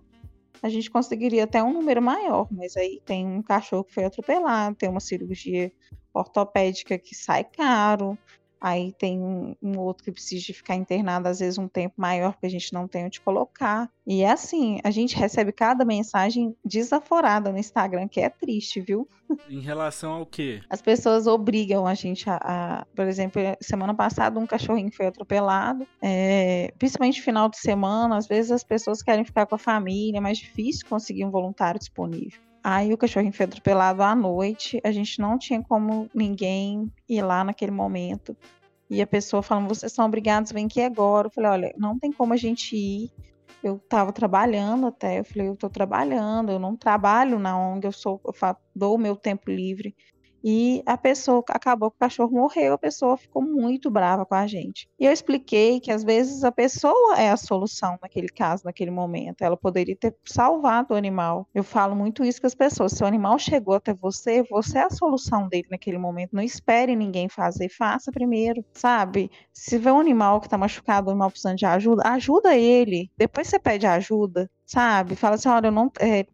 a 0.62 0.68
gente 0.68 0.90
conseguiria 0.90 1.44
até 1.44 1.62
um 1.62 1.72
número 1.72 2.02
maior, 2.02 2.48
mas 2.50 2.76
aí 2.76 3.00
tem 3.04 3.26
um 3.26 3.42
cachorro 3.42 3.84
que 3.84 3.94
foi 3.94 4.04
atropelado, 4.04 4.76
tem 4.76 4.88
uma 4.88 5.00
cirurgia 5.00 5.72
ortopédica 6.12 6.98
que 6.98 7.14
sai 7.14 7.44
caro, 7.44 8.18
Aí 8.60 8.92
tem 8.92 9.20
um, 9.20 9.54
um, 9.62 9.78
outro 9.78 10.04
que 10.04 10.12
precisa 10.12 10.44
de 10.44 10.52
ficar 10.52 10.74
internado, 10.74 11.28
às 11.28 11.38
vezes 11.38 11.58
um 11.58 11.68
tempo 11.68 11.94
maior, 11.96 12.32
porque 12.32 12.46
a 12.46 12.50
gente 12.50 12.72
não 12.72 12.88
tem 12.88 13.04
onde 13.04 13.20
colocar. 13.20 13.90
E 14.06 14.22
é 14.22 14.30
assim, 14.30 14.80
a 14.82 14.90
gente 14.90 15.16
recebe 15.16 15.52
cada 15.52 15.84
mensagem 15.84 16.56
desaforada 16.64 17.52
no 17.52 17.58
Instagram, 17.58 18.08
que 18.08 18.20
é 18.20 18.28
triste, 18.28 18.80
viu? 18.80 19.06
Em 19.48 19.60
relação 19.60 20.12
ao 20.12 20.26
quê? 20.26 20.60
As 20.70 20.80
pessoas 20.80 21.26
obrigam 21.26 21.86
a 21.86 21.94
gente 21.94 22.28
a. 22.28 22.38
a 22.42 22.86
por 22.96 23.06
exemplo, 23.06 23.40
semana 23.60 23.94
passada 23.94 24.40
um 24.40 24.46
cachorrinho 24.46 24.90
foi 24.90 25.06
atropelado, 25.06 25.86
é, 26.02 26.72
principalmente 26.78 27.20
final 27.20 27.48
de 27.48 27.58
semana, 27.58 28.16
às 28.16 28.26
vezes 28.26 28.50
as 28.50 28.64
pessoas 28.64 29.02
querem 29.02 29.24
ficar 29.24 29.46
com 29.46 29.54
a 29.54 29.58
família, 29.58 30.18
é 30.18 30.20
mais 30.20 30.38
difícil 30.38 30.86
conseguir 30.88 31.24
um 31.24 31.30
voluntário 31.30 31.78
disponível. 31.78 32.47
Aí 32.70 32.92
o 32.92 32.98
cachorrinho 32.98 33.32
foi 33.32 33.46
atropelado 33.46 34.02
à 34.02 34.14
noite, 34.14 34.78
a 34.84 34.92
gente 34.92 35.22
não 35.22 35.38
tinha 35.38 35.62
como 35.62 36.06
ninguém 36.14 36.92
ir 37.08 37.22
lá 37.22 37.42
naquele 37.42 37.72
momento. 37.72 38.36
E 38.90 39.00
a 39.00 39.06
pessoa 39.06 39.42
falando, 39.42 39.68
vocês 39.68 39.90
são 39.90 40.04
obrigados, 40.04 40.52
vem 40.52 40.66
aqui 40.66 40.82
agora. 40.82 41.28
Eu 41.28 41.30
falei, 41.30 41.50
olha, 41.50 41.74
não 41.78 41.98
tem 41.98 42.12
como 42.12 42.34
a 42.34 42.36
gente 42.36 42.76
ir. 42.76 43.10
Eu 43.64 43.76
estava 43.76 44.12
trabalhando 44.12 44.86
até, 44.86 45.18
eu 45.18 45.24
falei, 45.24 45.48
eu 45.48 45.54
estou 45.54 45.70
trabalhando, 45.70 46.52
eu 46.52 46.58
não 46.58 46.76
trabalho 46.76 47.38
na 47.38 47.58
ONG, 47.58 47.86
eu 47.86 47.92
sou, 47.92 48.20
eu 48.22 48.34
dou 48.74 48.96
o 48.96 48.98
meu 48.98 49.16
tempo 49.16 49.50
livre. 49.50 49.96
E 50.42 50.82
a 50.86 50.96
pessoa 50.96 51.42
acabou 51.48 51.90
que 51.90 51.96
o 51.96 52.00
cachorro 52.00 52.32
morreu, 52.32 52.74
a 52.74 52.78
pessoa 52.78 53.16
ficou 53.16 53.42
muito 53.42 53.90
brava 53.90 54.24
com 54.24 54.34
a 54.34 54.46
gente. 54.46 54.88
E 54.98 55.04
eu 55.04 55.12
expliquei 55.12 55.80
que 55.80 55.90
às 55.90 56.04
vezes 56.04 56.44
a 56.44 56.52
pessoa 56.52 57.18
é 57.18 57.30
a 57.30 57.36
solução 57.36 57.98
naquele 58.02 58.28
caso, 58.28 58.64
naquele 58.64 58.90
momento. 58.90 59.42
Ela 59.42 59.56
poderia 59.56 59.96
ter 59.96 60.16
salvado 60.24 60.94
o 60.94 60.96
animal. 60.96 61.48
Eu 61.54 61.64
falo 61.64 61.94
muito 61.96 62.24
isso 62.24 62.40
com 62.40 62.46
as 62.46 62.54
pessoas. 62.54 62.92
Se 62.92 63.02
o 63.02 63.06
animal 63.06 63.38
chegou 63.38 63.74
até 63.74 63.92
você, 63.92 64.42
você 64.44 64.78
é 64.78 64.84
a 64.84 64.90
solução 64.90 65.48
dele 65.48 65.68
naquele 65.70 65.98
momento. 65.98 66.34
Não 66.34 66.42
espere 66.42 66.94
ninguém 66.94 67.28
fazer, 67.28 67.68
faça 67.68 68.12
primeiro, 68.12 68.64
sabe? 68.72 69.30
Se 69.52 69.78
vê 69.78 69.90
um 69.90 70.00
animal 70.00 70.40
que 70.40 70.46
está 70.46 70.58
machucado, 70.58 71.08
um 71.08 71.10
animal 71.10 71.30
precisando 71.30 71.56
de 71.56 71.66
ajuda, 71.66 72.02
ajuda 72.06 72.56
ele. 72.56 73.10
Depois 73.16 73.48
você 73.48 73.58
pede 73.58 73.86
ajuda 73.86 74.48
sabe? 74.68 75.16
Fala 75.16 75.36
assim, 75.36 75.48
olha, 75.48 75.68
eu 75.68 75.72
não 75.72 75.90
é, 75.98 76.26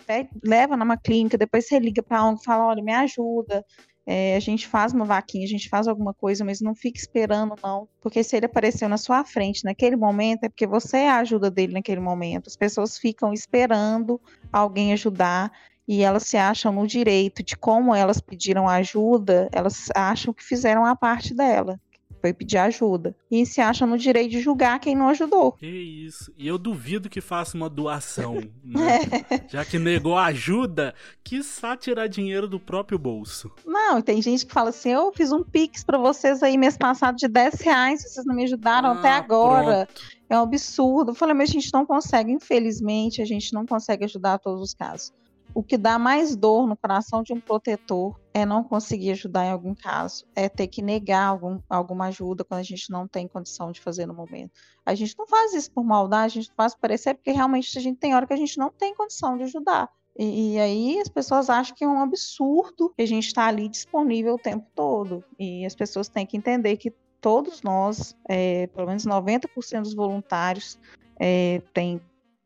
leva 0.42 0.76
numa 0.76 0.96
clínica, 0.96 1.38
depois 1.38 1.68
você 1.68 1.78
liga 1.78 2.02
para 2.02 2.24
onde 2.24 2.42
fala, 2.42 2.66
olha, 2.66 2.82
me 2.82 2.92
ajuda. 2.92 3.64
É, 4.06 4.36
a 4.36 4.40
gente 4.40 4.66
faz 4.66 4.92
uma 4.92 5.04
vaquinha, 5.04 5.44
a 5.46 5.48
gente 5.48 5.68
faz 5.68 5.86
alguma 5.86 6.12
coisa, 6.12 6.44
mas 6.44 6.60
não 6.60 6.74
fica 6.74 6.98
esperando, 6.98 7.54
não. 7.62 7.88
Porque 8.02 8.22
se 8.24 8.36
ele 8.36 8.46
apareceu 8.46 8.88
na 8.88 8.98
sua 8.98 9.24
frente 9.24 9.64
naquele 9.64 9.96
momento, 9.96 10.44
é 10.44 10.48
porque 10.48 10.66
você 10.66 10.98
é 10.98 11.10
a 11.10 11.18
ajuda 11.18 11.50
dele 11.50 11.72
naquele 11.74 12.00
momento. 12.00 12.48
As 12.48 12.56
pessoas 12.56 12.98
ficam 12.98 13.32
esperando 13.32 14.20
alguém 14.52 14.92
ajudar 14.92 15.52
e 15.86 16.02
elas 16.02 16.24
se 16.24 16.36
acham 16.36 16.72
no 16.72 16.86
direito 16.86 17.42
de 17.42 17.56
como 17.56 17.94
elas 17.94 18.20
pediram 18.20 18.68
ajuda, 18.68 19.48
elas 19.52 19.88
acham 19.94 20.34
que 20.34 20.42
fizeram 20.42 20.84
a 20.84 20.96
parte 20.96 21.32
dela 21.32 21.80
foi 22.24 22.32
pedir 22.32 22.56
ajuda. 22.56 23.14
E 23.30 23.44
se 23.44 23.60
acham 23.60 23.86
no 23.86 23.98
direito 23.98 24.30
de 24.30 24.40
julgar 24.40 24.80
quem 24.80 24.94
não 24.94 25.08
ajudou. 25.08 25.52
Que 25.52 25.66
isso. 25.66 26.32
E 26.38 26.48
eu 26.48 26.56
duvido 26.56 27.10
que 27.10 27.20
faça 27.20 27.54
uma 27.54 27.68
doação, 27.68 28.40
né? 28.64 29.00
é. 29.28 29.44
Já 29.46 29.62
que 29.62 29.78
negou 29.78 30.16
ajuda, 30.16 30.94
quiçá 31.22 31.76
tirar 31.76 32.06
dinheiro 32.06 32.48
do 32.48 32.58
próprio 32.58 32.98
bolso. 32.98 33.52
Não, 33.66 34.00
tem 34.00 34.22
gente 34.22 34.46
que 34.46 34.54
fala 34.54 34.70
assim: 34.70 34.92
eu 34.92 35.12
fiz 35.12 35.32
um 35.32 35.42
pix 35.42 35.84
para 35.84 35.98
vocês 35.98 36.42
aí 36.42 36.56
mês 36.56 36.78
passado 36.78 37.16
de 37.16 37.28
10 37.28 37.60
reais, 37.60 38.02
vocês 38.02 38.24
não 38.24 38.34
me 38.34 38.44
ajudaram 38.44 38.88
ah, 38.88 38.92
até 38.92 39.10
agora. 39.10 39.84
Pronto. 39.84 40.14
É 40.30 40.38
um 40.38 40.44
absurdo. 40.44 41.10
Eu 41.10 41.14
falei, 41.14 41.34
mas 41.34 41.50
a 41.50 41.52
gente 41.52 41.70
não 41.74 41.84
consegue, 41.84 42.32
infelizmente, 42.32 43.20
a 43.20 43.26
gente 43.26 43.52
não 43.52 43.66
consegue 43.66 44.06
ajudar 44.06 44.38
todos 44.38 44.62
os 44.62 44.72
casos. 44.72 45.12
O 45.54 45.62
que 45.62 45.78
dá 45.78 45.98
mais 45.98 46.34
dor 46.34 46.66
no 46.66 46.76
coração 46.76 47.22
de 47.22 47.32
um 47.32 47.40
protetor 47.40 48.18
é 48.34 48.44
não 48.44 48.64
conseguir 48.64 49.12
ajudar 49.12 49.46
em 49.46 49.52
algum 49.52 49.72
caso, 49.72 50.26
é 50.34 50.48
ter 50.48 50.66
que 50.66 50.82
negar 50.82 51.28
algum, 51.28 51.60
alguma 51.70 52.06
ajuda 52.06 52.42
quando 52.42 52.58
a 52.58 52.64
gente 52.64 52.90
não 52.90 53.06
tem 53.06 53.28
condição 53.28 53.70
de 53.70 53.80
fazer 53.80 54.04
no 54.04 54.12
momento. 54.12 54.50
A 54.84 54.96
gente 54.96 55.14
não 55.16 55.28
faz 55.28 55.54
isso 55.54 55.70
por 55.70 55.84
maldade, 55.84 56.38
a 56.38 56.42
gente 56.42 56.52
faz 56.56 56.74
parecer 56.74 57.14
porque 57.14 57.30
realmente 57.30 57.78
a 57.78 57.80
gente 57.80 57.98
tem 57.98 58.16
hora 58.16 58.26
que 58.26 58.32
a 58.34 58.36
gente 58.36 58.58
não 58.58 58.70
tem 58.70 58.94
condição 58.96 59.36
de 59.36 59.44
ajudar. 59.44 59.88
E, 60.18 60.54
e, 60.54 60.60
aí 60.60 61.00
as 61.00 61.08
pessoas 61.08 61.50
acham 61.50 61.74
que 61.74 61.84
é 61.84 61.88
um 61.88 62.00
absurdo 62.00 62.92
que 62.96 63.02
a 63.02 63.06
gente 63.06 63.26
está 63.26 63.46
ali 63.46 63.68
disponível 63.68 64.34
o 64.34 64.38
tempo 64.38 64.66
todo. 64.74 65.24
E 65.38 65.64
as 65.64 65.74
pessoas 65.74 66.08
têm 66.08 66.26
que 66.26 66.36
entender 66.36 66.76
que 66.76 66.92
todos 67.20 67.62
nós, 67.62 68.16
é, 68.28 68.66
pelo 68.68 68.86
menos 68.86 69.04
90% 69.04 69.82
dos 69.82 69.94
voluntários, 69.94 70.78
é, 71.18 71.62
tem 71.72 72.00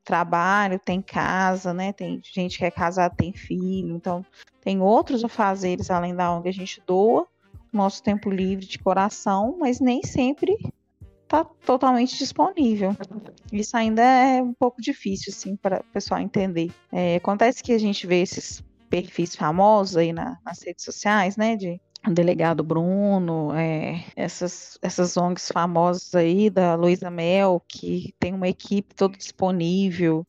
trabalho, 0.08 0.80
tem 0.82 1.02
casa, 1.02 1.74
né? 1.74 1.92
Tem 1.92 2.18
gente 2.24 2.56
que 2.56 2.64
é 2.64 2.70
casada, 2.70 3.14
tem 3.14 3.30
filho, 3.30 3.94
então 3.94 4.24
tem 4.62 4.80
outros 4.80 5.22
afazeres 5.22 5.90
além 5.90 6.14
da 6.14 6.32
ONG. 6.32 6.48
A 6.48 6.52
gente 6.52 6.82
doa 6.86 7.26
nosso 7.70 8.02
tempo 8.02 8.30
livre 8.30 8.64
de 8.64 8.78
coração, 8.78 9.56
mas 9.60 9.80
nem 9.80 10.02
sempre 10.02 10.56
está 11.24 11.44
totalmente 11.44 12.16
disponível. 12.16 12.96
Isso 13.52 13.76
ainda 13.76 14.02
é 14.02 14.42
um 14.42 14.54
pouco 14.54 14.80
difícil, 14.80 15.30
assim, 15.30 15.54
para 15.56 15.80
o 15.80 15.92
pessoal 15.92 16.20
entender. 16.20 16.72
É, 16.90 17.16
acontece 17.16 17.62
que 17.62 17.72
a 17.72 17.78
gente 17.78 18.06
vê 18.06 18.22
esses 18.22 18.64
perfis 18.88 19.36
famosos 19.36 19.98
aí 19.98 20.10
na, 20.10 20.38
nas 20.42 20.62
redes 20.62 20.86
sociais, 20.86 21.36
né, 21.36 21.54
de 21.54 21.78
delegado 22.12 22.62
Bruno, 22.62 23.52
é, 23.54 24.04
essas, 24.16 24.78
essas 24.82 25.16
ONGs 25.16 25.50
famosas 25.52 26.14
aí 26.14 26.50
da 26.50 26.74
Luísa 26.74 27.10
Mel, 27.10 27.62
que 27.68 28.14
tem 28.18 28.34
uma 28.34 28.48
equipe 28.48 28.94
toda 28.94 29.16
disponível 29.16 30.26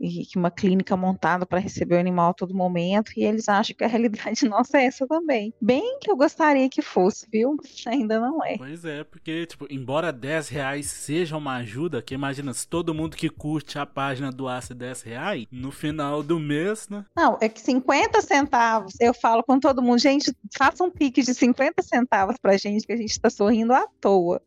e 0.00 0.26
uma 0.36 0.50
clínica 0.50 0.96
montada 0.96 1.44
para 1.44 1.58
receber 1.58 1.96
o 1.96 2.00
animal 2.00 2.30
a 2.30 2.34
todo 2.34 2.54
momento, 2.54 3.12
e 3.16 3.24
eles 3.24 3.48
acham 3.48 3.76
que 3.76 3.84
a 3.84 3.88
realidade 3.88 4.48
nossa 4.48 4.78
é 4.78 4.86
essa 4.86 5.06
também. 5.06 5.52
Bem 5.60 5.98
que 6.00 6.10
eu 6.10 6.16
gostaria 6.16 6.68
que 6.68 6.82
fosse, 6.82 7.26
viu? 7.30 7.56
Ainda 7.86 8.20
não 8.20 8.44
é. 8.44 8.56
Pois 8.56 8.84
é, 8.84 9.04
porque, 9.04 9.46
tipo, 9.46 9.66
embora 9.70 10.12
10 10.12 10.48
reais 10.48 10.86
seja 10.86 11.36
uma 11.36 11.56
ajuda, 11.56 12.02
que 12.02 12.14
imagina, 12.14 12.52
se 12.54 12.66
todo 12.66 12.94
mundo 12.94 13.16
que 13.16 13.28
curte 13.28 13.78
a 13.78 13.86
página 13.86 14.30
doasse 14.30 14.74
10 14.74 15.02
reais, 15.02 15.46
no 15.50 15.70
final 15.70 16.22
do 16.22 16.38
mês, 16.38 16.88
né? 16.88 17.04
Não, 17.16 17.38
é 17.40 17.48
que 17.48 17.60
50 17.60 18.20
centavos, 18.22 18.94
eu 19.00 19.14
falo 19.14 19.42
com 19.42 19.58
todo 19.58 19.82
mundo, 19.82 19.98
gente, 19.98 20.32
faça 20.56 20.84
um 20.84 20.90
pique 20.90 21.22
de 21.22 21.34
50 21.34 21.82
centavos 21.82 22.36
pra 22.40 22.56
gente, 22.56 22.86
que 22.86 22.92
a 22.92 22.96
gente 22.96 23.20
tá 23.20 23.30
sorrindo 23.30 23.72
à 23.72 23.86
toa. 24.00 24.40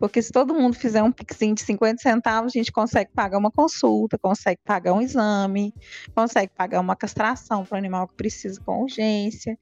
Porque 0.00 0.22
se 0.22 0.32
todo 0.32 0.54
mundo 0.54 0.74
fizer 0.74 1.02
um 1.02 1.12
pixinho 1.12 1.54
de 1.54 1.60
50 1.60 2.00
centavos, 2.00 2.52
a 2.54 2.58
gente 2.58 2.72
consegue 2.72 3.10
pagar 3.12 3.36
uma 3.36 3.50
consulta, 3.50 4.16
consegue 4.16 4.58
pagar 4.64 4.94
um 4.94 5.02
exame, 5.02 5.74
consegue 6.14 6.50
pagar 6.56 6.80
uma 6.80 6.96
castração 6.96 7.66
para 7.66 7.76
o 7.76 7.78
animal 7.78 8.08
que 8.08 8.14
precisa 8.14 8.58
com 8.64 8.80
urgência. 8.80 9.58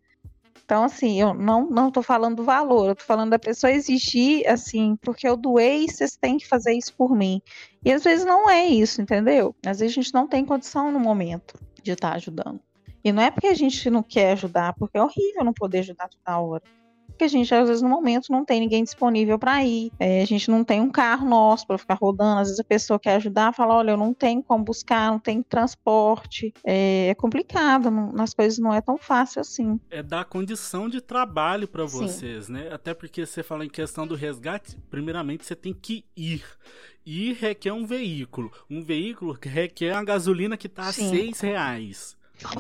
Então, 0.64 0.84
assim, 0.84 1.20
eu 1.20 1.34
não 1.34 1.68
não 1.68 1.88
estou 1.88 2.04
falando 2.04 2.36
do 2.36 2.44
valor, 2.44 2.86
eu 2.86 2.92
estou 2.92 3.04
falando 3.04 3.30
da 3.30 3.38
pessoa 3.38 3.72
exigir, 3.72 4.48
assim, 4.48 4.96
porque 5.02 5.26
eu 5.26 5.36
doei, 5.36 5.88
vocês 5.88 6.16
têm 6.16 6.38
que 6.38 6.46
fazer 6.46 6.72
isso 6.72 6.94
por 6.94 7.16
mim. 7.16 7.42
E 7.84 7.92
às 7.92 8.04
vezes 8.04 8.24
não 8.24 8.48
é 8.48 8.64
isso, 8.64 9.02
entendeu? 9.02 9.56
Às 9.66 9.80
vezes 9.80 9.92
a 9.92 10.00
gente 10.00 10.14
não 10.14 10.28
tem 10.28 10.44
condição 10.44 10.92
no 10.92 11.00
momento 11.00 11.54
de 11.82 11.90
estar 11.90 12.10
tá 12.10 12.16
ajudando. 12.16 12.60
E 13.02 13.10
não 13.10 13.22
é 13.22 13.30
porque 13.32 13.48
a 13.48 13.54
gente 13.54 13.90
não 13.90 14.04
quer 14.04 14.32
ajudar, 14.32 14.72
porque 14.74 14.98
é 14.98 15.02
horrível 15.02 15.44
não 15.44 15.52
poder 15.52 15.80
ajudar 15.80 16.08
toda 16.08 16.38
hora 16.38 16.62
porque 17.18 17.24
a 17.24 17.28
gente, 17.28 17.52
às 17.52 17.66
vezes, 17.66 17.82
no 17.82 17.88
momento, 17.88 18.30
não 18.30 18.44
tem 18.44 18.60
ninguém 18.60 18.84
disponível 18.84 19.36
para 19.40 19.64
ir. 19.64 19.90
É, 19.98 20.22
a 20.22 20.24
gente 20.24 20.48
não 20.48 20.62
tem 20.62 20.80
um 20.80 20.88
carro 20.88 21.28
nosso 21.28 21.66
para 21.66 21.76
ficar 21.76 21.94
rodando. 21.94 22.38
Às 22.38 22.46
vezes 22.46 22.60
a 22.60 22.64
pessoa 22.64 22.96
quer 22.96 23.16
ajudar, 23.16 23.52
fala: 23.52 23.74
olha, 23.74 23.90
eu 23.90 23.96
não 23.96 24.14
tenho 24.14 24.40
como 24.40 24.62
buscar, 24.62 25.10
não 25.10 25.18
tem 25.18 25.42
transporte. 25.42 26.54
É, 26.64 27.08
é 27.08 27.14
complicado, 27.16 27.90
não, 27.90 28.22
as 28.22 28.32
coisas 28.32 28.60
não 28.60 28.72
é 28.72 28.80
tão 28.80 28.96
fácil 28.96 29.40
assim. 29.40 29.80
É 29.90 30.00
dar 30.00 30.24
condição 30.26 30.88
de 30.88 31.00
trabalho 31.00 31.66
para 31.66 31.84
vocês, 31.84 32.44
Sim. 32.44 32.52
né? 32.52 32.72
Até 32.72 32.94
porque 32.94 33.26
você 33.26 33.42
fala 33.42 33.64
em 33.64 33.68
questão 33.68 34.06
do 34.06 34.14
resgate, 34.14 34.76
primeiramente 34.88 35.44
você 35.44 35.56
tem 35.56 35.74
que 35.74 36.04
ir. 36.16 36.44
Ir 37.04 37.32
requer 37.32 37.72
um 37.72 37.84
veículo. 37.84 38.52
Um 38.70 38.84
veículo 38.84 39.36
requer 39.42 39.94
uma 39.94 40.04
gasolina 40.04 40.56
que 40.56 40.68
tá 40.68 40.88
a 40.88 40.92
seis 40.92 41.40
reais. 41.40 42.16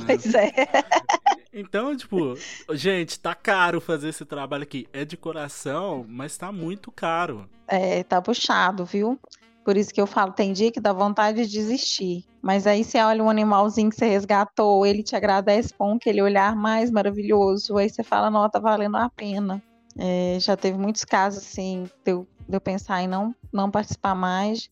Pois 0.06 0.24
né? 0.24 0.48
é. 0.56 1.18
Então, 1.52 1.96
tipo, 1.96 2.34
gente, 2.72 3.18
tá 3.18 3.34
caro 3.34 3.80
fazer 3.80 4.08
esse 4.10 4.24
trabalho 4.24 4.62
aqui. 4.62 4.86
É 4.92 5.04
de 5.04 5.16
coração, 5.16 6.04
mas 6.08 6.36
tá 6.36 6.52
muito 6.52 6.90
caro. 6.90 7.48
É, 7.66 8.02
tá 8.02 8.20
puxado, 8.20 8.84
viu? 8.84 9.18
Por 9.64 9.76
isso 9.76 9.92
que 9.92 10.00
eu 10.00 10.06
falo, 10.06 10.32
tem 10.32 10.52
dia 10.52 10.72
que 10.72 10.80
dá 10.80 10.92
vontade 10.92 11.44
de 11.44 11.52
desistir. 11.52 12.24
Mas 12.40 12.66
aí 12.66 12.82
você 12.82 12.98
olha 12.98 13.22
um 13.22 13.28
animalzinho 13.28 13.90
que 13.90 13.96
você 13.96 14.06
resgatou, 14.06 14.86
ele 14.86 15.02
te 15.02 15.14
agradece 15.14 15.74
com 15.74 15.94
aquele 15.94 16.22
olhar 16.22 16.56
mais 16.56 16.90
maravilhoso. 16.90 17.76
Aí 17.76 17.90
você 17.90 18.02
fala, 18.02 18.30
não, 18.30 18.48
tá 18.48 18.58
valendo 18.58 18.96
a 18.96 19.10
pena. 19.10 19.62
É, 19.98 20.38
já 20.40 20.56
teve 20.56 20.78
muitos 20.78 21.04
casos 21.04 21.44
assim, 21.44 21.90
de 22.04 22.12
eu, 22.12 22.26
de 22.48 22.56
eu 22.56 22.60
pensar 22.60 23.02
em 23.02 23.08
não, 23.08 23.34
não 23.52 23.70
participar 23.70 24.14
mais. 24.14 24.70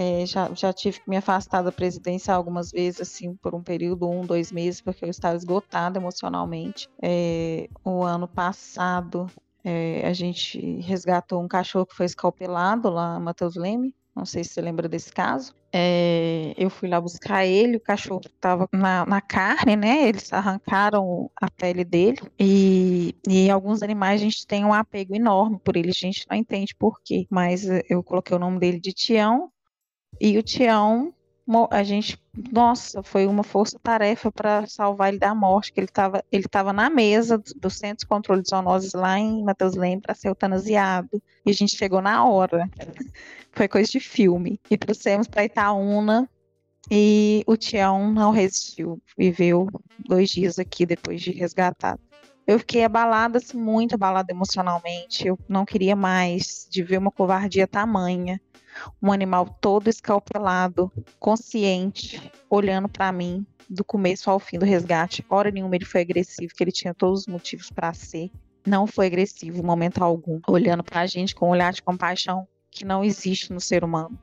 É, 0.00 0.24
já, 0.24 0.48
já 0.54 0.72
tive 0.72 1.00
que 1.00 1.10
me 1.10 1.16
afastar 1.16 1.60
da 1.60 1.72
presidência 1.72 2.32
algumas 2.32 2.70
vezes, 2.70 3.00
assim, 3.00 3.34
por 3.34 3.52
um 3.52 3.62
período, 3.64 4.08
um, 4.08 4.24
dois 4.24 4.52
meses, 4.52 4.80
porque 4.80 5.04
eu 5.04 5.08
estava 5.10 5.36
esgotada 5.36 5.98
emocionalmente. 5.98 6.88
É, 7.02 7.68
o 7.84 8.04
ano 8.04 8.28
passado, 8.28 9.26
é, 9.64 10.06
a 10.06 10.12
gente 10.12 10.80
resgatou 10.82 11.42
um 11.42 11.48
cachorro 11.48 11.84
que 11.84 11.96
foi 11.96 12.06
escalpelado 12.06 12.88
lá 12.88 13.18
em 13.18 13.22
Matheus 13.22 13.56
Leme. 13.56 13.92
Não 14.14 14.24
sei 14.24 14.44
se 14.44 14.50
você 14.50 14.60
lembra 14.60 14.88
desse 14.88 15.12
caso. 15.12 15.52
É, 15.72 16.54
eu 16.56 16.70
fui 16.70 16.88
lá 16.88 17.00
buscar 17.00 17.44
ele, 17.44 17.76
o 17.76 17.80
cachorro 17.80 18.20
estava 18.24 18.68
na, 18.72 19.04
na, 19.04 19.20
carne, 19.20 19.76
né? 19.76 20.08
Eles 20.08 20.32
arrancaram 20.32 21.28
a 21.36 21.50
pele 21.50 21.84
dele. 21.84 22.20
E, 22.38 23.16
e 23.28 23.50
alguns 23.50 23.82
animais 23.82 24.20
a 24.20 24.24
gente 24.24 24.46
tem 24.46 24.64
um 24.64 24.72
apego 24.72 25.14
enorme 25.14 25.58
por 25.58 25.76
ele, 25.76 25.90
a 25.90 25.92
gente 25.92 26.24
não 26.30 26.36
entende 26.36 26.74
por 26.74 27.00
quê. 27.04 27.26
Mas 27.28 27.64
eu 27.88 28.02
coloquei 28.02 28.36
o 28.36 28.40
nome 28.40 28.58
dele 28.58 28.80
de 28.80 28.92
Tião, 28.92 29.50
e 30.20 30.38
o 30.38 30.42
Tião, 30.42 31.12
a 31.70 31.82
gente, 31.82 32.18
nossa, 32.52 33.02
foi 33.02 33.26
uma 33.26 33.42
força-tarefa 33.42 34.30
para 34.30 34.66
salvar 34.66 35.08
ele 35.08 35.18
da 35.18 35.34
morte, 35.34 35.72
que 35.72 35.80
ele 35.80 35.86
estava 35.86 36.22
ele 36.30 36.44
tava 36.44 36.72
na 36.72 36.90
mesa 36.90 37.40
do 37.56 37.70
Centro 37.70 38.04
de 38.04 38.06
Controle 38.06 38.42
de 38.42 38.50
Zoonoses 38.50 38.92
lá 38.92 39.18
em 39.18 39.42
Matheus 39.42 39.74
Leme 39.74 40.02
para 40.02 40.14
ser 40.14 40.28
eutanasiado. 40.28 41.22
E 41.46 41.50
a 41.50 41.54
gente 41.54 41.76
chegou 41.76 42.02
na 42.02 42.24
hora. 42.24 42.68
Foi 43.52 43.66
coisa 43.66 43.90
de 43.90 44.00
filme. 44.00 44.60
E 44.70 44.76
trouxemos 44.76 45.26
para 45.26 45.44
Itaúna 45.44 46.28
e 46.90 47.42
o 47.46 47.56
Tião 47.56 48.12
não 48.12 48.30
resistiu. 48.30 49.00
Viveu 49.16 49.68
dois 50.06 50.28
dias 50.28 50.58
aqui 50.58 50.84
depois 50.84 51.20
de 51.22 51.30
resgatado. 51.30 52.00
Eu 52.46 52.58
fiquei 52.58 52.82
abalada, 52.82 53.38
assim, 53.38 53.58
muito 53.58 53.94
abalada 53.94 54.32
emocionalmente. 54.32 55.26
Eu 55.26 55.38
não 55.48 55.66
queria 55.66 55.94
mais 55.94 56.66
de 56.70 56.82
ver 56.82 56.98
uma 56.98 57.10
covardia 57.10 57.66
tamanha 57.66 58.40
um 59.02 59.12
animal 59.12 59.46
todo 59.60 59.88
escalpelado, 59.88 60.90
consciente, 61.18 62.30
olhando 62.48 62.88
para 62.88 63.10
mim 63.12 63.46
do 63.68 63.84
começo 63.84 64.30
ao 64.30 64.38
fim 64.38 64.58
do 64.58 64.64
resgate. 64.64 65.24
Hora 65.28 65.50
nenhuma 65.50 65.76
ele 65.76 65.84
foi 65.84 66.00
agressivo, 66.00 66.54
que 66.54 66.64
ele 66.64 66.72
tinha 66.72 66.94
todos 66.94 67.20
os 67.20 67.26
motivos 67.26 67.70
para 67.70 67.92
ser. 67.92 68.30
Não 68.66 68.86
foi 68.86 69.06
agressivo 69.06 69.62
momento 69.62 70.02
algum, 70.02 70.40
olhando 70.48 70.82
para 70.82 71.00
a 71.00 71.06
gente 71.06 71.34
com 71.34 71.46
um 71.46 71.50
olhar 71.50 71.72
de 71.72 71.82
compaixão 71.82 72.46
que 72.70 72.84
não 72.84 73.04
existe 73.04 73.52
no 73.52 73.60
ser 73.60 73.82
humano, 73.84 74.18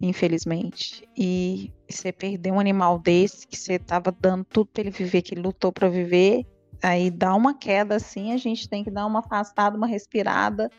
infelizmente. 0.00 1.08
E 1.16 1.72
você 1.88 2.12
perder 2.12 2.52
um 2.52 2.60
animal 2.60 2.98
desse, 2.98 3.46
que 3.46 3.56
você 3.56 3.74
estava 3.74 4.12
dando 4.12 4.44
tudo 4.44 4.70
para 4.72 4.82
ele 4.82 4.90
viver, 4.90 5.22
que 5.22 5.34
ele 5.34 5.42
lutou 5.42 5.72
para 5.72 5.88
viver, 5.88 6.44
aí 6.82 7.10
dá 7.10 7.34
uma 7.34 7.54
queda 7.54 7.96
assim, 7.96 8.32
a 8.32 8.36
gente 8.36 8.68
tem 8.68 8.82
que 8.82 8.90
dar 8.90 9.06
uma 9.06 9.20
afastada, 9.20 9.76
uma 9.76 9.86
respirada, 9.86 10.70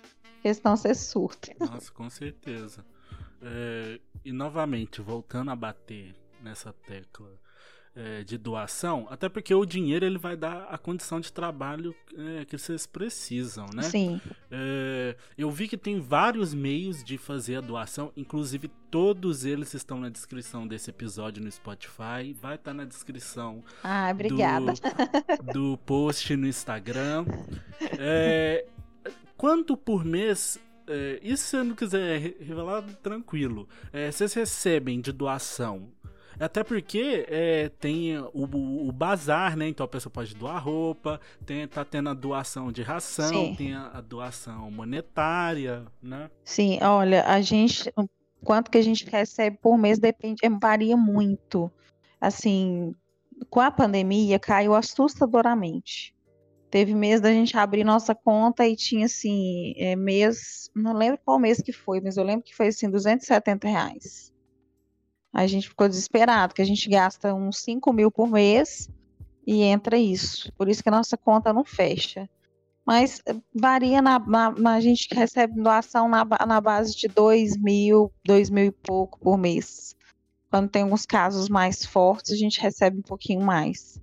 porque 0.41 0.55
senão 0.55 0.75
você 0.75 0.95
surta. 0.95 1.53
Nossa, 1.59 1.91
com 1.91 2.09
certeza. 2.09 2.83
É, 3.43 3.99
e 4.25 4.31
novamente, 4.31 4.99
voltando 4.99 5.51
a 5.51 5.55
bater 5.55 6.15
nessa 6.41 6.73
tecla, 6.73 7.31
é, 7.95 8.23
de 8.23 8.37
doação, 8.37 9.05
até 9.09 9.27
porque 9.27 9.53
o 9.53 9.65
dinheiro 9.65 10.05
ele 10.05 10.17
vai 10.17 10.35
dar 10.35 10.63
a 10.63 10.77
condição 10.77 11.19
de 11.19 11.31
trabalho 11.31 11.93
é, 12.17 12.45
que 12.45 12.57
vocês 12.57 12.87
precisam, 12.87 13.67
né? 13.75 13.83
Sim. 13.83 14.19
É, 14.49 15.15
eu 15.37 15.51
vi 15.51 15.67
que 15.67 15.77
tem 15.77 15.99
vários 15.99 16.53
meios 16.53 17.03
de 17.03 17.17
fazer 17.17 17.57
a 17.57 17.61
doação, 17.61 18.11
inclusive 18.15 18.69
todos 18.89 19.45
eles 19.45 19.73
estão 19.75 19.99
na 19.99 20.09
descrição 20.09 20.67
desse 20.67 20.89
episódio 20.89 21.43
no 21.43 21.51
Spotify, 21.51 22.33
vai 22.33 22.55
estar 22.55 22.71
tá 22.71 22.73
na 22.73 22.85
descrição. 22.85 23.63
Ah, 23.83 24.09
obrigada. 24.11 24.73
Do, 25.43 25.53
do 25.53 25.77
post 25.79 26.35
no 26.35 26.47
Instagram. 26.47 27.25
Quanto 29.41 29.75
por 29.75 30.05
mês 30.05 30.59
é, 30.87 31.19
isso 31.23 31.45
se 31.45 31.49
você 31.57 31.63
não 31.63 31.75
quiser 31.75 32.35
revelar, 32.39 32.83
tranquilo. 33.01 33.67
É, 33.91 34.11
vocês 34.11 34.35
recebem 34.35 35.01
de 35.01 35.11
doação 35.11 35.89
até 36.39 36.63
porque 36.63 37.25
é, 37.27 37.69
tem 37.69 38.19
o, 38.19 38.87
o, 38.87 38.91
bazar, 38.91 39.57
né? 39.57 39.67
Então 39.67 39.83
a 39.83 39.87
pessoa 39.87 40.13
pode 40.13 40.35
doar 40.35 40.63
roupa, 40.63 41.19
tem, 41.43 41.67
tá 41.67 41.83
tendo 41.83 42.09
a 42.09 42.13
doação 42.13 42.71
de 42.71 42.83
ração, 42.83 43.29
Sim. 43.29 43.55
tem 43.55 43.73
a, 43.73 43.89
a, 43.95 44.01
doação 44.01 44.69
monetária, 44.69 45.87
né? 45.99 46.29
Sim, 46.43 46.77
olha, 46.83 47.23
a 47.25 47.41
gente. 47.41 47.91
Quanto 48.43 48.69
que 48.69 48.77
a 48.77 48.83
gente 48.83 49.09
recebe 49.09 49.57
por 49.59 49.75
mês 49.75 49.97
depende, 49.97 50.45
é, 50.45 50.49
varia 50.49 50.95
muito. 50.95 51.71
Assim, 52.19 52.93
com 53.49 53.59
a 53.59 53.71
pandemia 53.71 54.37
caiu 54.37 54.75
assustadoramente. 54.75 56.13
Teve 56.71 56.95
mês 56.95 57.21
da 57.21 57.31
gente 57.31 57.55
abrir 57.55 57.83
nossa 57.83 58.15
conta 58.15 58.65
e 58.67 58.75
tinha 58.75 59.05
assim, 59.05 59.73
é, 59.77 59.95
mês, 59.95 60.71
não 60.73 60.93
lembro 60.93 61.19
qual 61.23 61.37
mês 61.37 61.61
que 61.61 61.71
foi, 61.71 62.01
mas 62.01 62.17
eu 62.17 62.23
lembro 62.23 62.43
que 62.43 62.55
foi 62.55 62.67
assim, 62.69 62.89
270 62.89 63.67
reais 63.67 64.31
a 65.33 65.47
gente 65.47 65.69
ficou 65.69 65.87
desesperado, 65.87 66.53
que 66.53 66.61
a 66.61 66.65
gente 66.65 66.89
gasta 66.89 67.33
uns 67.33 67.57
5 67.59 67.93
mil 67.93 68.11
por 68.11 68.29
mês 68.29 68.89
e 69.47 69.63
entra 69.63 69.97
isso. 69.97 70.51
Por 70.53 70.67
isso 70.67 70.83
que 70.83 70.89
a 70.89 70.91
nossa 70.91 71.17
conta 71.17 71.53
não 71.53 71.63
fecha. 71.63 72.29
Mas 72.85 73.21
eh, 73.25 73.35
varia 73.53 74.01
na, 74.01 74.19
na, 74.19 74.51
na 74.51 74.73
a 74.73 74.81
gente 74.81 75.07
recebe 75.13 75.61
doação 75.61 76.09
na, 76.09 76.25
na 76.25 76.59
base 76.59 76.95
de 76.95 77.07
2 77.07 77.55
mil, 77.57 78.11
2 78.25 78.49
mil 78.49 78.65
e 78.65 78.71
pouco 78.71 79.19
por 79.19 79.37
mês. 79.37 79.95
Quando 80.49 80.69
tem 80.69 80.81
alguns 80.81 81.05
casos 81.05 81.47
mais 81.47 81.85
fortes, 81.85 82.33
a 82.33 82.35
gente 82.35 82.59
recebe 82.59 82.97
um 82.97 83.03
pouquinho 83.03 83.41
mais. 83.41 84.01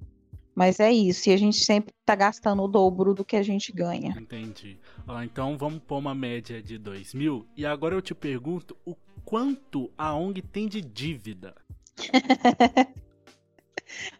Mas 0.58 0.80
é 0.80 0.90
isso, 0.90 1.30
e 1.30 1.32
a 1.32 1.36
gente 1.36 1.64
sempre 1.64 1.94
está 2.00 2.16
gastando 2.16 2.64
o 2.64 2.66
dobro 2.66 3.14
do 3.14 3.24
que 3.24 3.36
a 3.36 3.44
gente 3.44 3.70
ganha. 3.70 4.12
Entendi. 4.18 4.76
Ah, 5.06 5.24
então 5.24 5.56
vamos 5.56 5.80
pôr 5.86 5.98
uma 5.98 6.16
média 6.16 6.60
de 6.60 6.76
2 6.76 7.14
mil. 7.14 7.46
E 7.56 7.64
agora 7.64 7.94
eu 7.94 8.02
te 8.02 8.12
pergunto, 8.12 8.76
o 8.84 8.96
quanto 9.24 9.88
a 9.96 10.12
ONG 10.12 10.42
tem 10.42 10.66
de 10.66 10.80
dívida? 10.80 11.54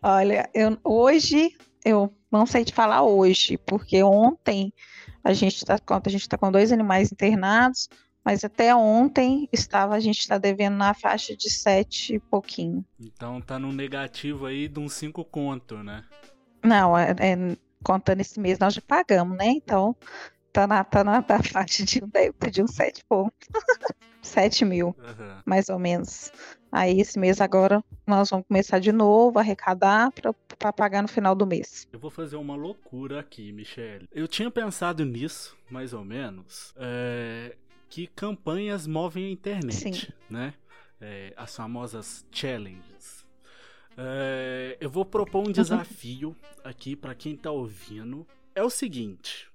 Olha, 0.01 0.49
eu, 0.55 0.79
hoje, 0.85 1.57
eu 1.85 2.15
não 2.31 2.47
sei 2.47 2.65
te 2.65 2.73
falar 2.73 3.03
hoje, 3.03 3.59
porque 3.59 4.01
ontem 4.05 4.73
a 5.25 5.33
gente 5.33 5.57
está 5.57 5.77
a 5.89 6.09
gente 6.09 6.29
tá 6.29 6.39
com 6.39 6.53
dois 6.53 6.71
animais 6.71 7.11
internados, 7.11 7.89
mas 8.29 8.45
até 8.45 8.77
ontem 8.77 9.49
estava 9.51 9.95
a 9.95 10.01
gente 10.01 10.19
está 10.19 10.37
devendo 10.37 10.77
na 10.77 10.93
faixa 10.93 11.35
de 11.35 11.49
sete 11.49 12.17
e 12.17 12.19
pouquinho. 12.19 12.85
Então 13.01 13.41
tá 13.41 13.59
no 13.59 13.73
negativo 13.73 14.45
aí 14.45 14.69
de 14.69 14.79
uns 14.79 14.93
cinco 14.93 15.25
conto, 15.25 15.83
né? 15.83 16.05
Não, 16.63 16.97
é, 16.99 17.13
é, 17.13 17.57
contando 17.83 18.21
esse 18.21 18.39
mês 18.39 18.59
nós 18.59 18.75
já 18.75 18.83
pagamos, 18.83 19.35
né? 19.35 19.47
Então 19.47 19.97
tá 20.53 20.67
na, 20.67 20.85
tá 20.85 21.03
na, 21.03 21.25
na 21.27 21.43
faixa 21.43 21.83
de, 21.83 22.03
de 22.53 22.63
uns 22.63 22.75
sete 22.75 23.03
pontos. 23.09 23.49
7 24.21 24.65
mil, 24.65 24.89
uhum. 24.89 25.43
mais 25.47 25.69
ou 25.69 25.79
menos. 25.79 26.31
Aí 26.71 27.01
esse 27.01 27.19
mês 27.19 27.41
agora 27.41 27.83
nós 28.07 28.29
vamos 28.29 28.47
começar 28.47 28.79
de 28.79 28.93
novo 28.93 29.39
a 29.39 29.43
arrecadar 29.43 30.13
para 30.59 30.73
pagar 30.73 31.01
no 31.01 31.09
final 31.09 31.35
do 31.35 31.47
mês. 31.47 31.89
Eu 31.91 31.99
vou 31.99 32.11
fazer 32.11 32.37
uma 32.37 32.55
loucura 32.55 33.21
aqui, 33.21 33.53
Michelle. 33.53 34.07
Eu 34.13 34.29
tinha 34.29 34.51
pensado 34.51 35.05
nisso, 35.05 35.57
mais 35.71 35.95
ou 35.95 36.05
menos, 36.05 36.75
é, 36.77 37.57
que 37.89 38.07
campanhas 38.07 38.87
movem 38.87 39.27
a 39.27 39.31
internet, 39.31 39.95
Sim. 39.95 40.13
né? 40.29 40.55
É, 41.01 41.33
as 41.37 41.55
famosas 41.55 42.27
challenges. 42.33 43.27
É, 43.97 44.77
eu 44.81 44.91
vou 44.91 45.05
propor 45.05 45.49
um 45.49 45.51
desafio 45.53 46.37
aqui 46.65 46.97
para 46.97 47.15
quem 47.15 47.37
tá 47.37 47.51
ouvindo. 47.51 48.27
É 48.55 48.63
o 48.63 48.71
seguinte. 48.71 49.49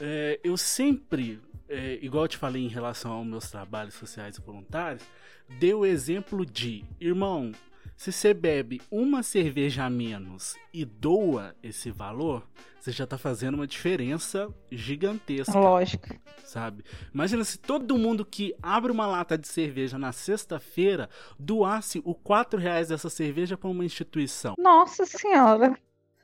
É, 0.00 0.38
eu 0.42 0.56
sempre 0.56 1.40
é, 1.70 2.00
igual 2.02 2.24
eu 2.24 2.28
te 2.28 2.36
falei 2.36 2.64
em 2.64 2.68
relação 2.68 3.12
aos 3.12 3.26
meus 3.26 3.48
trabalhos 3.48 3.94
sociais 3.94 4.36
e 4.36 4.40
voluntários, 4.40 5.04
deu 5.48 5.80
o 5.80 5.86
exemplo 5.86 6.44
de, 6.44 6.84
irmão, 7.00 7.52
se 8.00 8.10
você 8.10 8.32
bebe 8.32 8.80
uma 8.90 9.22
cerveja 9.22 9.84
a 9.84 9.90
menos 9.90 10.56
e 10.72 10.86
doa 10.86 11.54
esse 11.62 11.90
valor, 11.90 12.42
você 12.80 12.90
já 12.90 13.06
tá 13.06 13.18
fazendo 13.18 13.56
uma 13.56 13.66
diferença 13.66 14.48
gigantesca. 14.72 15.52
Lógico. 15.52 16.08
Sabe? 16.42 16.82
Imagina 17.12 17.44
se 17.44 17.58
todo 17.58 17.98
mundo 17.98 18.24
que 18.24 18.54
abre 18.62 18.90
uma 18.90 19.06
lata 19.06 19.36
de 19.36 19.46
cerveja 19.46 19.98
na 19.98 20.12
sexta-feira 20.12 21.10
doasse 21.38 22.00
o 22.02 22.14
quatro 22.14 22.58
reais 22.58 22.88
dessa 22.88 23.10
cerveja 23.10 23.58
para 23.58 23.68
uma 23.68 23.84
instituição. 23.84 24.54
Nossa 24.58 25.04
senhora. 25.04 25.78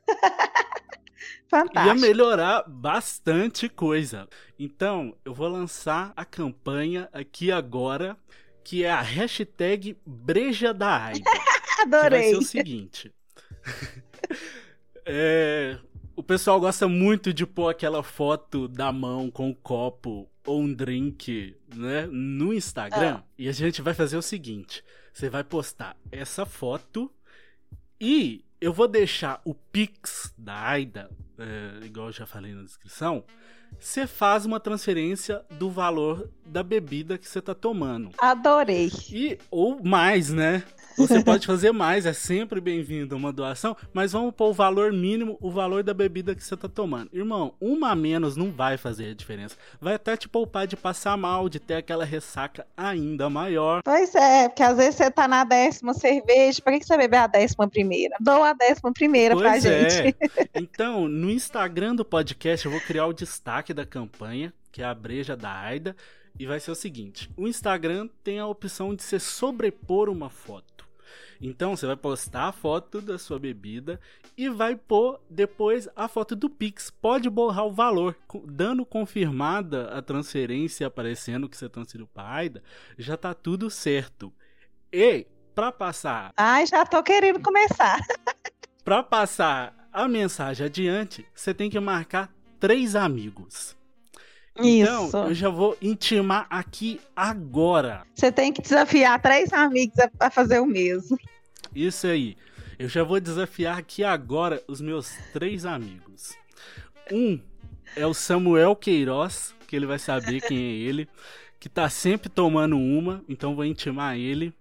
Fantástico. 1.46 1.94
Ia 1.94 1.94
melhorar 1.94 2.64
bastante 2.66 3.68
coisa. 3.68 4.26
Então, 4.58 5.14
eu 5.26 5.34
vou 5.34 5.48
lançar 5.48 6.14
a 6.16 6.24
campanha 6.24 7.06
aqui 7.12 7.52
agora, 7.52 8.16
que 8.64 8.82
é 8.82 8.90
a 8.90 9.02
hashtag 9.02 9.94
Breja 10.06 10.72
da 10.72 11.04
Aida. 11.04 11.30
Adorei. 11.78 12.20
Que 12.20 12.24
vai 12.24 12.30
ser 12.30 12.36
o 12.36 12.42
seguinte. 12.42 13.14
é, 15.04 15.78
o 16.14 16.22
pessoal 16.22 16.58
gosta 16.58 16.88
muito 16.88 17.32
de 17.32 17.46
pôr 17.46 17.68
aquela 17.68 18.02
foto 18.02 18.66
da 18.66 18.90
mão 18.90 19.30
com 19.30 19.48
um 19.50 19.54
copo 19.54 20.28
ou 20.46 20.62
um 20.62 20.72
drink, 20.72 21.56
né, 21.74 22.06
no 22.06 22.54
Instagram. 22.54 23.18
Ah. 23.20 23.24
E 23.36 23.48
a 23.48 23.52
gente 23.52 23.82
vai 23.82 23.92
fazer 23.92 24.16
o 24.16 24.22
seguinte: 24.22 24.82
você 25.12 25.28
vai 25.28 25.44
postar 25.44 25.96
essa 26.10 26.46
foto 26.46 27.12
e 28.00 28.44
eu 28.60 28.72
vou 28.72 28.88
deixar 28.88 29.40
o 29.44 29.54
Pix 29.54 30.32
da 30.36 30.68
Aida, 30.68 31.10
é, 31.38 31.84
igual 31.84 32.06
eu 32.06 32.12
já 32.12 32.26
falei 32.26 32.54
na 32.54 32.62
descrição. 32.62 33.24
Você 33.78 34.06
faz 34.06 34.46
uma 34.46 34.58
transferência 34.58 35.42
do 35.50 35.70
valor 35.70 36.28
da 36.44 36.62
bebida 36.62 37.18
que 37.18 37.28
você 37.28 37.38
está 37.38 37.54
tomando. 37.54 38.10
Adorei. 38.18 38.90
E, 39.12 39.38
ou 39.50 39.82
mais, 39.82 40.30
né? 40.30 40.62
Você 40.96 41.22
pode 41.22 41.46
fazer 41.46 41.72
mais, 41.72 42.06
é 42.06 42.12
sempre 42.14 42.58
bem-vindo 42.58 43.14
uma 43.14 43.30
doação, 43.30 43.76
mas 43.92 44.12
vamos 44.12 44.34
pôr 44.34 44.48
o 44.48 44.52
valor 44.54 44.92
mínimo, 44.92 45.36
o 45.42 45.50
valor 45.50 45.82
da 45.82 45.92
bebida 45.92 46.34
que 46.34 46.42
você 46.42 46.56
tá 46.56 46.68
tomando. 46.68 47.10
Irmão, 47.12 47.52
uma 47.60 47.90
a 47.90 47.94
menos 47.94 48.34
não 48.34 48.50
vai 48.50 48.78
fazer 48.78 49.10
a 49.10 49.14
diferença. 49.14 49.56
Vai 49.78 49.94
até 49.94 50.16
te 50.16 50.26
poupar 50.26 50.66
de 50.66 50.74
passar 50.74 51.14
mal, 51.18 51.50
de 51.50 51.60
ter 51.60 51.74
aquela 51.74 52.04
ressaca 52.04 52.66
ainda 52.74 53.28
maior. 53.28 53.82
Pois 53.84 54.14
é, 54.14 54.48
porque 54.48 54.62
às 54.62 54.78
vezes 54.78 54.94
você 54.94 55.10
tá 55.10 55.28
na 55.28 55.44
décima 55.44 55.92
cerveja, 55.92 56.62
pra 56.62 56.78
que 56.78 56.86
você 56.86 56.96
beber 56.96 57.18
a 57.18 57.26
décima 57.26 57.68
primeira? 57.68 58.16
Dou 58.18 58.42
a 58.42 58.54
décima 58.54 58.90
primeira 58.90 59.34
pois 59.34 59.44
pra 59.44 59.56
é. 59.56 59.60
gente. 59.90 60.16
Então, 60.54 61.06
no 61.06 61.30
Instagram 61.30 61.94
do 61.94 62.04
podcast 62.04 62.64
eu 62.64 62.72
vou 62.72 62.80
criar 62.80 63.06
o 63.06 63.12
destaque 63.12 63.55
da 63.74 63.86
campanha, 63.86 64.52
que 64.70 64.82
é 64.82 64.84
a 64.84 64.94
breja 64.94 65.36
da 65.36 65.52
Aida. 65.52 65.96
E 66.38 66.46
vai 66.46 66.60
ser 66.60 66.70
o 66.70 66.74
seguinte: 66.74 67.30
o 67.36 67.46
Instagram 67.48 68.08
tem 68.22 68.38
a 68.38 68.46
opção 68.46 68.94
de 68.94 69.02
você 69.02 69.18
sobrepor 69.18 70.08
uma 70.08 70.28
foto. 70.28 70.76
Então 71.40 71.76
você 71.76 71.86
vai 71.86 71.96
postar 71.96 72.48
a 72.48 72.52
foto 72.52 73.00
da 73.00 73.18
sua 73.18 73.38
bebida 73.38 74.00
e 74.36 74.48
vai 74.48 74.76
pôr 74.76 75.20
depois 75.28 75.88
a 75.94 76.08
foto 76.08 76.34
do 76.34 76.48
Pix. 76.48 76.90
Pode 76.90 77.28
borrar 77.28 77.66
o 77.66 77.72
valor, 77.72 78.16
dando 78.44 78.84
confirmada 78.84 79.88
a 79.96 80.02
transferência 80.02 80.86
aparecendo 80.86 81.48
que 81.48 81.56
você 81.56 81.68
transferiu 81.68 82.06
para 82.06 82.28
Aida, 82.28 82.62
já 82.98 83.16
tá 83.16 83.34
tudo 83.34 83.70
certo. 83.70 84.32
E 84.92 85.26
para 85.54 85.72
passar, 85.72 86.32
ai, 86.36 86.66
já 86.66 86.84
tô 86.84 87.02
querendo 87.02 87.40
começar. 87.40 87.98
para 88.84 89.02
passar 89.02 89.88
a 89.92 90.06
mensagem 90.06 90.66
adiante, 90.66 91.26
você 91.34 91.54
tem 91.54 91.70
que 91.70 91.80
marcar 91.80 92.30
três 92.58 92.94
amigos. 92.94 93.76
Então, 94.58 95.06
Isso. 95.06 95.16
eu 95.16 95.34
já 95.34 95.48
vou 95.48 95.76
intimar 95.82 96.46
aqui 96.48 97.00
agora. 97.14 98.06
Você 98.14 98.32
tem 98.32 98.52
que 98.52 98.62
desafiar 98.62 99.20
três 99.20 99.52
amigos 99.52 99.96
a 100.18 100.30
fazer 100.30 100.60
o 100.60 100.66
mesmo. 100.66 101.18
Isso 101.74 102.06
aí. 102.06 102.36
Eu 102.78 102.88
já 102.88 103.02
vou 103.02 103.20
desafiar 103.20 103.78
aqui 103.78 104.02
agora 104.02 104.62
os 104.66 104.80
meus 104.80 105.10
três 105.32 105.64
amigos. 105.64 106.36
Um 107.12 107.38
é 107.94 108.06
o 108.06 108.14
Samuel 108.14 108.74
Queiroz, 108.74 109.54
que 109.66 109.76
ele 109.76 109.86
vai 109.86 109.98
saber 109.98 110.40
quem 110.40 110.58
é 110.58 110.72
ele, 110.72 111.08
que 111.58 111.68
tá 111.68 111.88
sempre 111.88 112.28
tomando 112.28 112.76
uma, 112.78 113.24
então 113.28 113.54
vou 113.54 113.64
intimar 113.64 114.16
ele. 114.16 114.52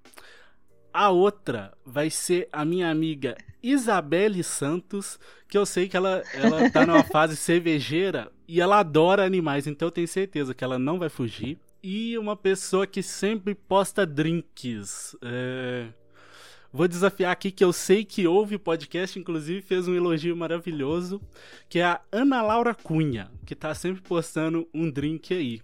A 0.94 1.10
outra 1.10 1.74
vai 1.86 2.10
ser 2.10 2.48
a 2.52 2.64
minha 2.64 2.90
amiga 2.90 3.36
Isabelle 3.72 4.44
Santos, 4.44 5.20
que 5.48 5.58
eu 5.58 5.66
sei 5.66 5.90
que 5.90 5.98
ela, 5.98 6.24
ela 6.34 6.70
tá 6.70 6.86
numa 6.86 7.04
fase 7.12 7.36
cervejeira 7.36 8.32
e 8.48 8.62
ela 8.62 8.80
adora 8.80 9.26
animais, 9.26 9.66
então 9.66 9.88
eu 9.88 9.92
tenho 9.92 10.08
certeza 10.08 10.54
que 10.54 10.64
ela 10.64 10.78
não 10.78 11.00
vai 11.00 11.10
fugir. 11.10 11.58
E 11.82 12.18
uma 12.18 12.36
pessoa 12.36 12.86
que 12.86 13.02
sempre 13.02 13.56
posta 13.56 14.06
drinks. 14.06 15.16
É... 15.22 15.88
Vou 16.72 16.88
desafiar 16.88 17.32
aqui 17.32 17.52
que 17.52 17.64
eu 17.64 17.72
sei 17.72 18.04
que 18.04 18.28
ouve 18.28 18.58
podcast, 18.58 19.18
inclusive 19.18 19.62
fez 19.62 19.88
um 19.88 19.96
elogio 19.96 20.36
maravilhoso, 20.36 21.22
que 21.70 21.80
é 21.80 21.86
a 21.86 22.02
Ana 22.12 22.42
Laura 22.42 22.76
Cunha, 22.76 23.32
que 23.46 23.56
tá 23.56 23.74
sempre 23.74 24.02
postando 24.02 24.68
um 24.74 24.92
drink 24.92 25.34
aí. 25.34 25.62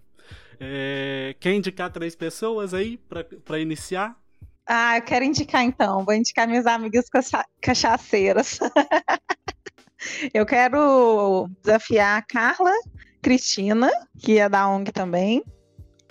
É, 0.57 1.35
quer 1.39 1.53
indicar 1.53 1.91
três 1.91 2.15
pessoas 2.15 2.73
aí 2.73 2.97
para 3.43 3.59
iniciar? 3.59 4.20
Ah, 4.73 4.97
eu 4.97 5.01
quero 5.01 5.25
indicar 5.25 5.65
então. 5.65 6.05
Vou 6.05 6.13
indicar 6.13 6.47
minhas 6.47 6.65
amigas 6.65 7.05
cachaceiras. 7.61 8.57
eu 10.33 10.45
quero 10.45 11.49
desafiar 11.61 12.19
a 12.19 12.21
Carla 12.21 12.71
Cristina, 13.21 13.91
que 14.17 14.39
é 14.39 14.47
da 14.47 14.69
ONG 14.69 14.93
também. 14.93 15.43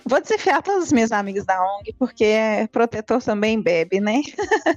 Vou 0.05 0.21
desafiar 0.21 0.61
todas 0.61 0.83
as 0.83 0.91
minhas 0.91 1.11
amigas 1.11 1.43
da 1.43 1.59
ONG, 1.59 1.91
porque 1.97 2.35
protetor 2.71 3.19
também 3.23 3.59
bebe, 3.59 3.99
né? 3.99 4.21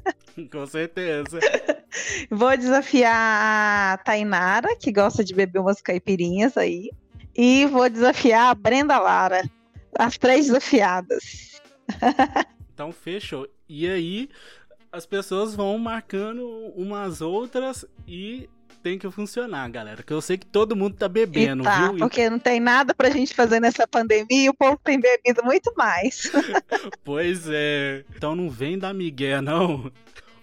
Com 0.50 0.66
certeza. 0.66 1.38
Vou 2.30 2.56
desafiar 2.56 3.92
a 3.92 3.98
Tainara, 3.98 4.74
que 4.76 4.90
gosta 4.90 5.22
de 5.22 5.34
beber 5.34 5.58
umas 5.58 5.82
caipirinhas 5.82 6.56
aí. 6.56 6.90
E 7.36 7.66
vou 7.66 7.90
desafiar 7.90 8.50
a 8.50 8.54
Brenda 8.54 8.98
Lara. 8.98 9.42
As 9.98 10.16
três 10.16 10.46
desafiadas. 10.46 11.60
então, 12.72 12.90
fechou. 12.90 13.46
E 13.68 13.88
aí, 13.88 14.28
as 14.92 15.06
pessoas 15.06 15.54
vão 15.54 15.78
marcando 15.78 16.46
umas 16.76 17.20
outras 17.20 17.84
e 18.06 18.48
tem 18.82 18.98
que 18.98 19.10
funcionar, 19.10 19.68
galera. 19.70 20.02
Que 20.02 20.12
eu 20.12 20.20
sei 20.20 20.36
que 20.36 20.46
todo 20.46 20.76
mundo 20.76 20.94
tá 20.94 21.08
bebendo, 21.08 21.62
e 21.62 21.64
tá, 21.64 21.88
viu? 21.88 21.98
Porque 22.00 22.28
não 22.28 22.38
tem 22.38 22.60
nada 22.60 22.94
pra 22.94 23.08
gente 23.08 23.34
fazer 23.34 23.58
nessa 23.58 23.86
pandemia 23.86 24.44
e 24.44 24.48
o 24.50 24.54
povo 24.54 24.78
tem 24.84 25.00
bebido 25.00 25.42
muito 25.42 25.72
mais. 25.74 26.30
pois 27.02 27.48
é. 27.48 28.04
Então 28.14 28.36
não 28.36 28.50
vem 28.50 28.78
da 28.78 28.92
Miguel, 28.92 29.40
não. 29.40 29.90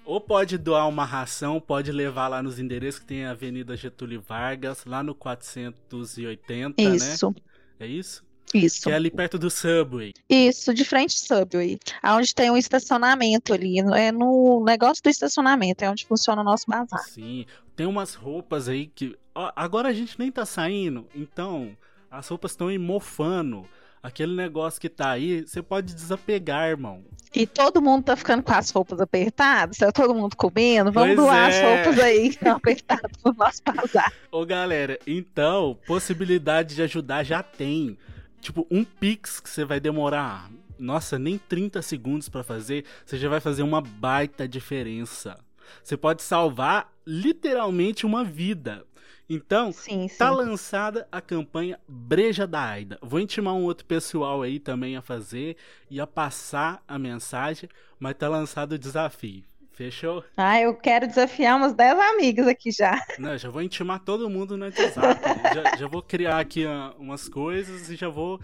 Ou 0.03 0.19
pode 0.19 0.57
doar 0.57 0.87
uma 0.89 1.05
ração, 1.05 1.61
pode 1.61 1.91
levar 1.91 2.27
lá 2.27 2.41
nos 2.41 2.59
endereços 2.59 2.99
que 2.99 3.05
tem 3.05 3.25
a 3.25 3.31
Avenida 3.31 3.77
Getúlio 3.77 4.21
Vargas, 4.27 4.83
lá 4.85 5.03
no 5.03 5.13
480, 5.13 6.81
isso. 6.81 6.89
né? 6.89 7.13
Isso. 7.13 7.35
É 7.79 7.87
isso? 7.87 8.30
Isso. 8.53 8.83
Que 8.83 8.91
é 8.91 8.95
ali 8.95 9.09
perto 9.09 9.37
do 9.37 9.49
Subway. 9.49 10.13
Isso, 10.29 10.73
de 10.73 10.83
frente 10.85 11.15
ao 11.29 11.39
Subway. 11.39 11.79
Onde 12.03 12.33
tem 12.33 12.51
um 12.51 12.57
estacionamento 12.57 13.53
ali. 13.53 13.79
É 13.79 14.11
no 14.11 14.63
negócio 14.65 15.03
do 15.03 15.09
estacionamento, 15.09 15.83
é 15.83 15.89
onde 15.89 16.05
funciona 16.05 16.41
o 16.41 16.45
nosso 16.45 16.65
bazar. 16.67 17.03
Sim. 17.05 17.45
Tem 17.75 17.85
umas 17.85 18.13
roupas 18.13 18.67
aí 18.67 18.87
que. 18.87 19.17
Agora 19.55 19.89
a 19.89 19.93
gente 19.93 20.19
nem 20.19 20.31
tá 20.31 20.45
saindo, 20.45 21.07
então 21.15 21.75
as 22.09 22.27
roupas 22.27 22.51
estão 22.51 22.67
mofando. 22.79 23.65
Aquele 24.03 24.35
negócio 24.35 24.81
que 24.81 24.89
tá 24.89 25.11
aí, 25.11 25.41
você 25.41 25.61
pode 25.61 25.93
desapegar, 25.93 26.67
irmão. 26.67 27.03
E 27.35 27.45
todo 27.45 27.79
mundo 27.79 28.05
tá 28.05 28.15
ficando 28.15 28.41
com 28.41 28.51
as 28.51 28.71
roupas 28.71 28.99
apertadas, 28.99 29.77
tá 29.77 29.91
todo 29.91 30.13
mundo 30.15 30.35
comendo. 30.35 30.91
Vamos 30.91 31.15
pois 31.15 31.17
doar 31.17 31.51
é. 31.51 31.79
as 31.79 31.85
roupas 31.85 32.03
aí 32.03 32.21
que 32.29 32.35
estão 32.35 32.55
apertadas 32.57 33.11
pro 33.21 33.33
nosso 33.33 33.61
bazar. 33.63 34.11
Ô 34.31 34.43
galera, 34.43 34.97
então, 35.05 35.77
possibilidade 35.85 36.73
de 36.75 36.81
ajudar 36.81 37.23
já 37.23 37.43
tem. 37.43 37.95
Tipo, 38.41 38.67
um 38.69 38.83
Pix 38.83 39.39
que 39.39 39.49
você 39.49 39.63
vai 39.63 39.79
demorar, 39.79 40.51
nossa, 40.77 41.17
nem 41.17 41.37
30 41.37 41.81
segundos 41.81 42.27
para 42.27 42.43
fazer, 42.43 42.85
você 43.05 43.17
já 43.17 43.29
vai 43.29 43.39
fazer 43.39 43.63
uma 43.63 43.79
baita 43.79 44.47
diferença. 44.47 45.39
Você 45.83 45.95
pode 45.95 46.21
salvar 46.23 46.91
literalmente 47.05 48.05
uma 48.05 48.23
vida. 48.23 48.85
Então, 49.29 49.71
sim, 49.71 50.09
sim. 50.09 50.17
tá 50.17 50.29
lançada 50.29 51.07
a 51.09 51.21
campanha 51.21 51.79
Breja 51.87 52.45
da 52.45 52.61
Aida. 52.61 52.99
Vou 53.01 53.19
intimar 53.19 53.53
um 53.53 53.63
outro 53.63 53.85
pessoal 53.85 54.41
aí 54.41 54.59
também 54.59 54.97
a 54.97 55.01
fazer 55.01 55.55
e 55.89 56.01
a 56.01 56.07
passar 56.07 56.83
a 56.85 56.99
mensagem, 56.99 57.69
mas 57.97 58.17
tá 58.17 58.27
lançado 58.27 58.73
o 58.73 58.79
desafio. 58.79 59.45
Fechou? 59.81 60.23
Ah, 60.37 60.61
eu 60.61 60.75
quero 60.75 61.07
desafiar 61.07 61.57
umas 61.57 61.73
10 61.73 61.97
amigas 61.97 62.47
aqui 62.47 62.71
já. 62.71 63.03
Não, 63.17 63.35
já 63.35 63.49
vou 63.49 63.63
intimar 63.63 63.99
todo 63.99 64.29
mundo 64.29 64.55
no 64.55 64.65
WhatsApp. 64.65 65.19
já, 65.55 65.75
já 65.75 65.87
vou 65.87 66.03
criar 66.03 66.39
aqui 66.39 66.65
uh, 66.65 66.93
umas 66.99 67.27
coisas 67.27 67.89
e 67.89 67.95
já 67.95 68.07
vou 68.07 68.39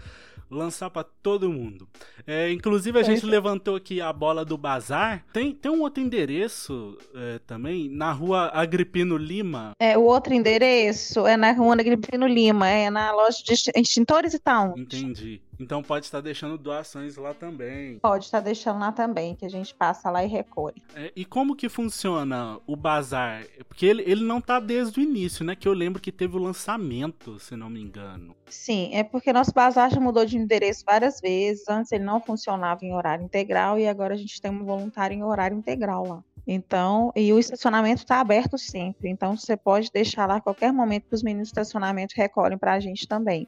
lançar 0.50 0.90
para 0.90 1.04
todo 1.22 1.48
mundo. 1.48 1.88
É, 2.26 2.50
inclusive, 2.50 2.98
a 2.98 3.04
gente 3.04 3.24
levantou 3.24 3.76
aqui 3.76 4.00
a 4.00 4.12
bola 4.12 4.44
do 4.44 4.58
bazar. 4.58 5.24
Tem, 5.32 5.54
tem 5.54 5.70
um 5.70 5.82
outro 5.82 6.02
endereço 6.02 6.98
é, 7.14 7.38
também, 7.46 7.88
na 7.88 8.10
rua 8.10 8.50
Agripino 8.52 9.16
Lima. 9.16 9.72
É, 9.78 9.96
o 9.96 10.02
outro 10.02 10.34
endereço 10.34 11.24
é 11.24 11.36
na 11.36 11.52
rua 11.52 11.74
Agripino 11.74 12.26
Lima, 12.26 12.68
é 12.68 12.90
na 12.90 13.12
loja 13.12 13.44
de 13.44 13.52
extintores 13.76 14.34
e 14.34 14.40
tal. 14.40 14.76
Entendi. 14.76 15.40
Então 15.58 15.82
pode 15.82 16.06
estar 16.06 16.20
deixando 16.20 16.56
doações 16.56 17.16
lá 17.16 17.34
também. 17.34 17.98
Pode 17.98 18.24
estar 18.24 18.40
deixando 18.40 18.78
lá 18.78 18.92
também, 18.92 19.34
que 19.34 19.44
a 19.44 19.48
gente 19.48 19.74
passa 19.74 20.10
lá 20.10 20.24
e 20.24 20.28
recolhe. 20.28 20.82
É, 20.94 21.12
e 21.14 21.24
como 21.24 21.56
que 21.56 21.68
funciona 21.68 22.58
o 22.66 22.76
bazar? 22.76 23.44
Porque 23.66 23.86
ele, 23.86 24.02
ele 24.06 24.24
não 24.24 24.40
tá 24.40 24.60
desde 24.60 25.00
o 25.00 25.02
início, 25.02 25.44
né? 25.44 25.56
Que 25.56 25.66
eu 25.66 25.72
lembro 25.72 26.00
que 26.00 26.12
teve 26.12 26.36
o 26.36 26.40
lançamento, 26.40 27.38
se 27.38 27.56
não 27.56 27.68
me 27.68 27.80
engano. 27.80 28.36
Sim, 28.46 28.90
é 28.92 29.02
porque 29.02 29.32
nosso 29.32 29.52
bazar 29.52 29.90
já 29.90 30.00
mudou 30.00 30.24
de 30.24 30.36
endereço 30.36 30.84
várias 30.86 31.20
vezes. 31.20 31.68
Antes 31.68 31.92
ele 31.92 32.04
não 32.04 32.20
funcionava 32.20 32.84
em 32.84 32.94
horário 32.94 33.24
integral 33.24 33.78
e 33.78 33.88
agora 33.88 34.14
a 34.14 34.16
gente 34.16 34.40
tem 34.40 34.50
um 34.50 34.64
voluntário 34.64 35.14
em 35.14 35.24
horário 35.24 35.56
integral 35.56 36.06
lá. 36.06 36.24
Então, 36.50 37.12
e 37.14 37.30
o 37.30 37.38
estacionamento 37.38 38.02
está 38.02 38.20
aberto 38.20 38.56
sempre. 38.56 39.10
Então, 39.10 39.36
você 39.36 39.54
pode 39.54 39.90
deixar 39.92 40.26
lá 40.26 40.36
a 40.36 40.40
qualquer 40.40 40.72
momento 40.72 41.06
que 41.06 41.14
os 41.14 41.22
meninos 41.22 41.48
do 41.48 41.52
estacionamento 41.52 42.14
recolhem 42.16 42.56
para 42.56 42.72
a 42.72 42.80
gente 42.80 43.06
também. 43.06 43.46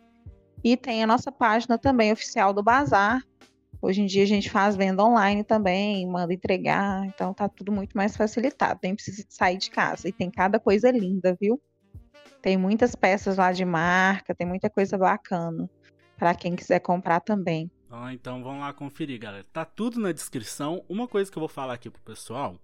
E 0.62 0.76
tem 0.76 1.02
a 1.02 1.06
nossa 1.06 1.32
página 1.32 1.78
também 1.78 2.12
oficial 2.12 2.52
do 2.52 2.62
Bazar. 2.62 3.22
Hoje 3.82 4.02
em 4.02 4.06
dia 4.06 4.24
a 4.24 4.26
gente 4.26 4.50
faz 4.50 4.76
venda 4.76 5.02
online 5.02 5.42
também, 5.42 6.06
manda 6.06 6.34
entregar, 6.34 7.06
então 7.06 7.32
tá 7.32 7.48
tudo 7.48 7.72
muito 7.72 7.96
mais 7.96 8.14
facilitado, 8.14 8.78
nem 8.82 8.94
precisa 8.94 9.24
sair 9.28 9.56
de 9.56 9.70
casa. 9.70 10.06
E 10.06 10.12
tem 10.12 10.30
cada 10.30 10.61
coisa 10.61 10.90
linda, 10.90 11.34
viu? 11.40 11.58
Tem 12.42 12.58
muitas 12.58 12.94
peças 12.94 13.38
lá 13.38 13.52
de 13.52 13.64
marca, 13.64 14.34
tem 14.34 14.46
muita 14.46 14.68
coisa 14.68 14.98
bacana 14.98 15.68
para 16.18 16.34
quem 16.34 16.54
quiser 16.54 16.80
comprar 16.80 17.20
também. 17.20 17.70
Ah, 17.90 18.12
então 18.12 18.42
vamos 18.42 18.61
lá 18.61 18.72
conferir, 18.72 19.18
galera. 19.18 19.44
Tá 19.50 19.64
tudo 19.64 19.98
na 19.98 20.12
descrição. 20.12 20.84
Uma 20.88 21.08
coisa 21.08 21.30
que 21.30 21.36
eu 21.36 21.40
vou 21.40 21.48
falar 21.48 21.74
aqui 21.74 21.88
pro 21.88 22.00
pessoal 22.02 22.56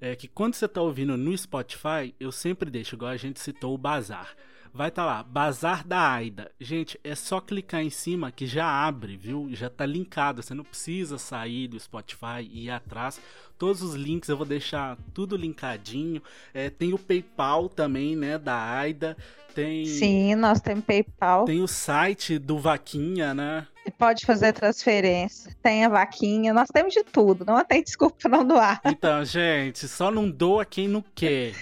é 0.00 0.16
que 0.16 0.26
quando 0.26 0.54
você 0.54 0.66
tá 0.66 0.80
ouvindo 0.80 1.16
no 1.16 1.36
Spotify, 1.36 2.14
eu 2.18 2.32
sempre 2.32 2.70
deixo, 2.70 2.96
igual 2.96 3.10
a 3.10 3.16
gente 3.16 3.38
citou 3.38 3.74
o 3.74 3.78
Bazar 3.78 4.34
vai 4.72 4.88
estar 4.88 5.02
tá 5.02 5.06
lá, 5.06 5.22
Bazar 5.22 5.86
da 5.86 6.12
Aida. 6.12 6.50
Gente, 6.60 6.98
é 7.04 7.14
só 7.14 7.40
clicar 7.40 7.82
em 7.82 7.90
cima 7.90 8.32
que 8.32 8.46
já 8.46 8.66
abre, 8.66 9.16
viu? 9.16 9.48
Já 9.52 9.68
tá 9.68 9.84
linkado, 9.84 10.42
você 10.42 10.54
não 10.54 10.64
precisa 10.64 11.18
sair 11.18 11.68
do 11.68 11.78
Spotify 11.78 12.40
e 12.40 12.66
ir 12.66 12.70
atrás. 12.70 13.20
Todos 13.58 13.82
os 13.82 13.94
links 13.94 14.28
eu 14.28 14.36
vou 14.36 14.46
deixar 14.46 14.96
tudo 15.14 15.36
linkadinho. 15.36 16.22
É, 16.52 16.70
tem 16.70 16.92
o 16.92 16.98
PayPal 16.98 17.68
também, 17.68 18.16
né, 18.16 18.38
da 18.38 18.56
Aida. 18.56 19.16
Tem 19.54 19.84
Sim, 19.84 20.34
nós 20.34 20.60
temos 20.60 20.84
PayPal. 20.84 21.44
Tem 21.44 21.60
o 21.60 21.68
site 21.68 22.38
do 22.38 22.58
Vaquinha, 22.58 23.34
né? 23.34 23.66
Pode 23.98 24.24
fazer 24.24 24.52
transferência. 24.52 25.54
Tem 25.60 25.84
a 25.84 25.88
vaquinha, 25.88 26.54
nós 26.54 26.68
temos 26.68 26.94
de 26.94 27.02
tudo. 27.02 27.44
Não 27.44 27.64
tem 27.64 27.82
desculpa 27.82 28.28
não 28.28 28.46
doar. 28.46 28.80
Então, 28.84 29.24
gente, 29.24 29.88
só 29.88 30.10
não 30.10 30.30
doa 30.30 30.64
quem 30.64 30.86
não 30.86 31.04
quer. 31.14 31.52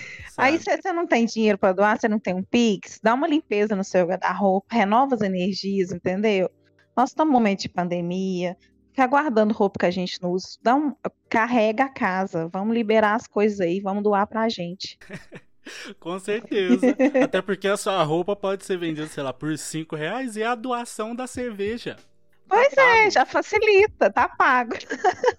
Aí 0.41 0.59
se 0.59 0.77
você 0.77 0.93
não 0.93 1.07
tem 1.07 1.27
dinheiro 1.27 1.59
para 1.59 1.73
doar, 1.73 1.99
você 1.99 2.09
não 2.09 2.19
tem 2.19 2.35
um 2.35 2.43
Pix, 2.43 2.99
dá 3.03 3.15
uma 3.15 3.29
limpeza 3.29 3.77
no 3.77 3.85
seu 3.85 4.07
guarda-roupa, 4.07 4.75
renova 4.75 5.15
as 5.15 5.21
energias, 5.21 5.93
entendeu? 5.93 6.51
Nós 6.97 7.11
estamos 7.11 7.33
num 7.33 7.39
momento 7.39 7.61
de 7.61 7.69
pandemia, 7.69 8.57
ficar 8.91 9.07
guardando 9.07 9.53
roupa 9.53 9.79
que 9.81 9.87
a 9.87 9.91
gente 9.91 10.21
não 10.23 10.33
usa, 10.33 10.59
dá 10.63 10.75
um, 10.75 10.95
carrega 11.29 11.85
a 11.85 11.89
casa, 11.89 12.49
vamos 12.49 12.75
liberar 12.75 13.15
as 13.15 13.27
coisas 13.27 13.61
aí, 13.61 13.81
vamos 13.81 14.03
doar 14.03 14.27
pra 14.27 14.49
gente. 14.49 14.99
Com 16.01 16.19
certeza. 16.19 16.97
Até 17.23 17.41
porque 17.41 17.69
a 17.69 17.77
sua 17.77 18.03
roupa 18.03 18.35
pode 18.35 18.65
ser 18.65 18.79
vendida, 18.79 19.07
sei 19.07 19.23
lá, 19.23 19.33
por 19.33 19.57
5 19.57 19.95
reais 19.95 20.37
e 20.37 20.43
é 20.43 20.47
a 20.47 20.55
doação 20.55 21.15
da 21.15 21.27
cerveja. 21.27 21.97
Pois 22.51 22.75
tá 22.75 22.83
é, 22.83 23.11
já 23.11 23.25
facilita, 23.25 24.11
tá 24.11 24.29
pago. 24.29 24.75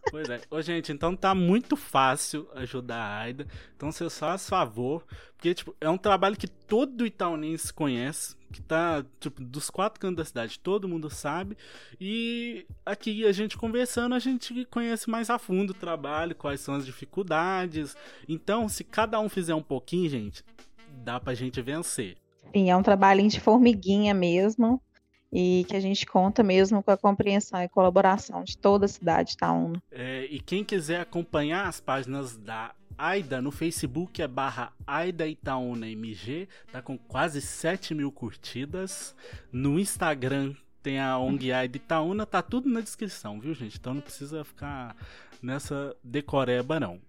Pois 0.09 0.29
é. 0.29 0.39
Ô, 0.49 0.61
gente, 0.61 0.93
então 0.93 1.13
tá 1.13 1.35
muito 1.35 1.75
fácil 1.75 2.47
ajudar 2.55 2.95
a 2.95 3.17
Aida. 3.19 3.47
Então 3.75 3.91
você 3.91 4.09
só 4.09 4.27
faz 4.27 4.47
favor. 4.47 5.05
Porque, 5.35 5.53
tipo, 5.53 5.75
é 5.81 5.89
um 5.89 5.97
trabalho 5.97 6.37
que 6.37 6.47
todo 6.47 7.05
itaunense 7.05 7.73
conhece. 7.73 8.37
Que 8.51 8.61
tá, 8.61 9.03
tipo, 9.19 9.43
dos 9.43 9.69
quatro 9.69 9.99
cantos 9.99 10.17
da 10.17 10.25
cidade, 10.25 10.59
todo 10.59 10.87
mundo 10.87 11.09
sabe. 11.09 11.57
E 11.99 12.65
aqui 12.85 13.25
a 13.25 13.31
gente 13.31 13.57
conversando, 13.57 14.15
a 14.15 14.19
gente 14.19 14.65
conhece 14.65 15.09
mais 15.09 15.29
a 15.29 15.37
fundo 15.37 15.71
o 15.71 15.73
trabalho, 15.73 16.35
quais 16.35 16.61
são 16.61 16.75
as 16.75 16.85
dificuldades. 16.85 17.95
Então, 18.27 18.69
se 18.69 18.83
cada 18.85 19.19
um 19.19 19.27
fizer 19.27 19.55
um 19.55 19.63
pouquinho, 19.63 20.09
gente, 20.09 20.45
dá 20.89 21.19
pra 21.19 21.33
gente 21.33 21.61
vencer. 21.61 22.15
Sim, 22.53 22.69
é 22.69 22.75
um 22.75 22.83
trabalhinho 22.83 23.29
de 23.29 23.39
formiguinha 23.39 24.13
mesmo 24.13 24.81
e 25.31 25.65
que 25.67 25.75
a 25.75 25.79
gente 25.79 26.05
conta 26.05 26.43
mesmo 26.43 26.83
com 26.83 26.91
a 26.91 26.97
compreensão 26.97 27.61
e 27.61 27.69
colaboração 27.69 28.43
de 28.43 28.57
toda 28.57 28.85
a 28.85 28.89
cidade 28.89 29.33
Itaúna. 29.33 29.79
Tá, 29.79 29.81
é, 29.91 30.25
e 30.25 30.39
quem 30.39 30.63
quiser 30.63 30.99
acompanhar 30.99 31.67
as 31.67 31.79
páginas 31.79 32.35
da 32.37 32.73
Aida 32.97 33.41
no 33.41 33.51
Facebook 33.51 34.21
é 34.21 34.27
barra 34.27 34.73
Aida 34.85 35.25
Itaúna 35.25 35.89
MG, 35.89 36.47
tá 36.71 36.81
com 36.81 36.97
quase 36.97 37.41
7 37.41 37.95
mil 37.95 38.11
curtidas. 38.11 39.15
No 39.51 39.79
Instagram 39.79 40.53
tem 40.83 40.99
a 40.99 41.17
ONG 41.17 41.51
Aida 41.51 41.77
Itaúna, 41.77 42.25
tá 42.25 42.41
tudo 42.41 42.69
na 42.69 42.81
descrição, 42.81 43.39
viu 43.39 43.53
gente? 43.53 43.77
Então 43.77 43.93
não 43.93 44.01
precisa 44.01 44.43
ficar 44.43 44.95
nessa 45.41 45.95
decoreba 46.03 46.79
não. 46.79 46.99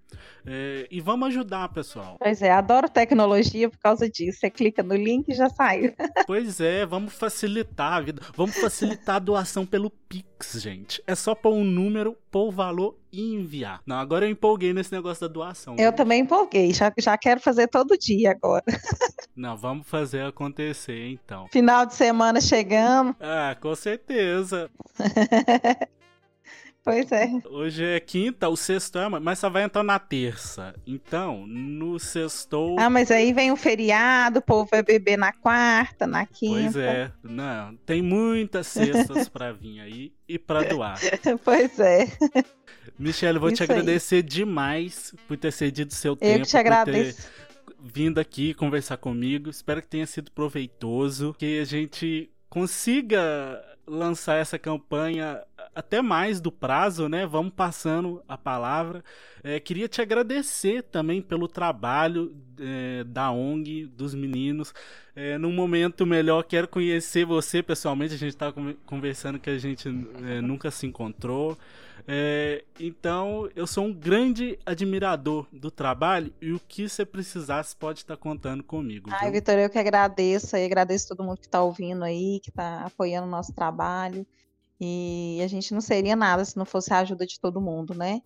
É, 0.44 0.86
e 0.90 1.00
vamos 1.00 1.28
ajudar, 1.28 1.68
pessoal. 1.68 2.16
Pois 2.18 2.42
é, 2.42 2.50
adoro 2.50 2.88
tecnologia 2.88 3.68
por 3.68 3.78
causa 3.78 4.08
disso. 4.08 4.40
Você 4.40 4.50
clica 4.50 4.82
no 4.82 4.94
link 4.94 5.28
e 5.28 5.34
já 5.34 5.48
saiu. 5.48 5.92
Pois 6.26 6.60
é, 6.60 6.86
vamos 6.86 7.12
facilitar 7.12 7.94
a 7.94 8.00
vida. 8.00 8.22
Vamos 8.34 8.56
facilitar 8.56 9.16
a 9.16 9.18
doação 9.18 9.66
pelo 9.66 9.90
Pix, 9.90 10.60
gente. 10.60 11.02
É 11.06 11.14
só 11.14 11.34
pôr 11.34 11.52
um 11.52 11.64
número, 11.64 12.16
pôr 12.30 12.48
o 12.48 12.50
valor 12.50 12.96
e 13.12 13.34
enviar. 13.34 13.80
Não, 13.84 13.96
agora 13.96 14.24
eu 14.24 14.30
empolguei 14.30 14.72
nesse 14.72 14.92
negócio 14.92 15.26
da 15.26 15.32
doação. 15.32 15.76
Eu 15.78 15.92
também 15.92 16.20
empolguei, 16.20 16.72
já, 16.72 16.92
já 16.98 17.18
quero 17.18 17.40
fazer 17.40 17.68
todo 17.68 17.98
dia 17.98 18.30
agora. 18.30 18.64
Não, 19.36 19.56
vamos 19.56 19.86
fazer 19.86 20.24
acontecer 20.24 21.08
então. 21.08 21.48
Final 21.48 21.86
de 21.86 21.94
semana 21.94 22.40
chegando. 22.40 23.14
Ah, 23.20 23.56
com 23.60 23.74
certeza. 23.74 24.70
Pois 26.84 27.12
é. 27.12 27.28
Hoje 27.48 27.84
é 27.84 28.00
quinta, 28.00 28.48
o 28.48 28.56
sexto 28.56 28.98
é, 28.98 29.08
mas 29.08 29.38
só 29.38 29.48
vai 29.48 29.62
entrar 29.62 29.84
na 29.84 30.00
terça. 30.00 30.74
Então, 30.84 31.46
no 31.46 31.98
sextou. 32.00 32.76
Ah, 32.78 32.90
mas 32.90 33.10
aí 33.10 33.32
vem 33.32 33.52
o 33.52 33.56
feriado, 33.56 34.40
o 34.40 34.42
povo 34.42 34.68
vai 34.68 34.82
beber 34.82 35.16
na 35.16 35.32
quarta, 35.32 36.08
na 36.08 36.26
quinta. 36.26 36.72
Pois 36.72 36.76
é. 36.76 37.12
Não, 37.22 37.76
tem 37.86 38.02
muitas 38.02 38.66
sextas 38.66 39.28
pra 39.28 39.52
vir 39.52 39.80
aí 39.80 40.12
e 40.28 40.38
pra 40.38 40.62
doar. 40.64 40.98
pois 41.44 41.78
é. 41.78 42.08
Michelle, 42.98 43.38
vou 43.38 43.48
Isso 43.48 43.58
te 43.58 43.62
agradecer 43.62 44.16
aí. 44.16 44.22
demais 44.22 45.14
por 45.28 45.36
ter 45.36 45.52
cedido 45.52 45.94
seu 45.94 46.16
tempo. 46.16 46.40
Eu 46.40 46.46
te 46.46 46.56
agradeço. 46.56 47.28
vindo 47.80 48.18
aqui 48.18 48.54
conversar 48.54 48.96
comigo. 48.96 49.50
Espero 49.50 49.80
que 49.80 49.88
tenha 49.88 50.06
sido 50.06 50.32
proveitoso, 50.32 51.32
que 51.38 51.60
a 51.60 51.64
gente 51.64 52.28
consiga 52.48 53.62
lançar 53.86 54.36
essa 54.36 54.58
campanha 54.58 55.42
até 55.74 56.02
mais 56.02 56.40
do 56.40 56.50
prazo, 56.50 57.08
né? 57.08 57.26
Vamos 57.26 57.52
passando 57.54 58.22
a 58.28 58.36
palavra. 58.36 59.04
É, 59.42 59.58
queria 59.58 59.88
te 59.88 60.00
agradecer 60.00 60.82
também 60.82 61.20
pelo 61.20 61.48
trabalho 61.48 62.34
é, 62.60 63.04
da 63.04 63.30
ONG, 63.30 63.86
dos 63.86 64.14
meninos. 64.14 64.72
É, 65.14 65.36
num 65.38 65.52
momento 65.52 66.06
melhor, 66.06 66.42
quero 66.44 66.68
conhecer 66.68 67.24
você 67.24 67.62
pessoalmente. 67.62 68.14
A 68.14 68.18
gente 68.18 68.30
estava 68.30 68.54
conversando 68.86 69.38
que 69.38 69.50
a 69.50 69.58
gente 69.58 69.88
é, 69.88 70.40
nunca 70.40 70.70
se 70.70 70.86
encontrou. 70.86 71.56
É, 72.06 72.64
então, 72.80 73.48
eu 73.54 73.66
sou 73.66 73.84
um 73.84 73.92
grande 73.92 74.58
admirador 74.66 75.46
do 75.52 75.70
trabalho 75.70 76.32
e 76.40 76.52
o 76.52 76.60
que 76.60 76.88
você 76.88 77.04
precisasse 77.04 77.76
pode 77.76 78.00
estar 78.00 78.16
contando 78.16 78.62
comigo. 78.62 79.10
Ai, 79.12 79.30
Vitor, 79.30 79.54
eu 79.54 79.70
que 79.70 79.78
agradeço 79.78 80.56
e 80.56 80.64
agradeço 80.64 81.08
todo 81.08 81.24
mundo 81.24 81.38
que 81.38 81.46
está 81.46 81.62
ouvindo 81.62 82.02
aí, 82.02 82.40
que 82.42 82.50
está 82.50 82.84
apoiando 82.86 83.26
o 83.26 83.30
nosso 83.30 83.52
trabalho. 83.52 84.26
E 84.84 85.40
a 85.40 85.46
gente 85.46 85.72
não 85.72 85.80
seria 85.80 86.16
nada 86.16 86.44
se 86.44 86.56
não 86.56 86.64
fosse 86.64 86.92
a 86.92 86.98
ajuda 86.98 87.24
de 87.24 87.38
todo 87.38 87.60
mundo, 87.60 87.94
né? 87.94 88.20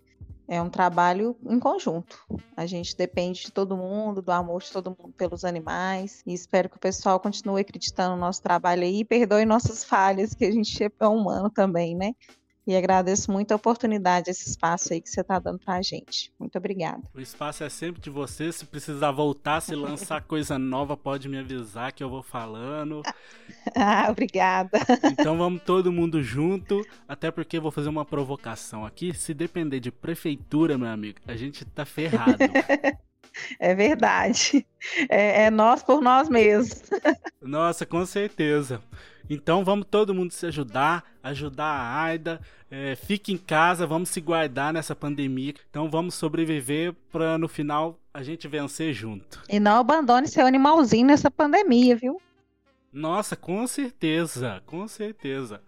É 0.48 0.62
um 0.62 0.70
trabalho 0.70 1.36
em 1.44 1.60
conjunto. 1.60 2.18
A 2.56 2.64
gente 2.64 2.96
depende 2.96 3.42
de 3.42 3.52
todo 3.52 3.76
mundo, 3.76 4.22
do 4.22 4.32
amor 4.32 4.62
de 4.62 4.72
todo 4.72 4.96
mundo 4.98 5.12
pelos 5.12 5.44
animais. 5.44 6.22
E 6.26 6.32
espero 6.32 6.70
que 6.70 6.78
o 6.78 6.80
pessoal 6.80 7.20
continue 7.20 7.60
acreditando 7.60 8.14
no 8.14 8.20
nosso 8.22 8.42
trabalho 8.42 8.84
aí 8.84 9.00
e 9.00 9.04
perdoe 9.04 9.44
nossas 9.44 9.84
falhas, 9.84 10.34
que 10.34 10.46
a 10.46 10.50
gente 10.50 10.82
é 10.82 11.06
humano 11.06 11.50
também, 11.50 11.94
né? 11.94 12.14
E 12.66 12.74
agradeço 12.74 13.30
muito 13.30 13.52
a 13.52 13.56
oportunidade, 13.56 14.28
esse 14.28 14.50
espaço 14.50 14.92
aí 14.92 15.00
que 15.00 15.08
você 15.08 15.20
está 15.20 15.38
dando 15.38 15.60
para 15.60 15.74
a 15.74 15.82
gente. 15.82 16.32
Muito 16.36 16.58
obrigada. 16.58 17.00
O 17.14 17.20
espaço 17.20 17.62
é 17.62 17.68
sempre 17.68 18.02
de 18.02 18.10
você. 18.10 18.50
Se 18.50 18.66
precisar 18.66 19.12
voltar, 19.12 19.60
se 19.60 19.72
lançar 19.76 20.20
coisa 20.26 20.58
nova, 20.58 20.96
pode 20.96 21.28
me 21.28 21.38
avisar 21.38 21.92
que 21.92 22.02
eu 22.02 22.10
vou 22.10 22.24
falando. 22.24 23.02
ah, 23.76 24.08
obrigada. 24.10 24.80
Então 25.12 25.38
vamos 25.38 25.62
todo 25.62 25.92
mundo 25.92 26.20
junto. 26.20 26.84
Até 27.06 27.30
porque 27.30 27.58
eu 27.58 27.62
vou 27.62 27.70
fazer 27.70 27.88
uma 27.88 28.04
provocação 28.04 28.84
aqui. 28.84 29.14
Se 29.14 29.32
depender 29.32 29.78
de 29.78 29.92
prefeitura, 29.92 30.76
meu 30.76 30.88
amigo, 30.88 31.20
a 31.24 31.36
gente 31.36 31.64
tá 31.64 31.84
ferrado. 31.84 32.38
É 33.60 33.74
verdade. 33.74 34.66
É, 35.10 35.42
é, 35.42 35.50
nós 35.50 35.82
por 35.82 36.00
nós 36.00 36.26
mesmos. 36.26 36.88
Nossa, 37.42 37.84
com 37.84 38.06
certeza. 38.06 38.80
Então 39.28 39.64
vamos 39.64 39.86
todo 39.90 40.14
mundo 40.14 40.30
se 40.32 40.46
ajudar, 40.46 41.04
ajudar 41.22 41.64
a 41.64 42.02
Aida. 42.02 42.40
É, 42.70 42.94
fique 42.96 43.32
em 43.32 43.36
casa, 43.36 43.86
vamos 43.86 44.08
se 44.08 44.20
guardar 44.20 44.72
nessa 44.72 44.94
pandemia. 44.94 45.54
Então 45.70 45.90
vamos 45.90 46.14
sobreviver 46.14 46.94
para 47.10 47.36
no 47.38 47.48
final 47.48 47.98
a 48.12 48.22
gente 48.22 48.48
vencer 48.48 48.94
junto. 48.94 49.42
E 49.48 49.60
não 49.60 49.78
abandone 49.78 50.28
seu 50.28 50.46
animalzinho 50.46 51.06
nessa 51.06 51.30
pandemia, 51.30 51.96
viu? 51.96 52.20
Nossa, 52.92 53.36
com 53.36 53.66
certeza, 53.66 54.62
com 54.64 54.88
certeza. 54.88 55.60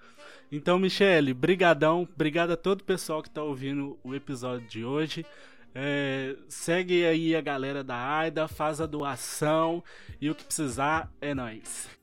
Então, 0.50 0.78
Michele, 0.78 1.34
brigadão, 1.34 2.08
obrigado 2.10 2.52
a 2.52 2.56
todo 2.56 2.80
o 2.80 2.84
pessoal 2.84 3.22
que 3.22 3.28
está 3.28 3.42
ouvindo 3.42 3.98
o 4.02 4.14
episódio 4.14 4.66
de 4.66 4.82
hoje. 4.82 5.26
É, 5.74 6.34
segue 6.48 7.04
aí 7.04 7.36
a 7.36 7.40
galera 7.42 7.84
da 7.84 8.18
AIDA, 8.18 8.48
faz 8.48 8.80
a 8.80 8.86
doação 8.86 9.84
e 10.18 10.30
o 10.30 10.34
que 10.34 10.44
precisar 10.44 11.12
é 11.20 11.34
nós. 11.34 11.97